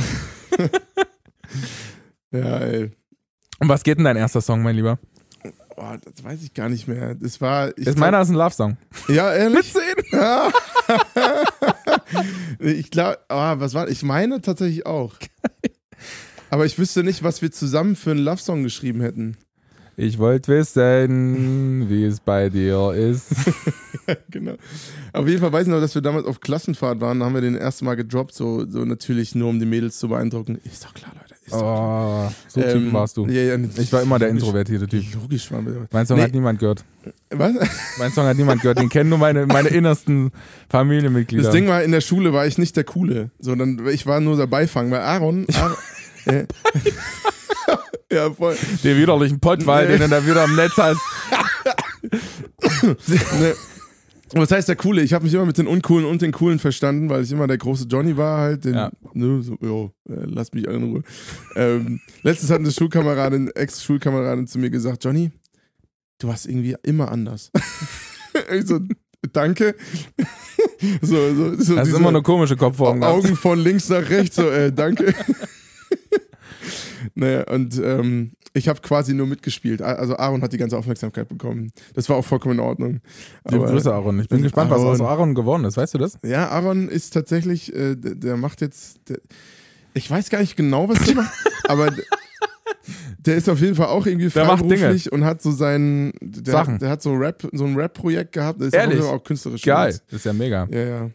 ja, 2.32 2.58
ey. 2.58 2.90
Und 3.60 3.68
was 3.68 3.82
geht 3.82 3.98
denn 3.98 4.04
dein 4.04 4.16
erster 4.16 4.40
Song, 4.40 4.62
mein 4.62 4.76
Lieber? 4.76 4.98
Oh, 5.76 5.96
das 6.04 6.24
weiß 6.24 6.42
ich 6.42 6.52
gar 6.52 6.68
nicht 6.68 6.88
mehr. 6.88 7.14
Das 7.14 7.40
war. 7.40 7.76
Ich 7.78 7.86
ist 7.86 7.98
meiner 7.98 8.20
ist 8.20 8.28
ein 8.28 8.34
Love-Song. 8.34 8.76
Ja, 9.08 9.32
ehrlich? 9.32 9.72
Mit 9.74 10.10
10? 10.10 10.18
Ja. 10.20 10.50
ich 12.58 12.90
glaube, 12.90 13.18
ah, 13.28 13.58
was 13.58 13.74
war. 13.74 13.88
Ich 13.88 14.02
meine 14.02 14.40
tatsächlich 14.40 14.86
auch. 14.86 15.14
Aber 16.50 16.66
ich 16.66 16.78
wüsste 16.78 17.04
nicht, 17.04 17.22
was 17.22 17.42
wir 17.42 17.52
zusammen 17.52 17.96
für 17.96 18.10
einen 18.10 18.20
Love-Song 18.20 18.62
geschrieben 18.62 19.00
hätten. 19.00 19.36
Ich 19.96 20.18
wollte 20.18 20.52
wissen, 20.52 21.90
wie 21.90 22.04
es 22.04 22.20
bei 22.20 22.48
dir 22.48 22.92
ist. 22.92 23.34
genau. 24.30 24.54
Auf 25.12 25.28
jeden 25.28 25.40
Fall 25.40 25.52
weiß 25.52 25.66
ich 25.66 25.72
noch, 25.72 25.80
dass 25.80 25.94
wir 25.94 26.02
damals 26.02 26.26
auf 26.26 26.40
Klassenfahrt 26.40 27.00
waren, 27.00 27.20
da 27.20 27.26
haben 27.26 27.34
wir 27.34 27.42
den 27.42 27.56
ersten 27.56 27.84
Mal 27.84 27.96
gedroppt, 27.96 28.34
so, 28.34 28.64
so 28.66 28.84
natürlich 28.84 29.34
nur 29.34 29.50
um 29.50 29.60
die 29.60 29.66
Mädels 29.66 29.98
zu 29.98 30.08
beeindrucken. 30.08 30.58
Ist 30.64 30.84
doch 30.84 30.94
klar, 30.94 31.12
Leute. 31.52 31.54
Ist 31.54 31.54
doch 31.54 31.58
klar. 31.60 32.26
Oh, 32.26 32.32
so 32.48 32.60
Typen 32.60 32.86
Ähm, 32.86 32.92
warst 32.92 33.16
du. 33.16 33.26
Ja, 33.26 33.42
ja, 33.42 33.56
Ich 33.78 33.92
war 33.92 34.02
immer 34.02 34.18
der 34.18 34.28
logisch. 34.28 34.42
introvertierte 34.42 34.86
Typ. 34.88 35.04
Logisch 35.14 35.50
wir. 35.50 35.86
Mein 35.90 36.06
Song 36.06 36.16
Nee. 36.18 36.24
hat 36.24 36.32
niemand 36.32 36.58
gehört. 36.58 36.84
Was? 37.30 37.52
Mein 37.98 38.12
Song 38.12 38.26
hat 38.26 38.36
niemand 38.36 38.60
gehört. 38.62 38.78
Den 38.78 38.88
kennen 38.88 39.08
nur 39.10 39.18
meine, 39.18 39.46
meine 39.46 39.68
innersten 39.68 40.30
Familienmitglieder. 40.68 41.44
Das 41.44 41.52
Ding 41.52 41.68
war, 41.68 41.82
in 41.82 41.92
der 41.92 42.00
Schule 42.00 42.32
war 42.32 42.46
ich 42.46 42.58
nicht 42.58 42.76
der 42.76 42.84
Coole, 42.84 43.30
sondern 43.38 43.86
ich 43.88 44.06
war 44.06 44.20
nur 44.20 44.36
der 44.36 44.46
Beifang, 44.46 44.90
weil 44.90 45.00
Aaron. 45.00 45.46
Aaron 45.54 45.76
äh, 46.26 46.44
ja, 48.14 48.30
voll. 48.32 48.56
den 48.84 48.98
widerlichen 48.98 49.40
Pottwall, 49.40 49.86
Nee. 49.88 49.98
den 49.98 50.10
du 50.10 50.16
da 50.16 50.26
wieder 50.26 50.44
im 50.44 50.56
Netz 50.56 50.76
hast. 50.76 51.00
Ne. 54.34 54.40
Was 54.40 54.50
heißt 54.52 54.68
der 54.68 54.76
Coole? 54.76 55.02
Ich 55.02 55.12
habe 55.12 55.24
mich 55.24 55.34
immer 55.34 55.46
mit 55.46 55.58
den 55.58 55.66
Uncoolen 55.66 56.06
und 56.06 56.22
den 56.22 56.32
Coolen 56.32 56.58
verstanden, 56.58 57.08
weil 57.08 57.22
ich 57.24 57.32
immer 57.32 57.46
der 57.46 57.58
große 57.58 57.86
Johnny 57.88 58.16
war 58.16 58.38
halt. 58.38 58.64
Den, 58.64 58.74
Ja. 58.74 58.90
ne, 59.12 59.42
so, 59.42 59.56
jo, 59.60 59.92
äh, 60.08 60.14
lass 60.26 60.52
mich 60.52 60.66
in 60.66 60.84
Ruhe. 60.84 61.02
Ähm, 61.56 62.00
letztens 62.22 62.50
hat 62.50 62.60
eine 62.60 62.70
Schulkameradin, 62.70 63.48
Ex-Schulkameradin 63.54 64.46
zu 64.46 64.58
mir 64.58 64.70
gesagt, 64.70 65.04
Johnny, 65.04 65.30
du 66.18 66.28
warst 66.28 66.46
irgendwie 66.46 66.76
immer 66.84 67.10
anders. 67.10 67.50
ich 68.52 68.66
so, 68.66 68.78
danke. 69.32 69.74
so, 71.02 71.34
so, 71.34 71.54
so 71.56 71.74
Das 71.74 71.88
ist 71.88 71.96
immer 71.96 72.08
eine 72.10 72.22
komische 72.22 72.56
Kopfform. 72.56 73.00
gehabt. 73.00 73.16
Augen 73.16 73.36
von 73.36 73.58
links 73.58 73.88
nach 73.88 74.08
rechts, 74.08 74.36
so, 74.36 74.48
äh, 74.48 74.72
danke. 74.72 75.12
naja, 77.14 77.44
und 77.50 77.78
ähm, 77.82 78.32
ich 78.52 78.68
habe 78.68 78.80
quasi 78.80 79.14
nur 79.14 79.26
mitgespielt. 79.26 79.80
Also 79.80 80.16
Aaron 80.16 80.42
hat 80.42 80.52
die 80.52 80.58
ganze 80.58 80.76
Aufmerksamkeit 80.76 81.28
bekommen. 81.28 81.70
Das 81.94 82.08
war 82.08 82.16
auch 82.16 82.24
vollkommen 82.24 82.54
in 82.54 82.60
Ordnung. 82.60 83.00
Liebe 83.48 83.64
Grüße, 83.64 83.92
Aaron. 83.92 84.18
Ich 84.20 84.28
bin 84.28 84.42
gespannt, 84.42 84.70
was 84.70 84.80
aus 84.80 85.00
Aaron. 85.00 85.12
Aaron 85.12 85.34
geworden 85.34 85.64
ist. 85.64 85.76
Weißt 85.76 85.94
du 85.94 85.98
das? 85.98 86.18
Ja, 86.22 86.48
Aaron 86.48 86.88
ist 86.88 87.10
tatsächlich, 87.10 87.74
äh, 87.74 87.94
der, 87.94 88.16
der 88.16 88.36
macht 88.36 88.60
jetzt, 88.60 89.08
der, 89.08 89.20
ich 89.94 90.10
weiß 90.10 90.30
gar 90.30 90.40
nicht 90.40 90.56
genau, 90.56 90.88
was 90.88 91.04
der 91.04 91.14
macht, 91.14 91.32
aber 91.68 91.92
der 93.18 93.36
ist 93.36 93.48
auf 93.48 93.60
jeden 93.60 93.76
Fall 93.76 93.86
auch 93.86 94.06
irgendwie 94.06 94.30
freiberuflich 94.30 95.12
und 95.12 95.24
hat 95.24 95.42
so 95.42 95.52
seinen, 95.52 96.12
der, 96.20 96.52
Sachen. 96.52 96.78
der 96.78 96.90
hat 96.90 97.02
so 97.02 97.12
Rap, 97.12 97.46
so 97.52 97.64
ein 97.64 97.76
Rap-Projekt 97.76 98.32
gehabt. 98.32 98.60
Der 98.60 98.68
ist 98.68 98.74
Ehrlich? 98.74 99.00
auch 99.02 99.22
künstlerisch. 99.22 99.62
Geil. 99.62 100.00
Das 100.06 100.18
ist 100.18 100.24
ja 100.24 100.32
mega. 100.32 100.66
Ja, 100.70 100.80
ja. 100.80 101.10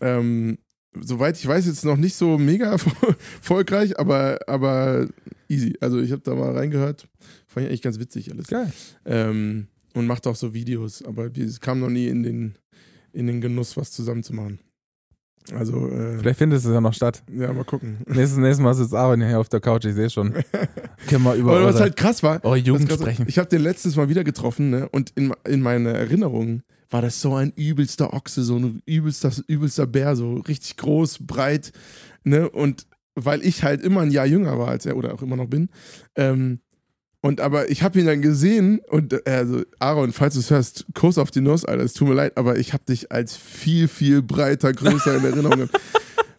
Ähm, 0.00 0.58
soweit 1.00 1.36
ich 1.36 1.46
weiß, 1.46 1.66
jetzt 1.66 1.84
noch 1.84 1.96
nicht 1.96 2.14
so 2.14 2.38
mega 2.38 2.72
erfolgreich, 3.40 3.98
aber, 3.98 4.38
aber 4.46 5.08
easy. 5.48 5.74
Also 5.80 5.98
ich 6.00 6.12
habe 6.12 6.22
da 6.22 6.34
mal 6.34 6.52
reingehört. 6.56 7.08
Fand 7.46 7.64
ich 7.64 7.70
eigentlich 7.70 7.82
ganz 7.82 7.98
witzig 7.98 8.30
alles. 8.32 8.46
Geil. 8.46 8.72
Ähm, 9.04 9.66
und 9.94 10.06
macht 10.06 10.26
auch 10.26 10.36
so 10.36 10.54
Videos, 10.54 11.02
aber 11.04 11.34
wir 11.34 11.50
kamen 11.60 11.80
noch 11.80 11.88
nie 11.90 12.06
in 12.08 12.22
den, 12.22 12.54
in 13.12 13.26
den 13.26 13.40
Genuss, 13.40 13.76
was 13.76 13.90
zusammen 13.90 14.22
zu 14.22 14.34
machen. 14.34 14.58
Also, 15.54 15.88
äh, 15.88 16.18
Vielleicht 16.18 16.38
findet 16.38 16.58
es 16.58 16.66
ja 16.66 16.78
noch 16.80 16.92
statt. 16.92 17.22
ja, 17.34 17.50
mal 17.54 17.64
gucken. 17.64 17.98
Nächstes, 18.06 18.36
nächstes 18.36 18.62
Mal 18.62 18.74
sitzt 18.74 18.92
Aaron 18.94 19.22
hier 19.26 19.40
auf 19.40 19.48
der 19.48 19.60
Couch, 19.60 19.86
ich 19.86 19.94
sehe 19.94 20.10
schon. 20.10 20.34
Können 21.08 21.24
wir 21.24 21.34
über 21.36 21.56
Aber 21.56 21.64
was 21.64 21.80
halt 21.80 21.96
krass 21.96 22.22
war, 22.22 22.44
eure 22.44 22.58
Jugend 22.58 22.90
das 22.90 22.98
krass- 22.98 23.06
sprechen. 23.06 23.24
ich 23.28 23.38
habe 23.38 23.48
den 23.48 23.62
letztes 23.62 23.96
Mal 23.96 24.10
wieder 24.10 24.24
getroffen 24.24 24.68
ne? 24.68 24.88
und 24.90 25.10
in, 25.16 25.32
in 25.46 25.62
meiner 25.62 25.90
Erinnerung 25.90 26.62
war 26.90 27.00
das 27.00 27.20
so 27.22 27.34
ein 27.34 27.52
übelster 27.56 28.12
Ochse, 28.12 28.42
so 28.42 28.56
ein 28.56 28.82
übelster, 28.84 29.32
übelster 29.46 29.86
Bär, 29.86 30.16
so 30.16 30.34
richtig 30.34 30.76
groß, 30.76 31.20
breit. 31.26 31.72
Ne? 32.24 32.48
Und 32.50 32.86
weil 33.24 33.44
ich 33.44 33.62
halt 33.62 33.82
immer 33.82 34.02
ein 34.02 34.10
Jahr 34.10 34.26
jünger 34.26 34.58
war 34.58 34.68
als 34.68 34.86
er 34.86 34.96
oder 34.96 35.14
auch 35.14 35.22
immer 35.22 35.36
noch 35.36 35.48
bin. 35.48 35.68
Ähm, 36.16 36.60
und 37.20 37.40
aber 37.40 37.70
ich 37.70 37.82
habe 37.82 37.98
ihn 37.98 38.06
dann 38.06 38.22
gesehen 38.22 38.80
und 38.88 39.12
äh, 39.12 39.30
also 39.30 39.62
Aaron, 39.80 40.12
falls 40.12 40.34
du 40.34 40.40
es 40.40 40.50
hörst, 40.50 40.86
Kuss 40.94 41.18
auf 41.18 41.30
die 41.30 41.40
Nuss, 41.40 41.64
Alter, 41.64 41.82
es 41.82 41.94
tut 41.94 42.08
mir 42.08 42.14
leid, 42.14 42.36
aber 42.36 42.58
ich 42.58 42.72
habe 42.72 42.84
dich 42.84 43.10
als 43.10 43.36
viel, 43.36 43.88
viel 43.88 44.22
breiter, 44.22 44.72
größer 44.72 45.16
in 45.16 45.24
Erinnerung. 45.24 45.58
gehabt. 45.58 45.80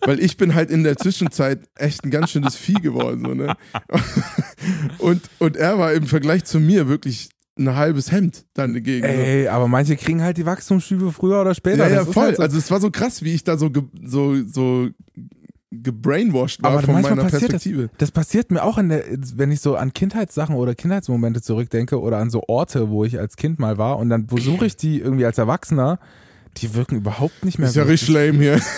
Weil 0.01 0.21
ich 0.21 0.37
bin 0.37 0.55
halt 0.55 0.71
in 0.71 0.85
der 0.85 0.95
Zwischenzeit 0.95 1.59
echt 1.75 2.05
ein 2.05 2.09
ganz 2.09 2.31
schönes 2.31 2.55
Vieh 2.55 2.75
geworden. 2.75 3.21
So, 3.25 3.33
ne? 3.33 3.53
und, 4.97 5.21
und 5.39 5.57
er 5.57 5.77
war 5.77 5.91
im 5.91 6.07
Vergleich 6.07 6.45
zu 6.45 6.61
mir 6.61 6.87
wirklich 6.87 7.29
ein 7.59 7.75
halbes 7.75 8.11
Hemd 8.11 8.45
dann 8.53 8.73
dagegen. 8.73 9.05
so. 9.05 9.11
Ey, 9.11 9.47
aber 9.49 9.67
manche 9.67 9.97
kriegen 9.97 10.21
halt 10.21 10.37
die 10.37 10.45
Wachstumsschübe 10.45 11.11
früher 11.11 11.41
oder 11.41 11.53
später. 11.53 11.89
Ja, 11.89 11.95
ja, 11.95 12.01
ist 12.03 12.13
voll. 12.13 12.27
Halt 12.27 12.37
so. 12.37 12.43
Also 12.43 12.57
es 12.57 12.71
war 12.71 12.79
so 12.79 12.89
krass, 12.89 13.23
wie 13.23 13.33
ich 13.33 13.43
da 13.43 13.57
so, 13.57 13.69
so, 14.01 14.41
so 14.45 14.87
gebrainwashed 15.71 16.63
war 16.63 16.71
Aber 16.71 16.81
von 16.81 17.01
meiner 17.01 17.25
Perspektive. 17.25 17.89
Das 17.97 18.11
passiert 18.11 18.51
mir 18.51 18.63
auch, 18.63 18.77
in 18.77 18.89
der, 18.89 19.03
wenn 19.35 19.51
ich 19.51 19.61
so 19.61 19.75
an 19.75 19.93
Kindheitssachen 19.93 20.55
oder 20.55 20.73
Kindheitsmomente 20.75 21.41
zurückdenke 21.41 21.99
oder 21.99 22.17
an 22.17 22.29
so 22.29 22.43
Orte, 22.47 22.89
wo 22.89 23.05
ich 23.05 23.19
als 23.19 23.35
Kind 23.37 23.59
mal 23.59 23.77
war 23.77 23.99
und 23.99 24.09
dann 24.09 24.25
besuche 24.25 24.65
ich 24.65 24.75
die 24.75 24.99
irgendwie 24.99 25.25
als 25.25 25.37
Erwachsener, 25.37 25.99
die 26.57 26.73
wirken 26.73 26.95
überhaupt 26.95 27.45
nicht 27.45 27.59
mehr 27.59 27.69
Ist 27.69 27.75
ja 27.75 27.83
richtig 27.83 28.09
lame 28.09 28.37
hier. 28.37 28.59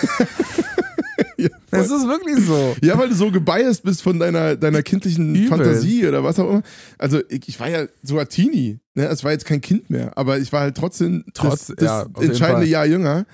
Das 1.70 1.90
ist 1.90 2.06
wirklich 2.06 2.44
so. 2.44 2.76
Ja, 2.82 2.98
weil 2.98 3.08
du 3.08 3.14
so 3.14 3.30
gebiased 3.30 3.82
bist 3.82 4.02
von 4.02 4.18
deiner, 4.18 4.56
deiner 4.56 4.82
kindlichen 4.82 5.34
Übelst. 5.34 5.48
Fantasie 5.48 6.06
oder 6.06 6.22
was 6.22 6.38
auch 6.38 6.48
immer. 6.48 6.62
Also 6.98 7.20
ich, 7.30 7.48
ich 7.48 7.58
war 7.58 7.68
ja 7.68 7.86
sogar 8.02 8.28
Teenie. 8.28 8.78
Ne? 8.94 9.06
Es 9.06 9.24
war 9.24 9.32
jetzt 9.32 9.46
kein 9.46 9.60
Kind 9.60 9.88
mehr, 9.88 10.16
aber 10.16 10.38
ich 10.38 10.52
war 10.52 10.60
halt 10.60 10.76
trotzdem 10.76 11.24
Trotz- 11.32 11.68
das, 11.68 11.76
das 11.76 11.84
ja, 11.86 12.22
entscheidende. 12.22 12.66
Jahr 12.66 12.86
jünger. 12.86 13.24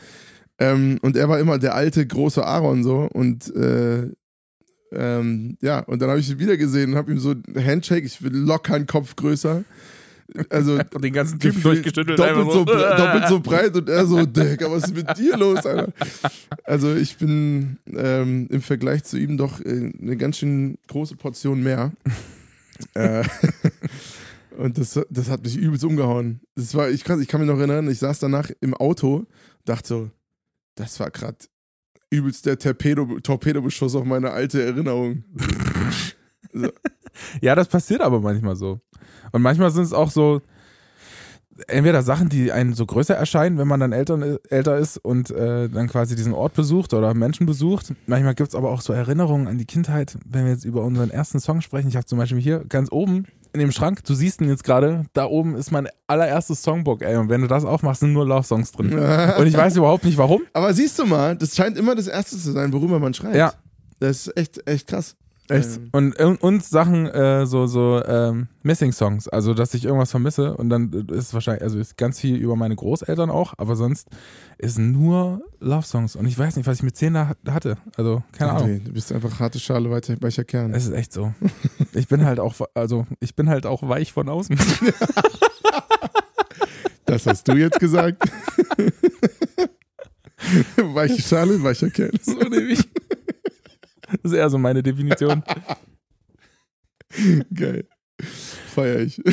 Ähm, 0.59 0.99
und 1.03 1.17
er 1.17 1.29
war 1.29 1.39
immer 1.39 1.59
der 1.59 1.75
alte, 1.75 2.07
große 2.07 2.45
Aaron 2.45 2.83
so. 2.83 3.09
Und 3.13 3.55
äh, 3.55 4.11
ähm, 4.93 5.57
ja, 5.61 5.81
und 5.81 6.01
dann 6.01 6.11
habe 6.11 6.21
ich 6.21 6.31
ihn 6.31 6.39
wieder 6.39 6.57
gesehen 6.57 6.93
und 6.93 6.97
habe 6.97 7.13
ihm 7.13 7.19
so 7.19 7.35
Handshake, 7.55 8.05
ich 8.05 8.23
will 8.23 8.35
locker 8.35 8.75
einen 8.75 8.87
Kopf 8.87 9.17
größer. 9.17 9.65
Also 10.51 10.79
Den 11.03 11.13
ganzen 11.13 11.39
Typen 11.39 11.63
durchgeschüttelt. 11.63 12.19
doppelt 12.19 12.53
so, 12.53 12.65
doppelt 12.65 13.29
so 13.29 13.41
breit 13.41 13.75
und 13.77 13.89
er 13.89 14.07
so, 14.07 14.27
Digga, 14.27 14.71
was 14.71 14.85
ist 14.85 14.95
mit 14.95 15.17
dir 15.17 15.37
los, 15.37 15.65
Alter? 15.65 15.93
Also 16.65 16.95
ich 16.95 17.17
bin 17.17 17.79
ähm, 17.95 18.47
im 18.51 18.61
Vergleich 18.61 19.05
zu 19.05 19.17
ihm 19.19 19.37
doch 19.37 19.61
äh, 19.61 19.93
eine 20.01 20.17
ganz 20.17 20.39
schön 20.39 20.77
große 20.89 21.17
Portion 21.17 21.63
mehr. 21.63 21.93
äh, 22.95 23.25
und 24.57 24.77
das, 24.77 25.01
das 25.09 25.31
hat 25.31 25.43
mich 25.45 25.57
übelst 25.57 25.85
umgehauen. 25.85 26.41
Das 26.57 26.75
war, 26.75 26.91
ich, 26.91 27.05
kann, 27.05 27.23
ich 27.23 27.29
kann 27.29 27.41
mich 27.41 27.49
noch 27.49 27.59
erinnern, 27.59 27.91
ich 27.91 27.99
saß 27.99 28.19
danach 28.19 28.51
im 28.61 28.75
Auto, 28.75 29.25
dachte 29.65 29.89
so, 29.89 30.11
das 30.79 30.99
war 31.01 31.11
gerade 31.11 31.39
übelst 32.11 32.47
der 32.47 32.59
Torpedo, 32.59 33.21
Torpedobeschuss 33.21 33.95
auf 33.95 34.05
meine 34.05 34.31
alte 34.31 34.63
Erinnerung. 34.63 35.25
Ja, 37.41 37.57
das 37.57 37.67
passiert 37.67 38.01
aber 38.01 38.21
manchmal 38.21 38.55
so. 38.55 38.81
Und 39.33 39.43
manchmal 39.43 39.73
sind 39.73 39.83
es 39.83 39.93
auch 39.93 40.11
so, 40.11 40.41
entweder 41.67 42.03
Sachen, 42.03 42.29
die 42.29 42.53
einen 42.53 42.75
so 42.75 42.87
größer 42.87 43.15
erscheinen, 43.15 43.59
wenn 43.59 43.69
man 43.69 43.81
dann 43.81 43.93
älter, 43.93 44.39
älter 44.49 44.79
ist 44.79 44.99
und 44.99 45.31
äh, 45.31 45.69
dann 45.69 45.89
quasi 45.89 46.15
diesen 46.15 46.33
Ort 46.33 46.55
besucht 46.55 46.95
oder 46.95 47.15
Menschen 47.15 47.47
besucht. 47.47 47.95
Manchmal 48.07 48.35
gibt 48.35 48.51
es 48.51 48.55
aber 48.55 48.71
auch 48.71 48.81
so 48.81 48.93
Erinnerungen 48.93 49.49
an 49.49 49.59
die 49.59 49.67
Kindheit, 49.67 50.17
wenn 50.25 50.45
wir 50.45 50.53
jetzt 50.53 50.65
über 50.65 50.83
unseren 50.85 51.11
ersten 51.11 51.41
Song 51.41 51.61
sprechen. 51.61 51.89
Ich 51.89 51.97
habe 51.97 52.07
zum 52.07 52.19
Beispiel 52.19 52.41
hier 52.41 52.65
ganz 52.69 52.93
oben 52.93 53.27
in 53.53 53.61
dem 53.61 53.73
Schrank, 53.73 54.05
du 54.05 54.15
siehst 54.15 54.41
ihn 54.41 54.49
jetzt 54.49 54.63
gerade, 54.63 55.07
da 55.15 55.25
oben 55.25 55.57
ist 55.57 55.71
mein 55.71 55.89
allererstes 56.07 56.63
Songbook, 56.63 57.03
ey. 57.03 57.17
Und 57.17 57.29
wenn 57.29 57.41
du 57.41 57.49
das 57.49 57.65
aufmachst, 57.65 58.01
sind 58.01 58.13
nur 58.13 58.27
Love-Songs 58.27 58.73
drin. 58.73 58.93
Und 59.39 59.47
ich 59.47 59.57
weiß 59.57 59.77
überhaupt 59.77 60.05
nicht 60.05 60.19
warum. 60.19 60.43
Aber 60.53 60.73
siehst 60.75 60.99
du 60.99 61.07
mal, 61.07 61.37
das 61.37 61.57
scheint 61.57 61.77
immer 61.79 61.95
das 61.95 62.07
Erste 62.07 62.37
zu 62.37 62.53
sein, 62.53 62.73
worüber 62.73 62.99
man 62.99 63.15
schreibt. 63.15 63.37
Ja. 63.37 63.55
Das 64.01 64.27
ist 64.27 64.37
echt, 64.37 64.69
echt 64.69 64.87
krass. 64.87 65.17
Echt? 65.49 65.77
Ähm. 65.77 65.89
Und, 65.93 66.43
und, 66.43 66.65
Sachen, 66.65 67.07
äh, 67.07 67.47
so, 67.47 67.67
so 67.67 68.03
ähm, 68.05 68.49
Missing-Songs, 68.63 69.29
also 69.29 69.55
dass 69.55 69.75
ich 69.75 69.85
irgendwas 69.85 70.11
vermisse 70.11 70.57
und 70.57 70.69
dann 70.69 70.93
ist 71.11 71.33
wahrscheinlich, 71.35 71.63
also 71.63 71.79
ist 71.79 71.97
ganz 71.97 72.21
viel 72.21 72.37
über 72.37 72.57
meine 72.57 72.77
Großeltern 72.77 73.31
auch, 73.31 73.55
aber 73.57 73.77
sonst 73.77 74.09
ist 74.59 74.79
nur 74.79 75.43
Love-Songs 75.61 76.17
und 76.17 76.27
ich 76.27 76.39
weiß 76.39 76.57
nicht, 76.57 76.67
was 76.67 76.79
ich 76.79 76.83
mit 76.83 76.97
10 76.97 77.15
da 77.15 77.33
hatte. 77.49 77.79
Also, 77.97 78.23
keine 78.33 78.53
Ahnung. 78.53 78.69
Nee, 78.69 78.81
du 78.85 78.93
bist 78.93 79.13
einfach 79.13 79.41
harte 79.41 79.59
Schale, 79.59 79.91
weicher, 79.91 80.17
weicher 80.21 80.45
Kern. 80.45 80.75
Es 80.75 80.85
ist 80.85 80.93
echt 80.93 81.13
so. 81.13 81.33
Ich 81.95 82.07
bin 82.07 82.25
halt 82.25 82.39
auch, 82.39 82.55
also 82.75 83.07
ich 83.19 83.35
bin 83.35 83.49
halt 83.49 83.67
auch 83.67 83.89
weich 83.89 84.13
von 84.13 84.29
außen. 84.29 84.57
Das 87.09 87.27
hast 87.27 87.49
du 87.49 87.55
jetzt 87.55 87.81
gesagt. 87.81 88.23
Weiche 90.77 91.23
Schale, 91.23 91.63
weicher 91.63 91.89
Kern. 91.89 92.13
so 92.21 92.39
nämlich. 92.39 92.87
Das 94.23 94.33
ist 94.33 94.39
eher 94.39 94.51
so 94.51 94.59
meine 94.59 94.83
Definition. 94.83 95.43
Geil. 97.55 97.87
Feier 98.75 99.01
ich. 99.01 99.21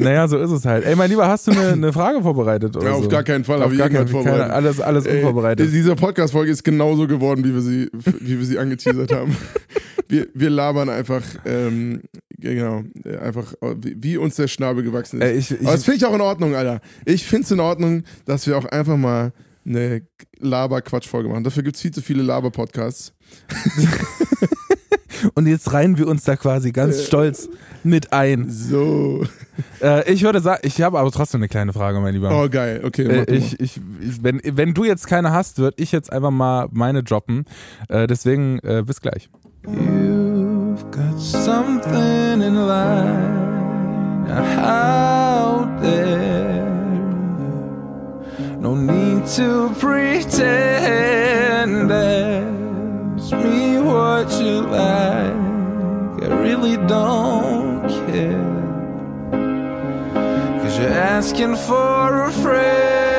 Naja, 0.00 0.28
so 0.28 0.38
ist 0.38 0.52
es 0.52 0.64
halt. 0.64 0.84
Ey, 0.84 0.94
mein 0.94 1.10
Lieber, 1.10 1.26
hast 1.26 1.48
du 1.48 1.50
eine, 1.50 1.70
eine 1.72 1.92
Frage 1.92 2.22
vorbereitet? 2.22 2.76
Oder 2.76 2.86
Ja, 2.86 2.92
auf 2.92 3.02
so? 3.02 3.08
gar 3.08 3.24
keinen 3.24 3.42
Fall 3.42 3.60
Auf 3.60 3.76
gar 3.76 3.90
irgendwas 3.90 3.96
keinen 3.96 4.06
Fall. 4.08 4.22
vorbereitet. 4.22 4.52
Alles, 4.54 4.80
alles 4.80 5.06
Ey, 5.06 5.16
unvorbereitet. 5.16 5.72
Diese 5.72 5.96
Podcast-Folge 5.96 6.52
ist 6.52 6.62
genauso 6.62 7.08
geworden, 7.08 7.42
wie 7.42 7.52
wir 7.52 7.62
sie, 7.62 7.90
wie 8.20 8.38
wir 8.38 8.46
sie 8.46 8.60
angeteasert 8.60 9.10
haben. 9.12 9.36
Wir, 10.08 10.28
wir 10.34 10.50
labern 10.50 10.88
einfach, 10.88 11.22
ähm, 11.44 12.02
genau, 12.38 12.84
einfach, 13.20 13.54
wie, 13.80 13.96
wie 14.00 14.16
uns 14.18 14.36
der 14.36 14.46
Schnabel 14.46 14.84
gewachsen 14.84 15.20
ist. 15.20 15.26
Ey, 15.26 15.36
ich, 15.36 15.50
ich, 15.50 15.60
Aber 15.62 15.72
das 15.72 15.82
finde 15.82 15.96
ich 15.96 16.06
auch 16.06 16.14
in 16.14 16.20
Ordnung, 16.20 16.54
Alter. 16.54 16.80
Ich 17.04 17.26
finde 17.26 17.42
es 17.42 17.50
in 17.50 17.58
Ordnung, 17.58 18.04
dass 18.24 18.46
wir 18.46 18.56
auch 18.56 18.66
einfach 18.66 18.96
mal 18.96 19.32
eine 19.68 20.02
Laber-Quatsch-Folge 20.38 21.28
machen. 21.28 21.44
Dafür 21.44 21.62
gibt 21.62 21.76
es 21.76 21.82
viel 21.82 21.92
zu 21.92 22.00
viele 22.02 22.22
Laber-Podcasts. 22.22 23.12
und 25.34 25.46
jetzt 25.46 25.72
reihen 25.72 25.98
wir 25.98 26.06
uns 26.08 26.24
da 26.24 26.36
quasi 26.36 26.72
ganz 26.72 26.96
Äh. 26.96 27.02
stolz 27.04 27.48
mit 27.84 28.12
ein. 28.12 28.50
So. 28.50 29.24
Äh, 29.82 30.10
ich 30.12 30.22
würde 30.22 30.40
sagen, 30.40 30.60
ich 30.62 30.80
habe 30.82 30.98
aber 30.98 31.10
trotzdem 31.10 31.40
eine 31.40 31.48
kleine 31.48 31.72
Frage, 31.72 32.00
mein 32.00 32.14
Lieber. 32.14 32.30
Oh, 32.32 32.48
geil. 32.48 32.82
Okay, 32.84 33.02
Äh, 33.06 33.34
ich, 33.34 33.58
ich, 33.60 33.80
wenn, 34.22 34.40
wenn 34.44 34.74
du 34.74 34.84
jetzt 34.84 35.06
keine 35.06 35.32
hast, 35.32 35.58
würde 35.58 35.76
ich 35.82 35.92
jetzt 35.92 36.12
einfach 36.12 36.30
mal 36.30 36.68
meine 36.72 37.02
droppen. 37.02 37.44
Äh, 37.88 38.06
deswegen 38.06 38.58
äh, 38.60 38.82
bis 38.86 39.00
gleich. 39.00 39.28
You've 39.66 40.84
got 40.90 41.18
something 41.20 42.40
in 42.42 42.54
line 42.54 43.46
out 44.58 45.80
there. 45.82 46.57
No 48.60 48.74
need 48.74 49.24
to 49.36 49.72
pretend. 49.78 50.42
Ask 51.92 53.32
me 53.32 53.78
what 53.78 54.28
you 54.40 54.62
like. 54.62 56.22
I 56.22 56.26
really 56.42 56.76
don't 56.88 57.88
care. 57.88 58.42
Cause 60.60 60.76
you're 60.76 60.88
asking 60.88 61.54
for 61.54 62.24
a 62.24 62.32
friend. 62.32 63.17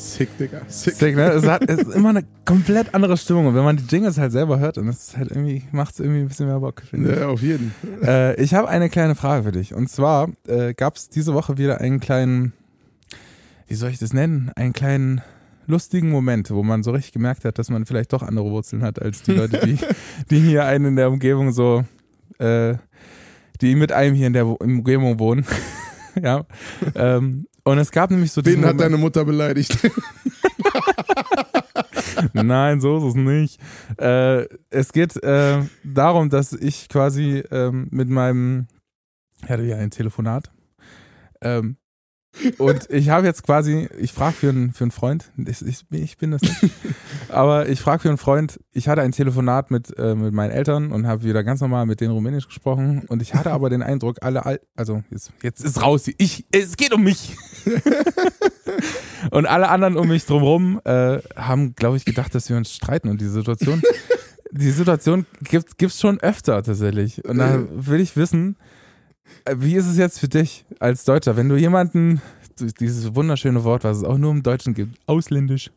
Sick, 0.00 0.36
Digga. 0.38 0.62
Sick. 0.66 0.94
Sick, 0.94 1.14
ne? 1.14 1.30
Es, 1.30 1.46
hat, 1.46 1.68
es 1.68 1.78
ist 1.80 1.94
immer 1.94 2.08
eine 2.08 2.24
komplett 2.46 2.94
andere 2.94 3.18
Stimmung. 3.18 3.46
Und 3.46 3.54
wenn 3.54 3.64
man 3.64 3.76
die 3.76 3.84
Jingles 3.84 4.16
halt 4.16 4.32
selber 4.32 4.58
hört, 4.58 4.78
dann 4.78 4.88
ist 4.88 5.10
es 5.10 5.16
halt 5.16 5.30
irgendwie, 5.30 5.62
macht 5.72 5.92
es 5.92 6.00
irgendwie 6.00 6.20
ein 6.20 6.28
bisschen 6.28 6.46
mehr 6.46 6.58
Bock, 6.58 6.82
ich. 6.90 6.98
Ja, 6.98 7.28
auf 7.28 7.42
jeden. 7.42 7.74
Äh, 8.02 8.40
ich 8.42 8.54
habe 8.54 8.68
eine 8.68 8.88
kleine 8.88 9.14
Frage 9.14 9.44
für 9.44 9.52
dich. 9.52 9.74
Und 9.74 9.90
zwar 9.90 10.30
äh, 10.46 10.72
gab 10.72 10.96
es 10.96 11.10
diese 11.10 11.34
Woche 11.34 11.58
wieder 11.58 11.82
einen 11.82 12.00
kleinen, 12.00 12.54
wie 13.68 13.74
soll 13.74 13.90
ich 13.90 13.98
das 13.98 14.14
nennen? 14.14 14.50
Einen 14.56 14.72
kleinen 14.72 15.20
lustigen 15.66 16.08
Moment, 16.08 16.50
wo 16.50 16.62
man 16.62 16.82
so 16.82 16.92
richtig 16.92 17.12
gemerkt 17.12 17.44
hat, 17.44 17.58
dass 17.58 17.68
man 17.68 17.84
vielleicht 17.84 18.12
doch 18.14 18.22
andere 18.22 18.50
Wurzeln 18.50 18.82
hat 18.82 19.00
als 19.00 19.22
die 19.22 19.32
Leute, 19.32 19.60
die, 19.66 19.78
die 20.30 20.40
hier 20.40 20.64
einen 20.64 20.86
in 20.86 20.96
der 20.96 21.10
Umgebung 21.10 21.52
so, 21.52 21.84
äh, 22.38 22.74
die 23.60 23.74
mit 23.74 23.92
einem 23.92 24.14
hier 24.14 24.28
in 24.28 24.32
der 24.32 24.46
Umgebung 24.46 25.18
wohnen. 25.18 25.44
ja. 26.20 26.46
Ähm, 26.94 27.46
und 27.64 27.78
es 27.78 27.90
gab 27.90 28.10
nämlich 28.10 28.32
so 28.32 28.44
Wen 28.44 28.56
hat 28.60 28.72
Moment- 28.76 28.80
deine 28.80 28.96
Mutter 28.96 29.24
beleidigt? 29.24 29.76
Nein, 32.32 32.80
so 32.80 32.98
ist 32.98 33.04
es 33.04 33.14
nicht. 33.14 33.60
Äh, 33.98 34.46
es 34.70 34.92
geht 34.92 35.16
äh, 35.22 35.62
darum, 35.84 36.28
dass 36.30 36.52
ich 36.52 36.88
quasi 36.88 37.42
ähm, 37.50 37.88
mit 37.90 38.08
meinem, 38.08 38.66
ich 39.42 39.48
hatte 39.50 39.62
ja 39.62 39.76
ein 39.76 39.90
Telefonat. 39.90 40.50
Ähm, 41.40 41.76
und 42.58 42.88
ich 42.90 43.08
habe 43.10 43.26
jetzt 43.26 43.42
quasi, 43.42 43.88
ich 43.98 44.12
frage 44.12 44.34
für, 44.34 44.48
einen- 44.50 44.72
für 44.72 44.84
einen 44.84 44.90
Freund, 44.92 45.30
ich, 45.36 45.64
ich, 45.66 45.84
ich 45.90 46.16
bin 46.16 46.30
das 46.30 46.40
nicht, 46.42 46.56
aber 47.28 47.68
ich 47.68 47.80
frage 47.80 48.02
für 48.02 48.08
einen 48.08 48.18
Freund, 48.18 48.60
ich 48.72 48.88
hatte 48.88 49.02
ein 49.02 49.12
Telefonat 49.12 49.70
mit, 49.70 49.96
äh, 49.98 50.14
mit 50.14 50.32
meinen 50.32 50.50
Eltern 50.52 50.92
und 50.92 51.06
habe 51.06 51.24
wieder 51.24 51.42
ganz 51.44 51.60
normal 51.60 51.86
mit 51.86 52.00
denen 52.00 52.12
Rumänisch 52.12 52.46
gesprochen 52.46 53.02
und 53.08 53.20
ich 53.20 53.34
hatte 53.34 53.50
aber 53.50 53.68
den 53.68 53.82
Eindruck, 53.82 54.18
alle, 54.22 54.46
Al 54.46 54.60
also 54.76 55.02
jetzt, 55.10 55.32
jetzt 55.42 55.64
ist 55.64 55.82
raus, 55.82 56.08
ich, 56.18 56.44
es 56.52 56.76
geht 56.76 56.92
um 56.94 57.02
mich. 57.02 57.36
Und 59.30 59.46
alle 59.46 59.68
anderen 59.68 59.96
um 59.96 60.08
mich 60.08 60.24
drumherum 60.24 60.80
äh, 60.84 61.18
haben, 61.36 61.74
glaube 61.74 61.96
ich, 61.96 62.04
gedacht, 62.04 62.34
dass 62.34 62.48
wir 62.48 62.56
uns 62.56 62.72
streiten. 62.72 63.08
Und 63.08 63.20
die 63.20 63.26
Situation, 63.28 63.82
die 64.50 64.70
Situation 64.70 65.26
gibt 65.44 65.74
es 65.82 66.00
schon 66.00 66.20
öfter 66.20 66.62
tatsächlich. 66.62 67.24
Und 67.24 67.38
da 67.38 67.62
will 67.70 68.00
ich 68.00 68.16
wissen, 68.16 68.56
wie 69.56 69.76
ist 69.76 69.86
es 69.86 69.96
jetzt 69.96 70.20
für 70.20 70.28
dich 70.28 70.64
als 70.78 71.04
Deutscher, 71.04 71.36
wenn 71.36 71.48
du 71.48 71.56
jemanden, 71.56 72.20
dieses 72.58 73.14
wunderschöne 73.14 73.64
Wort, 73.64 73.84
was 73.84 73.98
es 73.98 74.04
auch 74.04 74.18
nur 74.18 74.30
im 74.30 74.42
Deutschen 74.42 74.74
gibt, 74.74 74.98
ausländisch, 75.06 75.70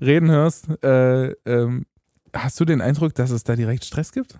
reden 0.00 0.30
hörst, 0.30 0.68
äh, 0.82 1.30
ähm, 1.46 1.86
hast 2.32 2.60
du 2.60 2.64
den 2.64 2.80
Eindruck, 2.80 3.14
dass 3.14 3.30
es 3.30 3.44
da 3.44 3.56
direkt 3.56 3.84
Stress 3.84 4.12
gibt? 4.12 4.38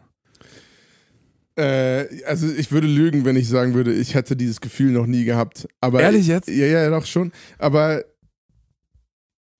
Äh, 1.56 2.22
also 2.26 2.46
ich 2.48 2.70
würde 2.70 2.86
lügen, 2.86 3.24
wenn 3.24 3.36
ich 3.36 3.48
sagen 3.48 3.74
würde, 3.74 3.92
ich 3.92 4.14
hätte 4.14 4.36
dieses 4.36 4.60
Gefühl 4.60 4.92
noch 4.92 5.06
nie 5.06 5.24
gehabt. 5.24 5.66
Aber 5.80 6.00
Ehrlich 6.00 6.26
jetzt? 6.26 6.48
Ja, 6.48 6.66
ja, 6.66 6.90
doch 6.90 7.06
schon. 7.06 7.32
Aber 7.58 8.04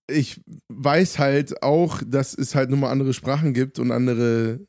ich 0.09 0.41
weiß 0.69 1.19
halt 1.19 1.63
auch, 1.63 2.03
dass 2.07 2.35
es 2.35 2.55
halt 2.55 2.71
nun 2.71 2.81
mal 2.81 2.91
andere 2.91 3.15
Sprachen 3.15 3.55
gibt 3.55 3.79
und 3.79 3.91
andere 3.91 4.61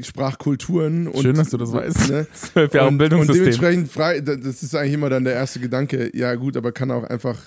Sprachkulturen. 0.00 1.06
Und, 1.08 1.22
Schön, 1.22 1.36
dass 1.36 1.50
du 1.50 1.56
das 1.56 1.72
weißt. 1.72 2.10
Ne? 2.10 2.26
Und, 2.88 3.00
und 3.20 3.28
dementsprechend 3.34 3.88
frei, 3.90 4.20
da- 4.20 4.36
das 4.36 4.62
ist 4.62 4.74
eigentlich 4.74 4.94
immer 4.94 5.10
dann 5.10 5.24
der 5.24 5.34
erste 5.34 5.60
Gedanke, 5.60 6.10
ja 6.16 6.34
gut, 6.34 6.56
aber 6.56 6.72
kann 6.72 6.90
auch 6.90 7.04
einfach 7.04 7.38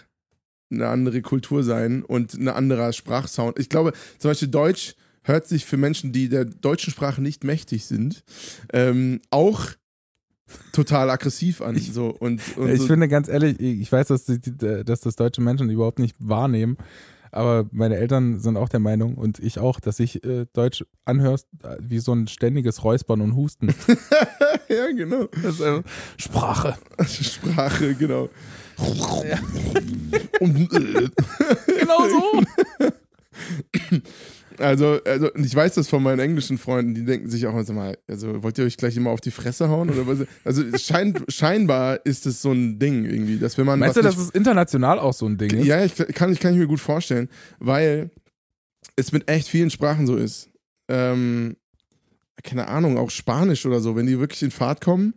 eine 0.71 0.87
andere 0.87 1.21
Kultur 1.21 1.63
sein 1.63 2.01
und 2.03 2.33
ein 2.33 2.47
anderer 2.47 2.93
Sprachsound. 2.93 3.59
Ich 3.59 3.69
glaube, 3.69 3.93
zum 4.17 4.31
Beispiel 4.31 4.47
Deutsch 4.47 4.95
hört 5.23 5.47
sich 5.47 5.65
für 5.65 5.77
Menschen, 5.77 6.11
die 6.11 6.29
der 6.29 6.45
deutschen 6.45 6.91
Sprache 6.91 7.21
nicht 7.21 7.43
mächtig 7.43 7.85
sind, 7.85 8.23
ähm, 8.73 9.21
auch 9.29 9.67
total 10.71 11.09
aggressiv 11.09 11.61
an. 11.61 11.77
so, 11.77 12.07
und, 12.09 12.41
und 12.57 12.69
Ich 12.71 12.81
so, 12.81 12.87
finde 12.87 13.07
ganz 13.07 13.27
ehrlich, 13.27 13.59
ich 13.59 13.91
weiß, 13.91 14.07
dass, 14.07 14.25
die- 14.25 14.39
dass 14.83 15.01
das 15.01 15.15
deutsche 15.15 15.41
Menschen 15.41 15.69
überhaupt 15.69 15.99
nicht 15.99 16.15
wahrnehmen, 16.19 16.77
aber 17.33 17.67
meine 17.71 17.97
Eltern 17.97 18.39
sind 18.39 18.57
auch 18.57 18.69
der 18.69 18.79
Meinung 18.79 19.15
und 19.15 19.39
ich 19.39 19.59
auch, 19.59 19.79
dass 19.79 19.97
sich 19.97 20.23
äh, 20.23 20.45
Deutsch 20.53 20.85
anhörst 21.05 21.47
äh, 21.63 21.77
wie 21.79 21.99
so 21.99 22.13
ein 22.13 22.27
ständiges 22.27 22.83
Räuspern 22.83 23.21
und 23.21 23.35
Husten. 23.35 23.73
ja, 24.69 24.91
genau. 24.95 25.25
Das 25.41 25.55
ist 25.55 25.61
einfach 25.61 25.89
Sprache. 26.17 26.77
Sprache, 27.05 27.95
genau. 27.95 28.29
Äh, 29.23 29.37
Genau 31.79 32.07
so. 32.09 32.41
Also, 34.63 34.99
also 35.05 35.31
und 35.31 35.45
ich 35.45 35.53
weiß 35.53 35.75
das 35.75 35.87
von 35.87 36.01
meinen 36.01 36.19
englischen 36.19 36.57
Freunden, 36.57 36.95
die 36.95 37.05
denken 37.05 37.29
sich 37.29 37.45
auch 37.47 37.53
immer, 37.53 37.73
mal, 37.73 37.97
also 38.07 38.41
wollt 38.43 38.57
ihr 38.57 38.65
euch 38.65 38.77
gleich 38.77 38.97
immer 38.97 39.11
auf 39.11 39.21
die 39.21 39.31
Fresse 39.31 39.69
hauen 39.69 39.89
oder 39.89 40.07
was? 40.07 40.27
Also 40.43 40.63
schein, 40.77 41.13
scheinbar 41.27 42.05
ist 42.05 42.25
es 42.25 42.41
so 42.41 42.51
ein 42.51 42.79
Ding 42.79 43.05
irgendwie, 43.05 43.37
dass 43.37 43.57
wenn 43.57 43.65
man 43.65 43.79
Meinst 43.79 43.97
du, 43.97 44.01
dass 44.01 44.17
es 44.17 44.29
international 44.29 44.99
auch 44.99 45.13
so 45.13 45.25
ein 45.27 45.37
Ding 45.37 45.51
ist? 45.51 45.67
ja, 45.67 45.83
ich 45.83 45.95
kann, 45.95 46.31
ich 46.31 46.39
kann 46.39 46.53
ich 46.53 46.59
mir 46.59 46.67
gut 46.67 46.79
vorstellen, 46.79 47.29
weil 47.59 48.09
es 48.95 49.11
mit 49.11 49.29
echt 49.29 49.47
vielen 49.47 49.69
Sprachen 49.69 50.07
so 50.07 50.15
ist. 50.15 50.49
Ähm, 50.87 51.57
keine 52.43 52.67
Ahnung, 52.67 52.97
auch 52.97 53.09
Spanisch 53.09 53.65
oder 53.65 53.79
so, 53.79 53.95
wenn 53.95 54.05
die 54.05 54.19
wirklich 54.19 54.43
in 54.43 54.51
Fahrt 54.51 54.81
kommen 54.81 55.13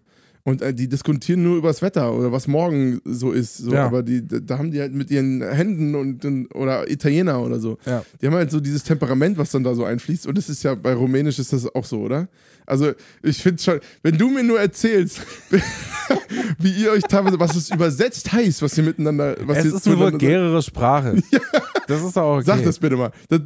und 0.47 0.62
äh, 0.62 0.72
die 0.72 0.88
diskutieren 0.88 1.42
nur 1.42 1.57
über 1.57 1.66
das 1.66 1.82
Wetter 1.82 2.14
oder 2.14 2.30
was 2.30 2.47
morgen 2.47 3.01
so 3.05 3.32
ist. 3.32 3.59
So, 3.59 3.72
Ja. 3.72 3.84
Aber 3.84 4.05
die, 4.05 4.24
da 4.24 4.59
haben 4.59 4.70
die 4.70 4.80
halt 4.80 4.94
mit 4.94 5.11
ihren 5.11 5.42
Händen 5.42 5.97
und, 5.97 6.24
und 6.24 6.47
oder 6.55 6.88
Italiener 6.88 7.42
oder 7.42 7.59
so. 7.59 7.78
Ja. 7.84 8.05
Die 8.22 8.28
haben 8.28 8.34
halt 8.34 8.53
so 8.53 8.61
dieses 8.61 8.84
Temperament, 8.84 9.38
was 9.38 9.51
dann 9.51 9.64
da 9.64 9.74
so 9.74 9.84
einfließt. 9.84 10.24
Und 10.24 10.38
das 10.38 10.49
ist 10.49 10.62
ja 10.62 10.76
bei 10.76 10.94
Rumänisch 10.94 11.40
ist 11.40 11.53
das 11.53 11.66
auch 11.74 11.84
so, 11.84 11.99
oder? 11.99 12.28
Also 12.64 12.92
ich 13.24 13.42
finde 13.42 13.61
schon, 13.61 13.80
wenn 14.05 14.16
du 14.16 14.30
mir 14.30 14.44
nur 14.44 14.61
erzählst, 14.61 15.20
wie 16.61 16.70
ihr 16.70 16.92
euch 16.92 17.03
teilweise, 17.03 17.40
was 17.40 17.57
es 17.57 17.70
übersetzt 17.72 18.32
heißt, 18.32 18.62
was 18.62 18.78
ihr 18.78 18.84
miteinander, 18.84 19.34
was 19.42 19.59
Es 19.59 19.64
ihr 19.64 19.74
ist 19.74 19.86
eine 19.88 19.99
vulgärere 19.99 20.62
Sprache. 20.62 21.20
Das 21.88 22.03
ist 22.03 22.18
auch 22.18 22.36
okay. 22.38 22.44
Sag 22.44 22.64
das 22.64 22.80
bitte 22.80 22.97
mal. 22.97 23.12
Das, 23.28 23.40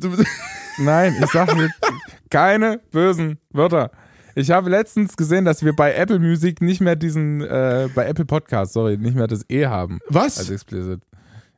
Nein, 0.79 1.15
ich 1.23 1.31
sage 1.31 1.61
jetzt 1.61 1.75
keine 2.31 2.81
bösen 2.91 3.37
Wörter. 3.53 3.91
Ich 4.35 4.51
habe 4.51 4.71
letztens 4.71 5.17
gesehen, 5.17 5.45
dass 5.45 5.65
wir 5.65 5.75
bei 5.75 5.95
Apple 5.95 6.19
Music 6.19 6.61
nicht 6.61 6.81
mehr 6.81 6.97
diesen, 6.97 7.41
äh, 7.43 7.89
bei 7.95 8.07
Apple 8.07 8.25
Podcast, 8.25 8.73
sorry, 8.73 8.97
nicht 8.97 9.17
mehr 9.17 9.27
das 9.27 9.45
E 9.51 9.67
haben 9.67 9.99
was? 10.09 10.39
als 10.39 10.51
explicit. 10.51 11.01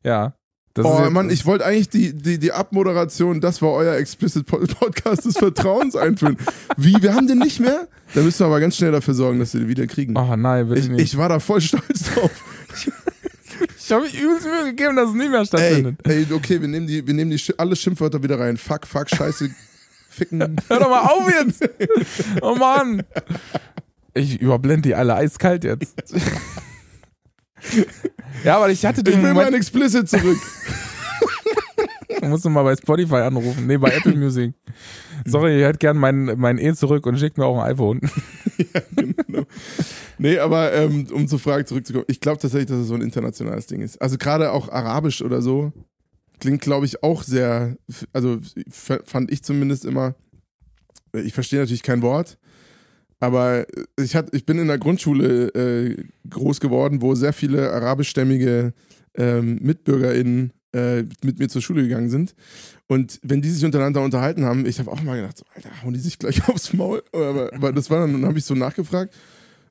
Ja. 0.04 0.34
Oh 0.82 1.06
Mann, 1.10 1.28
ich 1.28 1.44
wollte 1.44 1.66
eigentlich 1.66 1.90
die, 1.90 2.14
die, 2.14 2.38
die 2.38 2.50
Abmoderation, 2.52 3.42
das 3.42 3.60
war 3.60 3.72
euer 3.72 3.94
Explicit 3.96 4.46
Po- 4.46 4.56
Podcast 4.58 5.26
des 5.26 5.36
Vertrauens 5.36 5.94
einführen. 5.96 6.38
Wie, 6.78 6.96
wir 7.02 7.14
haben 7.14 7.26
den 7.26 7.40
nicht 7.40 7.60
mehr? 7.60 7.88
Da 8.14 8.22
müssen 8.22 8.40
wir 8.40 8.46
aber 8.46 8.58
ganz 8.60 8.76
schnell 8.76 8.90
dafür 8.92 9.12
sorgen, 9.12 9.38
dass 9.38 9.52
wir 9.52 9.60
den 9.60 9.68
wieder 9.68 9.86
kriegen. 9.86 10.16
Oh 10.16 10.34
nein, 10.34 10.68
bitte 10.68 10.80
ich, 10.80 10.88
nicht. 10.88 11.02
ich 11.02 11.18
war 11.18 11.28
da 11.28 11.40
voll 11.40 11.60
stolz 11.60 12.14
drauf. 12.14 12.30
Ich 13.84 13.92
habe 13.92 14.04
mich 14.04 14.18
übelst 14.20 14.46
Mühe 14.46 14.70
gegeben, 14.70 14.96
dass 14.96 15.10
es 15.10 15.14
nicht 15.14 15.30
mehr 15.30 15.40
Ey, 15.40 15.46
stattfindet. 15.46 15.96
ey, 16.04 16.26
okay, 16.32 16.60
wir 16.60 16.68
nehmen, 16.68 16.86
die, 16.86 17.06
wir 17.06 17.12
nehmen 17.14 17.30
die, 17.30 17.40
alle 17.58 17.76
Schimpfwörter 17.76 18.22
wieder 18.22 18.38
rein. 18.40 18.56
Fuck, 18.56 18.86
fuck, 18.86 19.08
scheiße, 19.10 19.50
ficken. 20.12 20.56
Hör 20.68 20.80
doch 20.80 20.90
mal 20.90 21.00
auf 21.00 21.28
jetzt! 21.30 21.68
Oh 22.42 22.54
Mann! 22.54 23.02
Ich 24.14 24.40
überblende 24.40 24.88
die 24.88 24.94
alle 24.94 25.14
eiskalt 25.14 25.64
jetzt. 25.64 25.94
Ja, 28.42 28.56
aber 28.56 28.70
ich 28.70 28.84
hatte 28.84 29.02
Ich 29.02 29.04
den 29.04 29.22
will 29.22 29.34
mein 29.34 29.34
Moment, 29.34 29.54
Explicit 29.54 30.08
zurück. 30.08 30.36
ich 32.08 32.22
musste 32.28 32.50
mal 32.50 32.64
bei 32.64 32.74
Spotify 32.74 33.16
anrufen. 33.16 33.68
Nee, 33.68 33.76
bei 33.76 33.90
Apple 33.90 34.16
Music. 34.16 34.52
Sorry, 35.26 35.58
ich 35.58 35.64
hätte 35.64 35.78
gern 35.78 35.96
mein, 35.96 36.24
mein 36.38 36.58
E 36.58 36.74
zurück 36.74 37.06
und 37.06 37.18
schickt 37.20 37.38
mir 37.38 37.44
auch 37.46 37.62
ein 37.62 37.70
iPhone. 37.70 38.00
Nee, 40.18 40.38
aber 40.38 40.72
ähm, 40.72 41.06
um 41.12 41.28
zur 41.28 41.38
Frage 41.38 41.64
zurückzukommen, 41.64 42.04
ich 42.08 42.18
glaube 42.20 42.38
tatsächlich, 42.38 42.68
dass 42.68 42.78
es 42.78 42.88
so 42.88 42.94
ein 42.94 43.00
internationales 43.02 43.66
Ding 43.66 43.80
ist. 43.80 44.00
Also 44.02 44.18
gerade 44.18 44.50
auch 44.52 44.68
Arabisch 44.68 45.22
oder 45.22 45.40
so 45.40 45.72
klingt, 46.42 46.60
glaube 46.60 46.86
ich, 46.86 47.04
auch 47.04 47.22
sehr, 47.22 47.76
also 48.12 48.40
fand 48.68 49.30
ich 49.30 49.44
zumindest 49.44 49.84
immer, 49.84 50.16
ich 51.12 51.34
verstehe 51.34 51.60
natürlich 51.60 51.84
kein 51.84 52.02
Wort, 52.02 52.36
aber 53.20 53.64
ich, 53.96 54.16
hat, 54.16 54.34
ich 54.34 54.44
bin 54.44 54.58
in 54.58 54.66
der 54.66 54.78
Grundschule 54.78 55.54
äh, 55.54 56.04
groß 56.28 56.58
geworden, 56.58 57.00
wo 57.00 57.14
sehr 57.14 57.32
viele 57.32 57.72
arabischstämmige 57.72 58.74
ähm, 59.14 59.60
MitbürgerInnen 59.62 60.52
äh, 60.74 61.04
mit 61.22 61.38
mir 61.38 61.48
zur 61.48 61.62
Schule 61.62 61.82
gegangen 61.84 62.10
sind. 62.10 62.34
Und 62.88 63.20
wenn 63.22 63.40
die 63.40 63.50
sich 63.50 63.64
untereinander 63.64 64.02
unterhalten 64.02 64.44
haben, 64.44 64.66
ich 64.66 64.80
habe 64.80 64.90
auch 64.90 65.00
mal 65.00 65.14
gedacht, 65.20 65.38
so, 65.38 65.44
Alter, 65.54 65.70
hauen 65.84 65.94
die 65.94 66.00
sich 66.00 66.18
gleich 66.18 66.48
aufs 66.48 66.72
Maul? 66.72 67.04
Aber, 67.12 67.52
aber 67.52 67.72
das 67.72 67.88
war 67.88 68.00
dann, 68.00 68.14
dann 68.14 68.26
habe 68.26 68.38
ich 68.38 68.44
so 68.44 68.56
nachgefragt, 68.56 69.14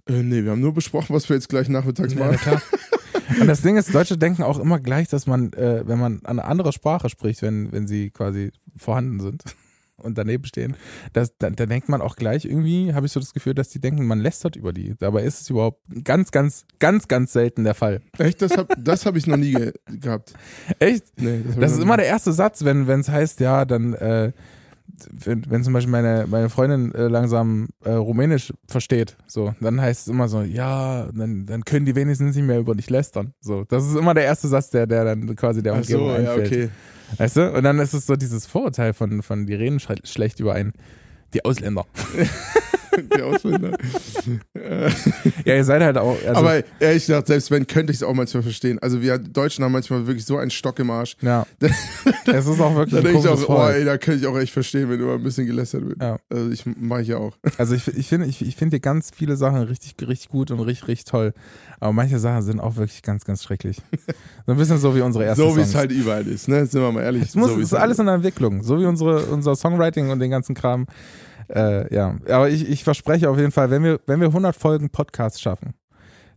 äh, 0.07 0.24
nee, 0.24 0.41
wir 0.41 0.51
haben 0.51 0.61
nur 0.61 0.74
besprochen, 0.74 1.13
was 1.13 1.28
wir 1.28 1.36
jetzt 1.36 1.49
gleich 1.49 1.67
nachmittags 1.67 2.13
Ja, 2.13 2.32
machen. 2.32 2.61
Und 3.39 3.47
das 3.47 3.61
Ding 3.61 3.77
ist, 3.77 3.93
Deutsche 3.93 4.17
denken 4.17 4.43
auch 4.43 4.59
immer 4.59 4.79
gleich, 4.79 5.07
dass 5.07 5.27
man, 5.27 5.53
äh, 5.53 5.84
wenn 5.88 5.99
man 5.99 6.25
eine 6.25 6.45
andere 6.45 6.71
Sprache 6.73 7.09
spricht, 7.09 7.41
wenn, 7.41 7.71
wenn 7.71 7.88
sie 7.88 8.09
quasi 8.09 8.51
vorhanden 8.75 9.19
sind 9.19 9.43
und 9.97 10.17
daneben 10.17 10.45
stehen, 10.45 10.75
das, 11.13 11.38
da, 11.38 11.49
da 11.49 11.65
denkt 11.65 11.89
man 11.89 12.01
auch 12.01 12.15
gleich 12.15 12.45
irgendwie, 12.45 12.93
habe 12.93 13.05
ich 13.05 13.11
so 13.11 13.19
das 13.19 13.34
Gefühl, 13.34 13.53
dass 13.53 13.69
die 13.69 13.79
denken, 13.79 14.05
man 14.05 14.19
lästert 14.19 14.55
über 14.55 14.73
die. 14.73 14.95
Dabei 14.99 15.23
ist 15.23 15.41
es 15.41 15.49
überhaupt 15.49 15.82
ganz, 16.03 16.32
ganz, 16.32 16.65
ganz, 16.79 17.07
ganz 17.07 17.34
selten 17.34 17.63
der 17.63 17.75
Fall. 17.75 18.01
Echt, 18.17 18.41
das 18.41 18.57
habe 18.57 18.73
das 18.77 19.05
hab 19.05 19.15
ich 19.15 19.27
noch 19.27 19.38
nie 19.38 19.53
ge 19.53 19.73
gehabt. 19.88 20.34
Echt? 20.79 21.05
Nee, 21.17 21.41
Das 21.45 21.55
noch 21.55 21.77
ist 21.77 21.79
immer 21.84 21.97
der 21.97 22.07
erste 22.07 22.34
Satz, 22.34 22.63
wenn 22.63 22.88
es 22.89 23.09
heißt, 23.09 23.39
ja, 23.39 23.65
dann, 23.65 23.93
äh, 23.93 24.32
wenn, 25.12 25.44
wenn 25.50 25.64
zum 25.64 25.74
Beispiel 25.74 25.92
meine, 25.92 26.26
meine 26.28 26.50
Freundin 26.50 26.94
äh, 26.94 27.08
langsam 27.08 27.70
äh, 27.84 27.92
Rumänisch 27.92 28.54
versteht, 28.68 29.18
so, 29.28 29.54
dann 29.60 29.82
heißt 29.82 30.02
es 30.02 30.08
immer 30.08 30.28
so, 30.28 30.42
ja, 30.42 31.10
dann, 31.14 31.46
dann 31.46 31.66
können 31.66 31.86
die 31.86 31.96
wenigstens 31.96 32.36
nicht 32.36 32.46
mehr 32.46 32.60
über 32.60 32.76
dich 32.76 32.89
lästern. 32.89 33.34
So, 33.42 33.64
das 33.66 33.86
ist 33.86 33.96
immer 33.96 34.14
der 34.14 34.26
erste 34.26 34.48
Satz, 34.48 34.70
der, 34.70 34.88
der 34.88 35.06
dann 35.06 35.36
quasi 35.36 35.62
der 35.64 35.74
Ach 35.74 35.78
Umgebung 35.78 36.08
so, 36.08 36.12
ja, 36.12 36.18
einfällt. 36.18 36.48
okay. 36.48 36.70
Weißt 37.18 37.38
du? 37.38 37.52
Und 37.52 37.64
dann 37.64 37.80
ist 37.80 37.94
es 37.94 38.06
so 38.06 38.16
dieses 38.16 38.46
Vorurteil 38.46 38.94
von, 38.94 39.22
von 39.22 39.46
die 39.46 39.54
reden 39.54 39.80
schle 39.80 39.98
schlecht 40.04 40.39
über 40.39 40.54
einen. 40.54 40.74
Die 41.34 41.46
Ausländer. 41.46 41.86
Die 43.16 43.22
Ausländer. 43.22 43.78
Ja, 45.46 45.56
ihr 45.56 45.64
seid 45.64 45.82
halt 45.82 45.98
auch. 45.98 46.18
Also, 46.26 46.39
aber 46.39 46.64
ehrlich 46.80 47.06
gesagt, 47.06 47.28
selbst 47.28 47.52
wenn, 47.52 47.66
könnte 47.66 47.92
ich 47.92 47.98
es 47.98 48.04
auch 48.04 48.14
manchmal 48.14 48.44
verstehen. 48.44 48.80
Also 48.80 49.02
wir 49.02 49.18
Deutschen 49.18 49.64
haben 49.64 49.72
manchmal 49.72 50.06
wirklich 50.08 50.26
so 50.26 50.38
einen 50.38 50.52
Stock 50.52 50.78
im 50.80 50.89
Arsch. 50.92 51.16
ja. 51.22 51.46
es 52.26 52.46
ist 52.48 52.60
auch 52.60 52.76
wirklich 52.76 53.02
Da 53.02 53.02
denke 53.02 53.20
ich 53.20 53.28
auch, 53.28 53.42
oh 53.42 53.56
Volk. 53.56 53.76
ey, 53.76 53.86
da 53.86 53.98
könnte 53.98 54.22
ich 54.22 54.28
auch 54.28 54.38
echt 54.38 54.54
verstehen, 54.54 54.89
wenn 54.89 55.00
immer 55.00 55.14
ein 55.14 55.24
bisschen 55.24 55.46
gelästert 55.48 55.88
wird. 55.88 56.02
Ja. 56.02 56.18
Also 56.30 56.50
ich 56.50 56.66
mache 56.66 57.02
ich 57.02 57.08
ja 57.10 57.18
auch. 57.18 57.38
Also 57.58 57.76
ich, 57.76 57.88
ich 57.88 58.08
finde 58.08 58.28
ich, 58.28 58.42
ich 58.42 58.56
finde 58.56 58.76
hier 58.76 58.82
ganz 58.82 59.12
viele 59.16 59.36
Sachen 59.36 59.62
richtig, 59.64 59.96
richtig 60.08 60.30
gut 60.30 60.52
und 60.52 60.60
richtig, 60.60 60.88
richtig 60.88 61.06
toll. 61.06 61.34
Aber 61.80 61.94
manche 61.94 62.20
Sachen 62.20 62.44
sind 62.44 62.60
auch 62.60 62.76
wirklich 62.76 63.02
ganz, 63.02 63.26
ganz 63.26 63.44
schrecklich. 63.44 63.78
So 64.46 64.52
ein 64.54 64.58
bisschen 64.58 64.78
so 64.78 64.96
wie 64.96 65.02
unsere 65.02 65.26
ersten 65.26 65.42
so 65.42 65.56
wie 65.58 65.62
es 65.62 65.76
halt 65.76 65.92
überall 65.92 66.28
ist, 66.28 66.48
ne? 66.48 66.66
Sind 66.66 66.82
wir 66.82 66.92
mal 66.92 67.04
ehrlich. 67.04 67.24
es 67.24 67.36
muss, 67.36 67.50
so 67.50 67.58
es 67.58 67.66
ist 67.66 67.72
halt 67.74 67.84
alles 67.84 68.00
in 68.00 68.06
der 68.06 68.16
Entwicklung. 68.16 68.64
So 68.64 68.80
wie 68.80 68.86
unsere, 68.86 69.26
unser 69.26 69.56
Songwriting 69.56 70.10
und 70.10 70.20
den 70.20 70.32
ganzen 70.32 70.56
Kram. 70.56 70.88
Äh, 71.50 71.94
ja, 71.94 72.18
aber 72.28 72.50
ich, 72.50 72.70
ich 72.70 72.84
verspreche 72.84 73.30
auf 73.30 73.38
jeden 73.38 73.52
Fall, 73.52 73.70
wenn 73.70 73.84
wir, 73.84 74.00
wenn 74.06 74.20
wir 74.20 74.28
100 74.28 74.56
Folgen 74.56 74.89
Podcast 74.89 75.42
schaffen, 75.42 75.74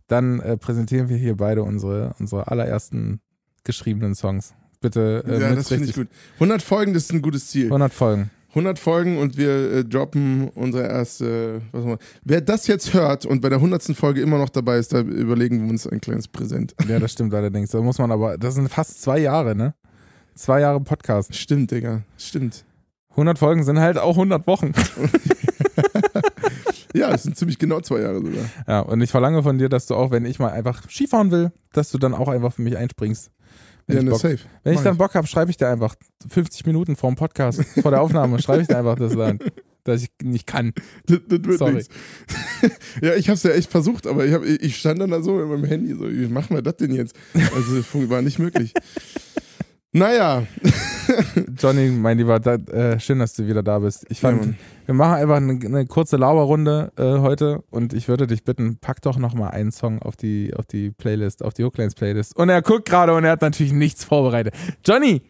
dann 0.07 0.39
äh, 0.39 0.57
präsentieren 0.57 1.09
wir 1.09 1.17
hier 1.17 1.35
beide 1.35 1.63
unsere, 1.63 2.15
unsere 2.19 2.47
allerersten 2.47 3.21
geschriebenen 3.63 4.15
Songs. 4.15 4.53
Bitte 4.81 5.23
äh, 5.27 5.41
ja, 5.41 5.55
das 5.55 5.69
finde 5.69 5.85
ich 5.85 5.95
gut. 5.95 6.07
100 6.35 6.61
Folgen, 6.61 6.93
das 6.93 7.03
ist 7.03 7.13
ein 7.13 7.21
gutes 7.21 7.47
Ziel. 7.47 7.65
100 7.65 7.93
Folgen. 7.93 8.29
100 8.55 8.79
Folgen 8.79 9.17
und 9.17 9.37
wir 9.37 9.71
äh, 9.71 9.83
droppen 9.83 10.47
unsere 10.49 10.87
erste. 10.87 11.61
Was 11.73 11.83
immer. 11.83 11.97
Wer 12.23 12.39
das 12.39 12.67
jetzt 12.67 12.93
hört 12.93 13.25
und 13.25 13.41
bei 13.41 13.49
der 13.49 13.57
100. 13.57 13.83
Folge 13.95 14.21
immer 14.21 14.37
noch 14.37 14.49
dabei 14.49 14.77
ist, 14.77 14.93
da 14.93 15.01
überlegen 15.01 15.63
wir 15.63 15.69
uns 15.69 15.85
ein 15.85 15.99
kleines 15.99 16.27
Präsent. 16.27 16.73
Ja, 16.87 16.99
das 16.99 17.11
stimmt 17.13 17.33
allerdings. 17.33 17.71
Da 17.71 17.81
muss 17.81 17.97
man 17.97 18.11
aber, 18.11 18.37
das 18.37 18.55
sind 18.55 18.69
fast 18.69 19.01
zwei 19.01 19.17
Jahre, 19.17 19.55
ne? 19.55 19.73
Zwei 20.35 20.61
Jahre 20.61 20.79
Podcast. 20.79 21.35
Stimmt, 21.35 21.71
Digga. 21.71 22.03
Stimmt. 22.17 22.63
100 23.15 23.39
Folgen 23.39 23.63
sind 23.63 23.79
halt 23.79 23.97
auch 23.97 24.11
100 24.15 24.45
Wochen. 24.47 24.71
Ja, 26.93 27.13
es 27.13 27.23
sind 27.23 27.37
ziemlich 27.37 27.59
genau 27.59 27.81
zwei 27.81 27.99
Jahre 27.99 28.21
sogar. 28.21 28.45
Ja, 28.67 28.79
und 28.79 29.01
ich 29.01 29.11
verlange 29.11 29.43
von 29.43 29.57
dir, 29.57 29.67
dass 29.67 29.85
du 29.85 29.95
auch, 29.95 30.11
wenn 30.11 30.23
ich 30.25 30.39
mal 30.39 30.51
einfach 30.51 30.89
Skifahren 30.89 31.29
will, 31.29 31.51
dass 31.73 31.91
du 31.91 31.97
dann 31.97 32.13
auch 32.13 32.29
einfach 32.29 32.53
für 32.53 32.61
mich 32.61 32.77
einspringst. 32.77 33.31
Wenn 33.85 33.95
Ja, 33.97 33.99
ich 33.99 34.05
ne, 34.05 34.11
Bock, 34.11 34.21
safe. 34.21 34.39
wenn 34.63 34.73
ich 34.75 34.79
dann 34.79 34.97
Bock 34.97 35.13
habe, 35.13 35.27
schreibe 35.27 35.51
ich 35.51 35.57
dir 35.57 35.67
einfach 35.67 35.95
50 36.29 36.65
Minuten 36.65 36.95
vor 36.95 37.11
dem 37.11 37.17
Podcast, 37.17 37.61
vor 37.81 37.91
der 37.91 38.01
Aufnahme, 38.01 38.41
schreibe 38.41 38.61
ich 38.61 38.69
dir 38.69 38.77
einfach, 38.77 38.95
dass, 38.95 39.13
dann, 39.17 39.39
dass 39.83 40.03
ich 40.03 40.09
nicht 40.23 40.47
kann. 40.47 40.71
Das, 41.05 41.19
das 41.27 41.43
wird 41.43 41.59
Sorry. 41.59 41.73
nichts. 41.73 41.93
ja, 43.01 43.13
ich 43.15 43.29
hab's 43.29 43.43
ja 43.43 43.51
echt 43.51 43.69
versucht, 43.69 44.07
aber 44.07 44.25
ich, 44.25 44.33
hab, 44.33 44.45
ich 44.45 44.77
stand 44.77 45.01
dann 45.01 45.11
da 45.11 45.21
so 45.21 45.33
mit 45.33 45.49
meinem 45.49 45.65
Handy, 45.65 45.93
so, 45.95 46.09
wie 46.09 46.27
machen 46.27 46.55
wir 46.55 46.61
das 46.61 46.77
denn 46.77 46.93
jetzt? 46.95 47.13
Also, 47.33 47.75
das 47.75 48.09
war 48.09 48.21
nicht 48.21 48.39
möglich. 48.39 48.71
Naja, 49.97 50.43
Johnny, 51.57 51.89
mein 51.89 52.17
Lieber, 52.17 52.37
da, 52.41 52.55
äh, 52.55 52.99
schön, 52.99 53.19
dass 53.19 53.33
du 53.33 53.47
wieder 53.47 53.63
da 53.63 53.79
bist. 53.79 54.05
Ich 54.09 54.21
Ja, 54.21 54.29
fand, 54.29 54.41
Mann. 54.41 54.57
wir 54.87 54.93
machen 54.93 55.13
einfach 55.15 55.37
eine, 55.37 55.53
eine 55.53 55.85
kurze 55.85 56.17
Lauerrunde 56.17 56.91
äh, 56.97 57.19
heute 57.19 57.63
und 57.69 57.93
ich 57.93 58.09
würde 58.09 58.27
dich 58.27 58.43
bitten, 58.43 58.77
pack 58.81 59.01
doch 59.03 59.17
noch 59.17 59.33
mal 59.33 59.47
einen 59.51 59.71
Song 59.71 60.01
auf 60.01 60.17
die, 60.17 60.53
auf 60.53 60.65
die 60.65 60.91
Playlist, 60.91 61.41
auf 61.43 61.53
die 61.53 61.63
Hooklines 61.63 61.95
Playlist. 61.95 62.35
Und 62.35 62.49
er 62.49 62.61
guckt 62.61 62.89
gerade 62.89 63.13
und 63.13 63.23
er 63.23 63.31
hat 63.31 63.41
natürlich 63.41 63.71
nichts 63.71 64.03
vorbereitet. 64.03 64.53
Johnny, 64.83 65.21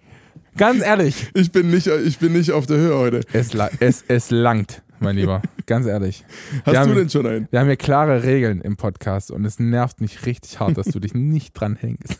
ganz 0.57 0.82
ehrlich, 0.84 1.30
ich 1.36 1.51
bin 1.51 1.70
nicht, 1.70 1.86
ich 1.86 2.18
bin 2.18 2.34
nicht 2.34 2.51
auf 2.51 2.66
der 2.66 2.78
Höhe 2.78 2.97
heute. 2.97 3.22
es, 3.34 3.51
es, 3.80 4.03
es 4.07 4.32
langt, 4.32 4.82
mein 4.99 5.16
Lieber, 5.16 5.43
ganz 5.68 5.86
ehrlich. 5.86 6.26
Hast 6.66 6.74
Wir 6.74 6.80
haben- 6.80 6.89
du 6.89 6.95
denn 6.95 7.09
schon 7.11 7.28
einen? 7.28 7.47
Wir 7.51 7.59
haben 7.59 7.68
hier 7.68 7.78
klare 7.78 8.24
Regeln 8.24 8.61
im 8.61 8.78
Podcast 8.78 9.30
und 9.30 9.45
es 9.45 9.59
nervt 9.59 10.01
mich 10.01 10.26
richtig 10.26 10.59
hart, 10.59 10.76
dass 10.76 10.88
du 10.88 10.99
dich 10.99 11.13
nicht 11.13 11.53
dran 11.53 11.76
hängst. 11.76 12.18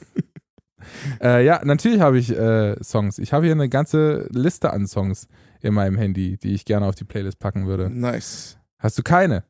Äh, 1.21 1.45
ja, 1.45 1.61
natürlich 1.63 1.99
habe 1.99 2.17
ich 2.17 2.31
äh, 2.31 2.75
Songs. 2.83 3.19
Ich 3.19 3.33
habe 3.33 3.45
hier 3.45 3.53
eine 3.53 3.69
ganze 3.69 4.27
Liste 4.31 4.71
an 4.71 4.88
Songs 4.88 5.27
in 5.61 5.73
meinem 5.73 5.97
Handy, 5.97 6.38
die 6.38 6.53
ich 6.53 6.65
gerne 6.65 6.86
auf 6.86 6.95
die 6.95 7.03
Playlist 7.05 7.39
packen 7.39 7.65
würde. 7.67 7.89
Nice. 7.89 8.57
Hast 8.77 8.97
du 8.97 9.03
keine? 9.03 9.43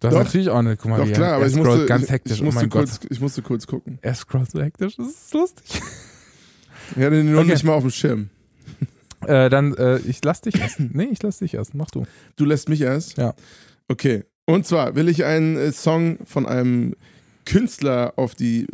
Du 0.00 0.06
hast 0.08 0.14
Doch. 0.14 0.24
natürlich 0.24 0.50
auch 0.50 0.58
eine. 0.58 0.76
Guck 0.76 0.90
mal, 0.90 0.98
Doch 0.98 1.12
klar, 1.12 1.30
er, 1.30 1.34
aber 1.36 1.44
er 1.44 1.50
ich 1.50 1.56
musste, 1.56 1.86
ganz 1.86 2.04
ich, 2.04 2.10
hektisch. 2.10 2.32
ich, 2.34 2.42
oh 2.42 2.44
musste 2.44 2.60
mein 2.60 2.70
kurz, 2.70 3.00
Gott. 3.00 3.10
ich 3.10 3.20
musste 3.20 3.42
kurz 3.42 3.66
gucken. 3.66 3.98
Er 4.00 4.14
scrollt 4.14 4.50
so 4.50 4.62
hektisch. 4.62 4.96
Das 4.96 5.06
ist 5.08 5.34
lustig. 5.34 5.64
Ich 6.96 6.96
hatte 6.96 7.10
den 7.10 7.32
noch 7.32 7.40
Okay. 7.40 7.50
nicht 7.52 7.64
mal 7.64 7.72
auf 7.74 7.82
dem 7.82 7.90
Schirm. 7.90 8.30
Äh, 9.26 9.50
dann, 9.50 9.74
äh, 9.74 9.98
ich 9.98 10.22
lass 10.24 10.42
dich 10.42 10.60
erst. 10.60 10.78
Nee, 10.92 11.08
ich 11.10 11.20
lass 11.24 11.40
dich 11.40 11.54
erst. 11.54 11.74
Mach 11.74 11.90
du. 11.90 12.06
Du 12.36 12.44
lässt 12.44 12.68
mich 12.68 12.82
erst? 12.82 13.18
Ja. 13.18 13.34
Okay. 13.88 14.24
Und 14.46 14.64
zwar 14.64 14.94
will 14.94 15.08
ich 15.08 15.24
einen 15.24 15.56
äh, 15.56 15.72
Song 15.72 16.18
von 16.24 16.46
einem 16.46 16.94
Künstler 17.48 18.12
auf 18.16 18.34
die 18.34 18.66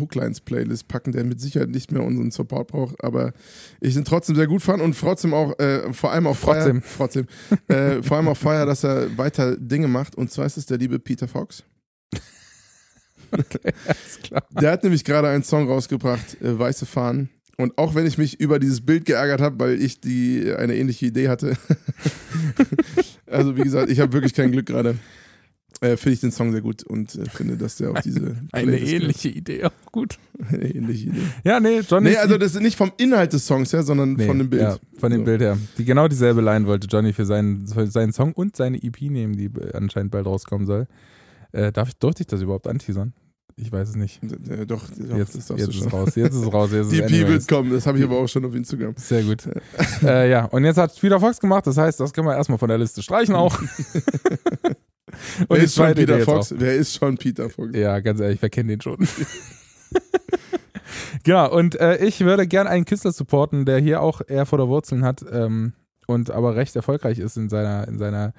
Hooklines-Playlist 0.00 0.88
packen, 0.88 1.12
der 1.12 1.22
mit 1.22 1.40
Sicherheit 1.40 1.70
nicht 1.70 1.92
mehr 1.92 2.02
unseren 2.02 2.32
Support 2.32 2.66
braucht, 2.66 3.04
aber 3.04 3.32
ich 3.80 3.94
ihn 3.94 4.04
trotzdem 4.04 4.34
sehr 4.34 4.48
gut 4.48 4.62
fand 4.62 4.82
und 4.82 4.98
trotzdem 4.98 5.32
auch, 5.32 5.56
äh, 5.60 5.92
vor 5.92 6.10
allem 6.10 6.26
auch 6.26 6.36
Trotzdem. 6.36 6.82
feier, 6.82 6.96
trotzdem, 6.96 7.26
äh, 7.68 8.02
vor 8.02 8.16
allem 8.16 8.26
auch 8.26 8.36
feier, 8.36 8.66
dass 8.66 8.82
er 8.82 9.16
weiter 9.16 9.56
Dinge 9.56 9.86
macht 9.86 10.16
und 10.16 10.32
zwar 10.32 10.44
ist 10.44 10.56
es 10.56 10.66
der 10.66 10.78
liebe 10.78 10.98
Peter 10.98 11.28
Fox. 11.28 11.62
Klar. 14.24 14.42
Der 14.60 14.72
hat 14.72 14.82
nämlich 14.82 15.04
gerade 15.04 15.28
einen 15.28 15.44
Song 15.44 15.68
rausgebracht, 15.68 16.42
äh, 16.42 16.58
Weiße 16.58 16.84
Fahnen. 16.84 17.30
Und 17.58 17.78
auch 17.78 17.94
wenn 17.94 18.06
ich 18.06 18.18
mich 18.18 18.40
über 18.40 18.58
dieses 18.58 18.84
Bild 18.84 19.04
geärgert 19.04 19.40
habe, 19.40 19.58
weil 19.60 19.80
ich 19.80 20.00
die 20.00 20.52
eine 20.52 20.74
ähnliche 20.74 21.06
Idee 21.06 21.28
hatte. 21.28 21.56
also 23.26 23.56
wie 23.56 23.62
gesagt, 23.62 23.88
ich 23.88 24.00
habe 24.00 24.12
wirklich 24.12 24.34
kein 24.34 24.50
Glück 24.50 24.66
gerade. 24.66 24.96
Äh, 25.82 25.96
finde 25.98 26.14
ich 26.14 26.20
den 26.20 26.32
Song 26.32 26.52
sehr 26.52 26.62
gut 26.62 26.82
und 26.84 27.14
äh, 27.16 27.26
finde, 27.28 27.56
dass 27.58 27.76
der 27.76 27.90
auf 27.90 28.00
diese 28.00 28.34
Eine 28.52 28.72
Playlist 28.72 28.92
ähnliche 28.92 29.28
Idee, 29.28 29.64
auch 29.64 29.70
gut. 29.92 30.16
gehört. 30.38 30.52
Eine 30.62 30.74
ähnliche 30.74 31.08
Idee. 31.10 31.20
Ja, 31.44 31.60
nee, 31.60 31.80
Johnny. 31.80 32.10
Nee, 32.10 32.16
also 32.16 32.38
das 32.38 32.54
ist 32.54 32.62
nicht 32.62 32.76
vom 32.78 32.92
Inhalt 32.96 33.32
des 33.34 33.46
Songs 33.46 33.72
her, 33.74 33.82
sondern 33.82 34.14
Nee, 34.14 34.26
von 34.26 34.38
dem 34.38 34.48
Bild. 34.48 34.62
Ja, 34.62 34.76
von 34.98 35.10
dem 35.10 35.20
So. 35.20 35.24
Bild 35.26 35.40
her. 35.42 35.58
Die 35.76 35.84
genau 35.84 36.08
dieselbe 36.08 36.40
Line 36.40 36.66
wollte 36.66 36.86
Johnny 36.86 37.12
für 37.12 37.26
seinen, 37.26 37.66
für 37.66 37.86
seinen 37.88 38.12
Song 38.14 38.32
und 38.32 38.56
seine 38.56 38.82
EP 38.82 39.02
nehmen, 39.02 39.36
die 39.36 39.50
anscheinend 39.74 40.12
bald 40.12 40.24
rauskommen 40.26 40.66
soll. 40.66 40.86
Äh, 41.52 41.72
darf 41.72 41.88
ich, 41.88 41.96
durfte 41.98 42.22
ich 42.22 42.26
das 42.26 42.40
überhaupt 42.40 42.66
anteasern? 42.66 43.12
Ich 43.58 43.72
weiß 43.72 43.90
es 43.90 43.96
nicht. 43.96 44.22
Äh, 44.22 44.66
doch, 44.66 44.84
doch 44.90 45.16
jetzt 45.16 45.34
jetzt 45.34 45.50
ist 45.50 45.50
es 45.86 45.92
raus. 45.92 46.14
Jetzt 46.14 46.34
ist 46.34 46.42
es 46.42 46.52
raus. 46.52 46.70
Jetzt 46.72 46.92
Die 46.92 47.02
anyways. 47.02 47.28
wird 47.28 47.48
kommen, 47.48 47.70
das 47.70 47.86
habe 47.86 47.98
ich 47.98 48.04
aber 48.04 48.18
auch 48.18 48.28
schon 48.28 48.44
auf 48.44 48.54
Instagram. 48.54 48.94
Sehr 48.96 49.22
gut. 49.22 49.44
äh, 50.02 50.30
ja, 50.30 50.44
und 50.46 50.64
jetzt 50.64 50.76
hat 50.78 50.98
Peter 51.00 51.20
Fox 51.20 51.38
gemacht, 51.40 51.66
das 51.66 51.76
heißt, 51.78 52.00
das 52.00 52.12
können 52.12 52.26
wir 52.26 52.34
erstmal 52.36 52.58
von 52.58 52.68
der 52.68 52.76
Liste 52.78 53.02
streichen 53.02 53.34
auch. 53.34 53.58
Und 55.48 55.56
Wer 55.56 55.64
ist 55.64 55.74
schon 55.74 55.94
Peter 55.94 56.20
Fox? 56.20 56.52
auch. 56.52 56.56
Wer 56.58 56.74
ist 56.74 56.94
schon 56.94 57.16
Peter 57.16 57.50
Fox? 57.50 57.76
Ja, 57.76 58.00
ganz 58.00 58.20
ehrlich, 58.20 58.42
wer 58.42 58.50
kennt 58.50 58.70
den 58.70 58.80
schon? 58.80 58.98
genau, 61.24 61.50
und 61.52 61.78
äh, 61.80 62.04
ich 62.04 62.20
würde 62.20 62.46
gern 62.46 62.66
einen 62.66 62.84
Künstler 62.84 63.12
supporten, 63.12 63.64
der 63.64 63.78
hier 63.78 64.02
auch 64.02 64.20
eher 64.26 64.46
vor 64.46 64.58
der 64.58 64.68
Wurzeln 64.68 65.04
hat 65.04 65.24
ähm, 65.30 65.72
und 66.06 66.30
aber 66.30 66.56
recht 66.56 66.76
erfolgreich 66.76 67.18
ist 67.18 67.36
in 67.36 67.48
seiner, 67.48 67.86
in 67.88 67.98
seiner 67.98 68.32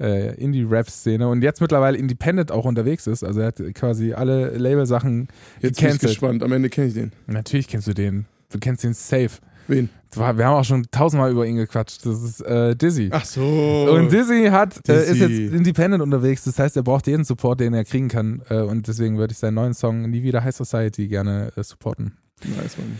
äh, 0.00 0.34
Indie-Rap-Szene 0.36 1.28
und 1.28 1.42
jetzt 1.42 1.60
mittlerweile 1.60 1.96
independent 1.98 2.52
auch 2.52 2.64
unterwegs 2.64 3.06
ist. 3.06 3.24
Also 3.24 3.40
er 3.40 3.48
hat 3.48 3.62
quasi 3.74 4.12
alle 4.12 4.50
Labelsachen 4.56 5.28
Jetzt 5.60 5.80
bin 5.80 5.90
ich 5.90 5.98
gespannt. 6.00 6.42
Am 6.42 6.52
Ende 6.52 6.68
kenne 6.68 6.88
ich 6.88 6.94
den. 6.94 7.12
Natürlich 7.26 7.68
kennst 7.68 7.86
du 7.86 7.94
den. 7.94 8.26
Du 8.50 8.58
kennst 8.58 8.84
den 8.84 8.94
safe. 8.94 9.40
Wen? 9.68 9.88
Wir 10.16 10.26
haben 10.26 10.40
auch 10.40 10.64
schon 10.64 10.86
tausendmal 10.90 11.30
über 11.30 11.46
ihn 11.46 11.56
gequatscht. 11.56 12.04
Das 12.06 12.22
ist 12.22 12.40
äh, 12.42 12.74
Dizzy. 12.76 13.08
Ach 13.12 13.24
so. 13.24 13.88
Und 13.90 14.12
Dizzy 14.12 14.48
hat, 14.50 14.88
äh, 14.88 15.02
ist 15.10 15.20
Dizzy. 15.20 15.42
jetzt 15.44 15.54
independent 15.54 16.02
unterwegs, 16.02 16.44
das 16.44 16.58
heißt, 16.58 16.76
er 16.76 16.82
braucht 16.82 17.06
jeden 17.06 17.24
Support, 17.24 17.60
den 17.60 17.74
er 17.74 17.84
kriegen 17.84 18.08
kann. 18.08 18.42
Äh, 18.48 18.60
und 18.62 18.86
deswegen 18.88 19.18
würde 19.18 19.32
ich 19.32 19.38
seinen 19.38 19.54
neuen 19.54 19.74
Song 19.74 20.08
Nie 20.10 20.22
wieder 20.22 20.42
High 20.44 20.54
Society 20.54 21.08
gerne 21.08 21.52
äh, 21.56 21.62
supporten. 21.62 22.16
nice, 22.44 22.76
Mann. 22.78 22.98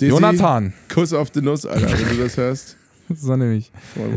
Dizzy, 0.00 0.10
Jonathan, 0.12 0.72
Kuss 0.92 1.12
auf 1.12 1.30
die 1.30 1.40
Nuss, 1.40 1.64
Alter, 1.64 1.88
wenn 1.90 2.16
du 2.16 2.22
das 2.24 2.36
hörst. 2.36 2.76
so 3.14 3.34
nämlich. 3.36 3.72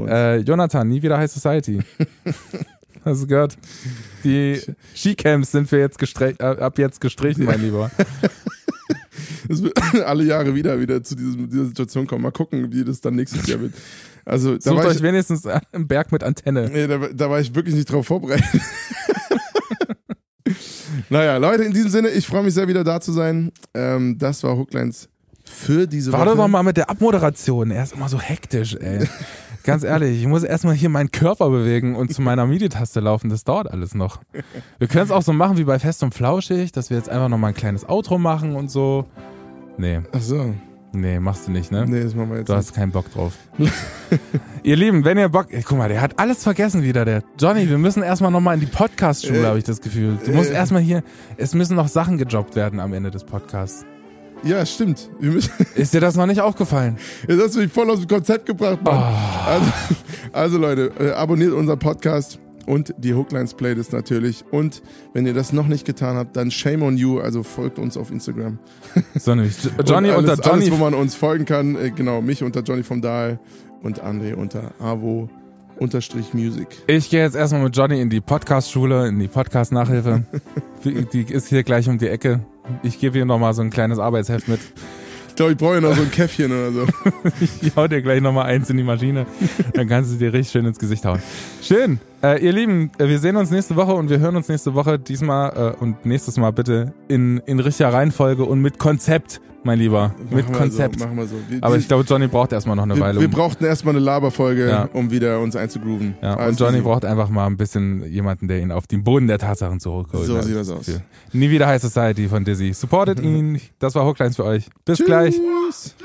Äh, 0.07 0.37
Jonathan, 0.39 0.87
Nie 0.87 1.01
wieder 1.01 1.17
High 1.17 1.31
Society. 1.31 1.79
Hast 3.05 3.23
du 3.23 3.27
gehört? 3.27 3.57
Die 4.25 4.59
Skicamps 4.93 5.51
sind 5.53 5.71
wir 5.71 5.79
jetzt 5.79 5.97
gestre- 6.01 6.37
äh, 6.37 6.61
ab 6.61 6.77
jetzt 6.77 6.99
gestrichen, 6.99 7.45
mein 7.45 7.61
Lieber. 7.61 7.89
Das 9.49 9.63
wird 9.63 9.73
alle 10.05 10.23
Jahre 10.23 10.53
wieder, 10.55 10.79
wieder 10.79 11.03
zu 11.03 11.15
diesem, 11.15 11.49
dieser 11.49 11.65
Situation 11.65 12.07
kommen. 12.07 12.21
Mal 12.21 12.31
gucken, 12.31 12.71
wie 12.71 12.85
das 12.85 13.01
dann 13.01 13.15
nächstes 13.15 13.47
Jahr 13.47 13.59
wird. 13.59 13.73
Also, 14.23 14.55
da 14.55 14.61
Sucht 14.61 14.77
war, 14.77 14.85
euch 14.85 14.97
ich, 14.97 15.01
wenigstens 15.01 15.45
einen 15.45 15.87
Berg 15.87 16.11
mit 16.11 16.23
Antenne. 16.23 16.69
nee, 16.71 16.85
da, 16.85 16.99
da 17.13 17.29
war 17.29 17.39
ich 17.39 17.53
wirklich 17.55 17.73
nicht 17.73 17.91
drauf 17.91 18.05
vorbereitet. 18.05 18.45
naja, 21.09 21.37
Leute, 21.37 21.63
in 21.63 21.73
diesem 21.73 21.89
Sinne, 21.89 22.09
ich 22.09 22.27
freue 22.27 22.43
mich 22.43 22.53
sehr, 22.53 22.67
wieder 22.67 22.83
da 22.83 23.01
zu 23.01 23.11
sein. 23.11 23.51
Ähm, 23.73 24.19
das 24.19 24.43
war 24.43 24.55
Hooklines 24.55 25.09
für 25.43 25.87
diese 25.87 26.11
Warte 26.13 26.31
Woche. 26.31 26.37
doch 26.37 26.47
mal 26.47 26.61
mit 26.61 26.77
der 26.77 26.91
Abmoderation. 26.91 27.71
Er 27.71 27.83
ist 27.83 27.93
immer 27.93 28.07
so 28.07 28.19
hektisch, 28.19 28.75
ey. 28.75 29.07
Ganz 29.63 29.83
ehrlich, 29.83 30.19
ich 30.21 30.27
muss 30.27 30.43
erstmal 30.43 30.75
hier 30.75 30.89
meinen 30.89 31.11
Körper 31.11 31.49
bewegen 31.49 31.95
und 31.95 32.13
zu 32.13 32.21
meiner 32.21 32.45
MIDI-Taste 32.45 32.99
laufen. 32.99 33.29
Das 33.29 33.43
dauert 33.43 33.69
alles 33.69 33.93
noch. 33.93 34.19
Wir 34.77 34.87
können 34.87 35.05
es 35.05 35.11
auch 35.11 35.21
so 35.21 35.33
machen 35.33 35.57
wie 35.57 35.63
bei 35.63 35.79
Fest 35.79 36.01
und 36.03 36.13
Flauschig, 36.13 36.71
dass 36.71 36.89
wir 36.89 36.97
jetzt 36.97 37.09
einfach 37.09 37.29
nochmal 37.29 37.49
ein 37.49 37.55
kleines 37.55 37.87
Outro 37.87 38.19
machen 38.19 38.55
und 38.55 38.71
so. 38.71 39.05
Nee, 39.79 40.01
Ach 40.11 40.21
so. 40.21 40.53
nee, 40.91 41.19
machst 41.21 41.47
du 41.47 41.51
nicht, 41.51 41.71
ne? 41.71 41.85
Nee, 41.87 42.03
das 42.03 42.13
machen 42.13 42.31
wir 42.31 42.39
jetzt 42.39 42.49
Du 42.49 42.53
hast 42.53 42.73
keinen 42.73 42.91
Bock 42.91 43.09
drauf. 43.13 43.33
ihr 44.63 44.75
Lieben, 44.75 45.05
wenn 45.05 45.17
ihr 45.17 45.29
Bock. 45.29 45.47
Ey, 45.51 45.63
guck 45.65 45.77
mal, 45.77 45.87
der 45.87 46.01
hat 46.01 46.19
alles 46.19 46.43
vergessen 46.43 46.83
wieder, 46.83 47.05
der. 47.05 47.23
Johnny, 47.39 47.69
wir 47.69 47.77
müssen 47.77 48.03
erstmal 48.03 48.29
nochmal 48.29 48.55
in 48.55 48.59
die 48.59 48.65
Podcast-Schule, 48.65 49.41
Äh, 49.41 49.45
habe 49.45 49.57
ich 49.57 49.63
das 49.63 49.79
Gefühl. 49.79 50.17
Du 50.25 50.31
musst 50.31 50.51
äh. 50.51 50.55
erstmal 50.55 50.81
hier. 50.81 51.01
Es 51.37 51.55
müssen 51.55 51.77
noch 51.77 51.87
Sachen 51.87 52.17
gejobbt 52.17 52.57
werden 52.57 52.81
am 52.81 52.91
Ende 52.91 53.09
des 53.09 53.23
Podcasts. 53.23 53.85
Ja, 54.43 54.65
stimmt. 54.65 55.09
Ist 55.75 55.93
dir 55.93 56.01
das 56.01 56.17
noch 56.17 56.25
nicht 56.25 56.41
aufgefallen? 56.41 56.97
jetzt 57.25 57.41
hast 57.41 57.55
du 57.55 57.59
mich 57.59 57.71
voll 57.71 57.89
aus 57.89 57.99
dem 57.99 58.07
Konzept 58.09 58.45
gebracht, 58.45 58.79
Mann. 58.83 58.97
Oh. 58.97 59.49
Also, 59.49 59.71
also 60.33 60.57
Leute, 60.57 60.91
äh, 60.99 61.11
abonniert 61.11 61.53
unseren 61.53 61.79
Podcast 61.79 62.37
und 62.69 62.93
die 62.99 63.15
Hooklines 63.15 63.55
Playlist 63.55 63.93
natürlich. 63.93 64.45
Und 64.51 64.83
wenn 65.13 65.25
ihr 65.25 65.33
das 65.33 65.51
noch 65.51 65.67
nicht 65.67 65.87
getan 65.87 66.17
habt, 66.17 66.37
dann 66.37 66.51
shame 66.51 66.83
on 66.83 66.97
you. 66.97 67.19
Also 67.19 67.41
folgt 67.41 67.79
uns 67.79 67.97
auf 67.97 68.11
Instagram. 68.11 68.59
So 69.15 69.33
nämlich. 69.33 69.55
Johnny 69.85 70.11
alles, 70.11 70.19
unter 70.19 70.35
Johnny 70.35 70.65
Alles, 70.65 70.71
wo 70.71 70.77
man 70.77 70.93
uns 70.93 71.15
folgen 71.15 71.45
kann. 71.45 71.75
Äh, 71.75 71.89
genau, 71.89 72.21
mich 72.21 72.43
unter 72.43 72.61
Johnny 72.61 72.83
vom 72.83 73.01
Dahl 73.01 73.39
und 73.81 74.03
André 74.03 74.35
unter 74.35 74.71
Avo 74.79 75.29
unterstrich 75.79 76.35
Music. 76.35 76.67
Ich 76.85 77.09
gehe 77.09 77.21
jetzt 77.23 77.35
erstmal 77.35 77.63
mit 77.63 77.75
Johnny 77.75 77.99
in 77.99 78.11
die 78.11 78.21
Podcast-Schule, 78.21 79.07
in 79.07 79.17
die 79.17 79.27
Podcast-Nachhilfe. 79.27 80.25
Die 80.83 81.23
ist 81.23 81.47
hier 81.47 81.63
gleich 81.63 81.89
um 81.89 81.97
die 81.97 82.07
Ecke. 82.07 82.39
Ich 82.83 82.99
gebe 82.99 83.17
hier 83.17 83.25
nochmal 83.25 83.53
so 83.53 83.61
ein 83.61 83.69
kleines 83.69 83.99
Arbeitsheft 83.99 84.47
mit. 84.47 84.61
Ich 85.39 85.41
glaube, 85.41 85.53
ich 85.53 85.57
brauche 85.57 85.75
ja 85.75 85.79
noch 85.79 85.95
so 85.95 86.01
ein 86.01 86.11
Käffchen 86.11 86.51
oder 86.51 86.69
so. 86.73 86.85
Ich 87.61 87.73
hau 87.73 87.87
dir 87.87 88.01
gleich 88.01 88.19
nochmal 88.19 88.47
eins 88.47 88.69
in 88.69 88.75
die 88.75 88.83
Maschine. 88.83 89.25
Dann 89.73 89.87
kannst 89.87 90.11
du 90.11 90.17
dir 90.17 90.33
richtig 90.33 90.51
schön 90.51 90.65
ins 90.65 90.77
Gesicht 90.77 91.05
hauen. 91.05 91.21
Schön. 91.61 92.01
Äh, 92.21 92.43
ihr 92.43 92.51
Lieben, 92.51 92.91
äh, 92.97 93.07
wir 93.07 93.19
sehen 93.19 93.37
uns 93.37 93.49
nächste 93.49 93.77
Woche 93.77 93.93
und 93.93 94.09
wir 94.09 94.19
hören 94.19 94.35
uns 94.35 94.49
nächste 94.49 94.75
Woche 94.75 94.99
diesmal 94.99 95.75
äh, 95.77 95.81
und 95.81 96.05
nächstes 96.05 96.35
Mal 96.35 96.51
bitte 96.51 96.93
in, 97.07 97.37
in 97.45 97.61
richtiger 97.61 97.93
Reihenfolge 97.93 98.43
und 98.43 98.61
mit 98.61 98.79
Konzept, 98.79 99.39
mein 99.63 99.77
Lieber. 99.79 100.13
mit 100.17 100.31
Machen 100.31 100.47
wir 100.53 100.57
Konzept. 100.59 100.99
So, 100.99 101.05
machen 101.05 101.17
wir 101.17 101.27
so. 101.27 101.35
Wir, 101.49 101.63
Aber 101.63 101.77
ich 101.77 101.87
glaube, 101.87 102.03
Johnny 102.07 102.27
braucht 102.27 102.51
erstmal 102.51 102.75
noch 102.75 102.83
eine 102.83 102.95
wir, 102.95 103.01
Weile. 103.01 103.19
wir 103.21 103.27
brauchten 103.29 103.65
erstmal 103.65 103.95
eine 103.95 104.03
Laberfolge, 104.03 104.69
Ja. 104.69 104.89
um 104.93 105.11
wieder 105.11 105.39
uns 105.39 105.55
einzugrooven. 105.55 106.15
ja, 106.21 106.33
und 106.47 106.59
Johnny 106.59 106.77
easy. 106.77 106.83
braucht 106.83 107.05
einfach 107.05 107.29
mal 107.29 107.45
ein 107.47 107.57
bisschen 107.57 108.03
jemanden, 108.11 108.47
der 108.47 108.59
ihn 108.59 108.71
auf 108.71 108.87
den 108.87 109.03
Boden 109.03 109.27
der 109.27 109.37
Tatsachen 109.39 109.79
zurückholt. 109.79 110.25
So 110.25 110.41
sieht 110.41 110.55
das 110.55 110.69
aus. 110.69 110.85
viel. 110.85 111.01
Nie 111.33 111.49
wieder 111.49 111.67
High 111.67 111.81
Society 111.81 112.27
von 112.27 112.43
Dizzy. 112.43 112.73
Supportet 112.73 113.19
ihn. 113.19 113.59
Das 113.79 113.95
war 113.95 114.05
Hooklines 114.05 114.35
für 114.35 114.45
euch. 114.45 114.67
Bis 114.85 115.03
gleich. 115.03 115.35
Tschüss. 115.35 115.95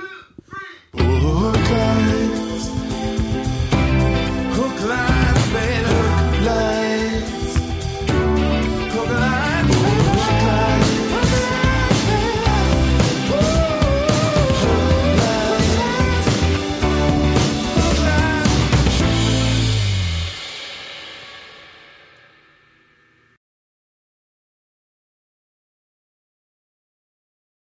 Hooklines. 0.95 2.71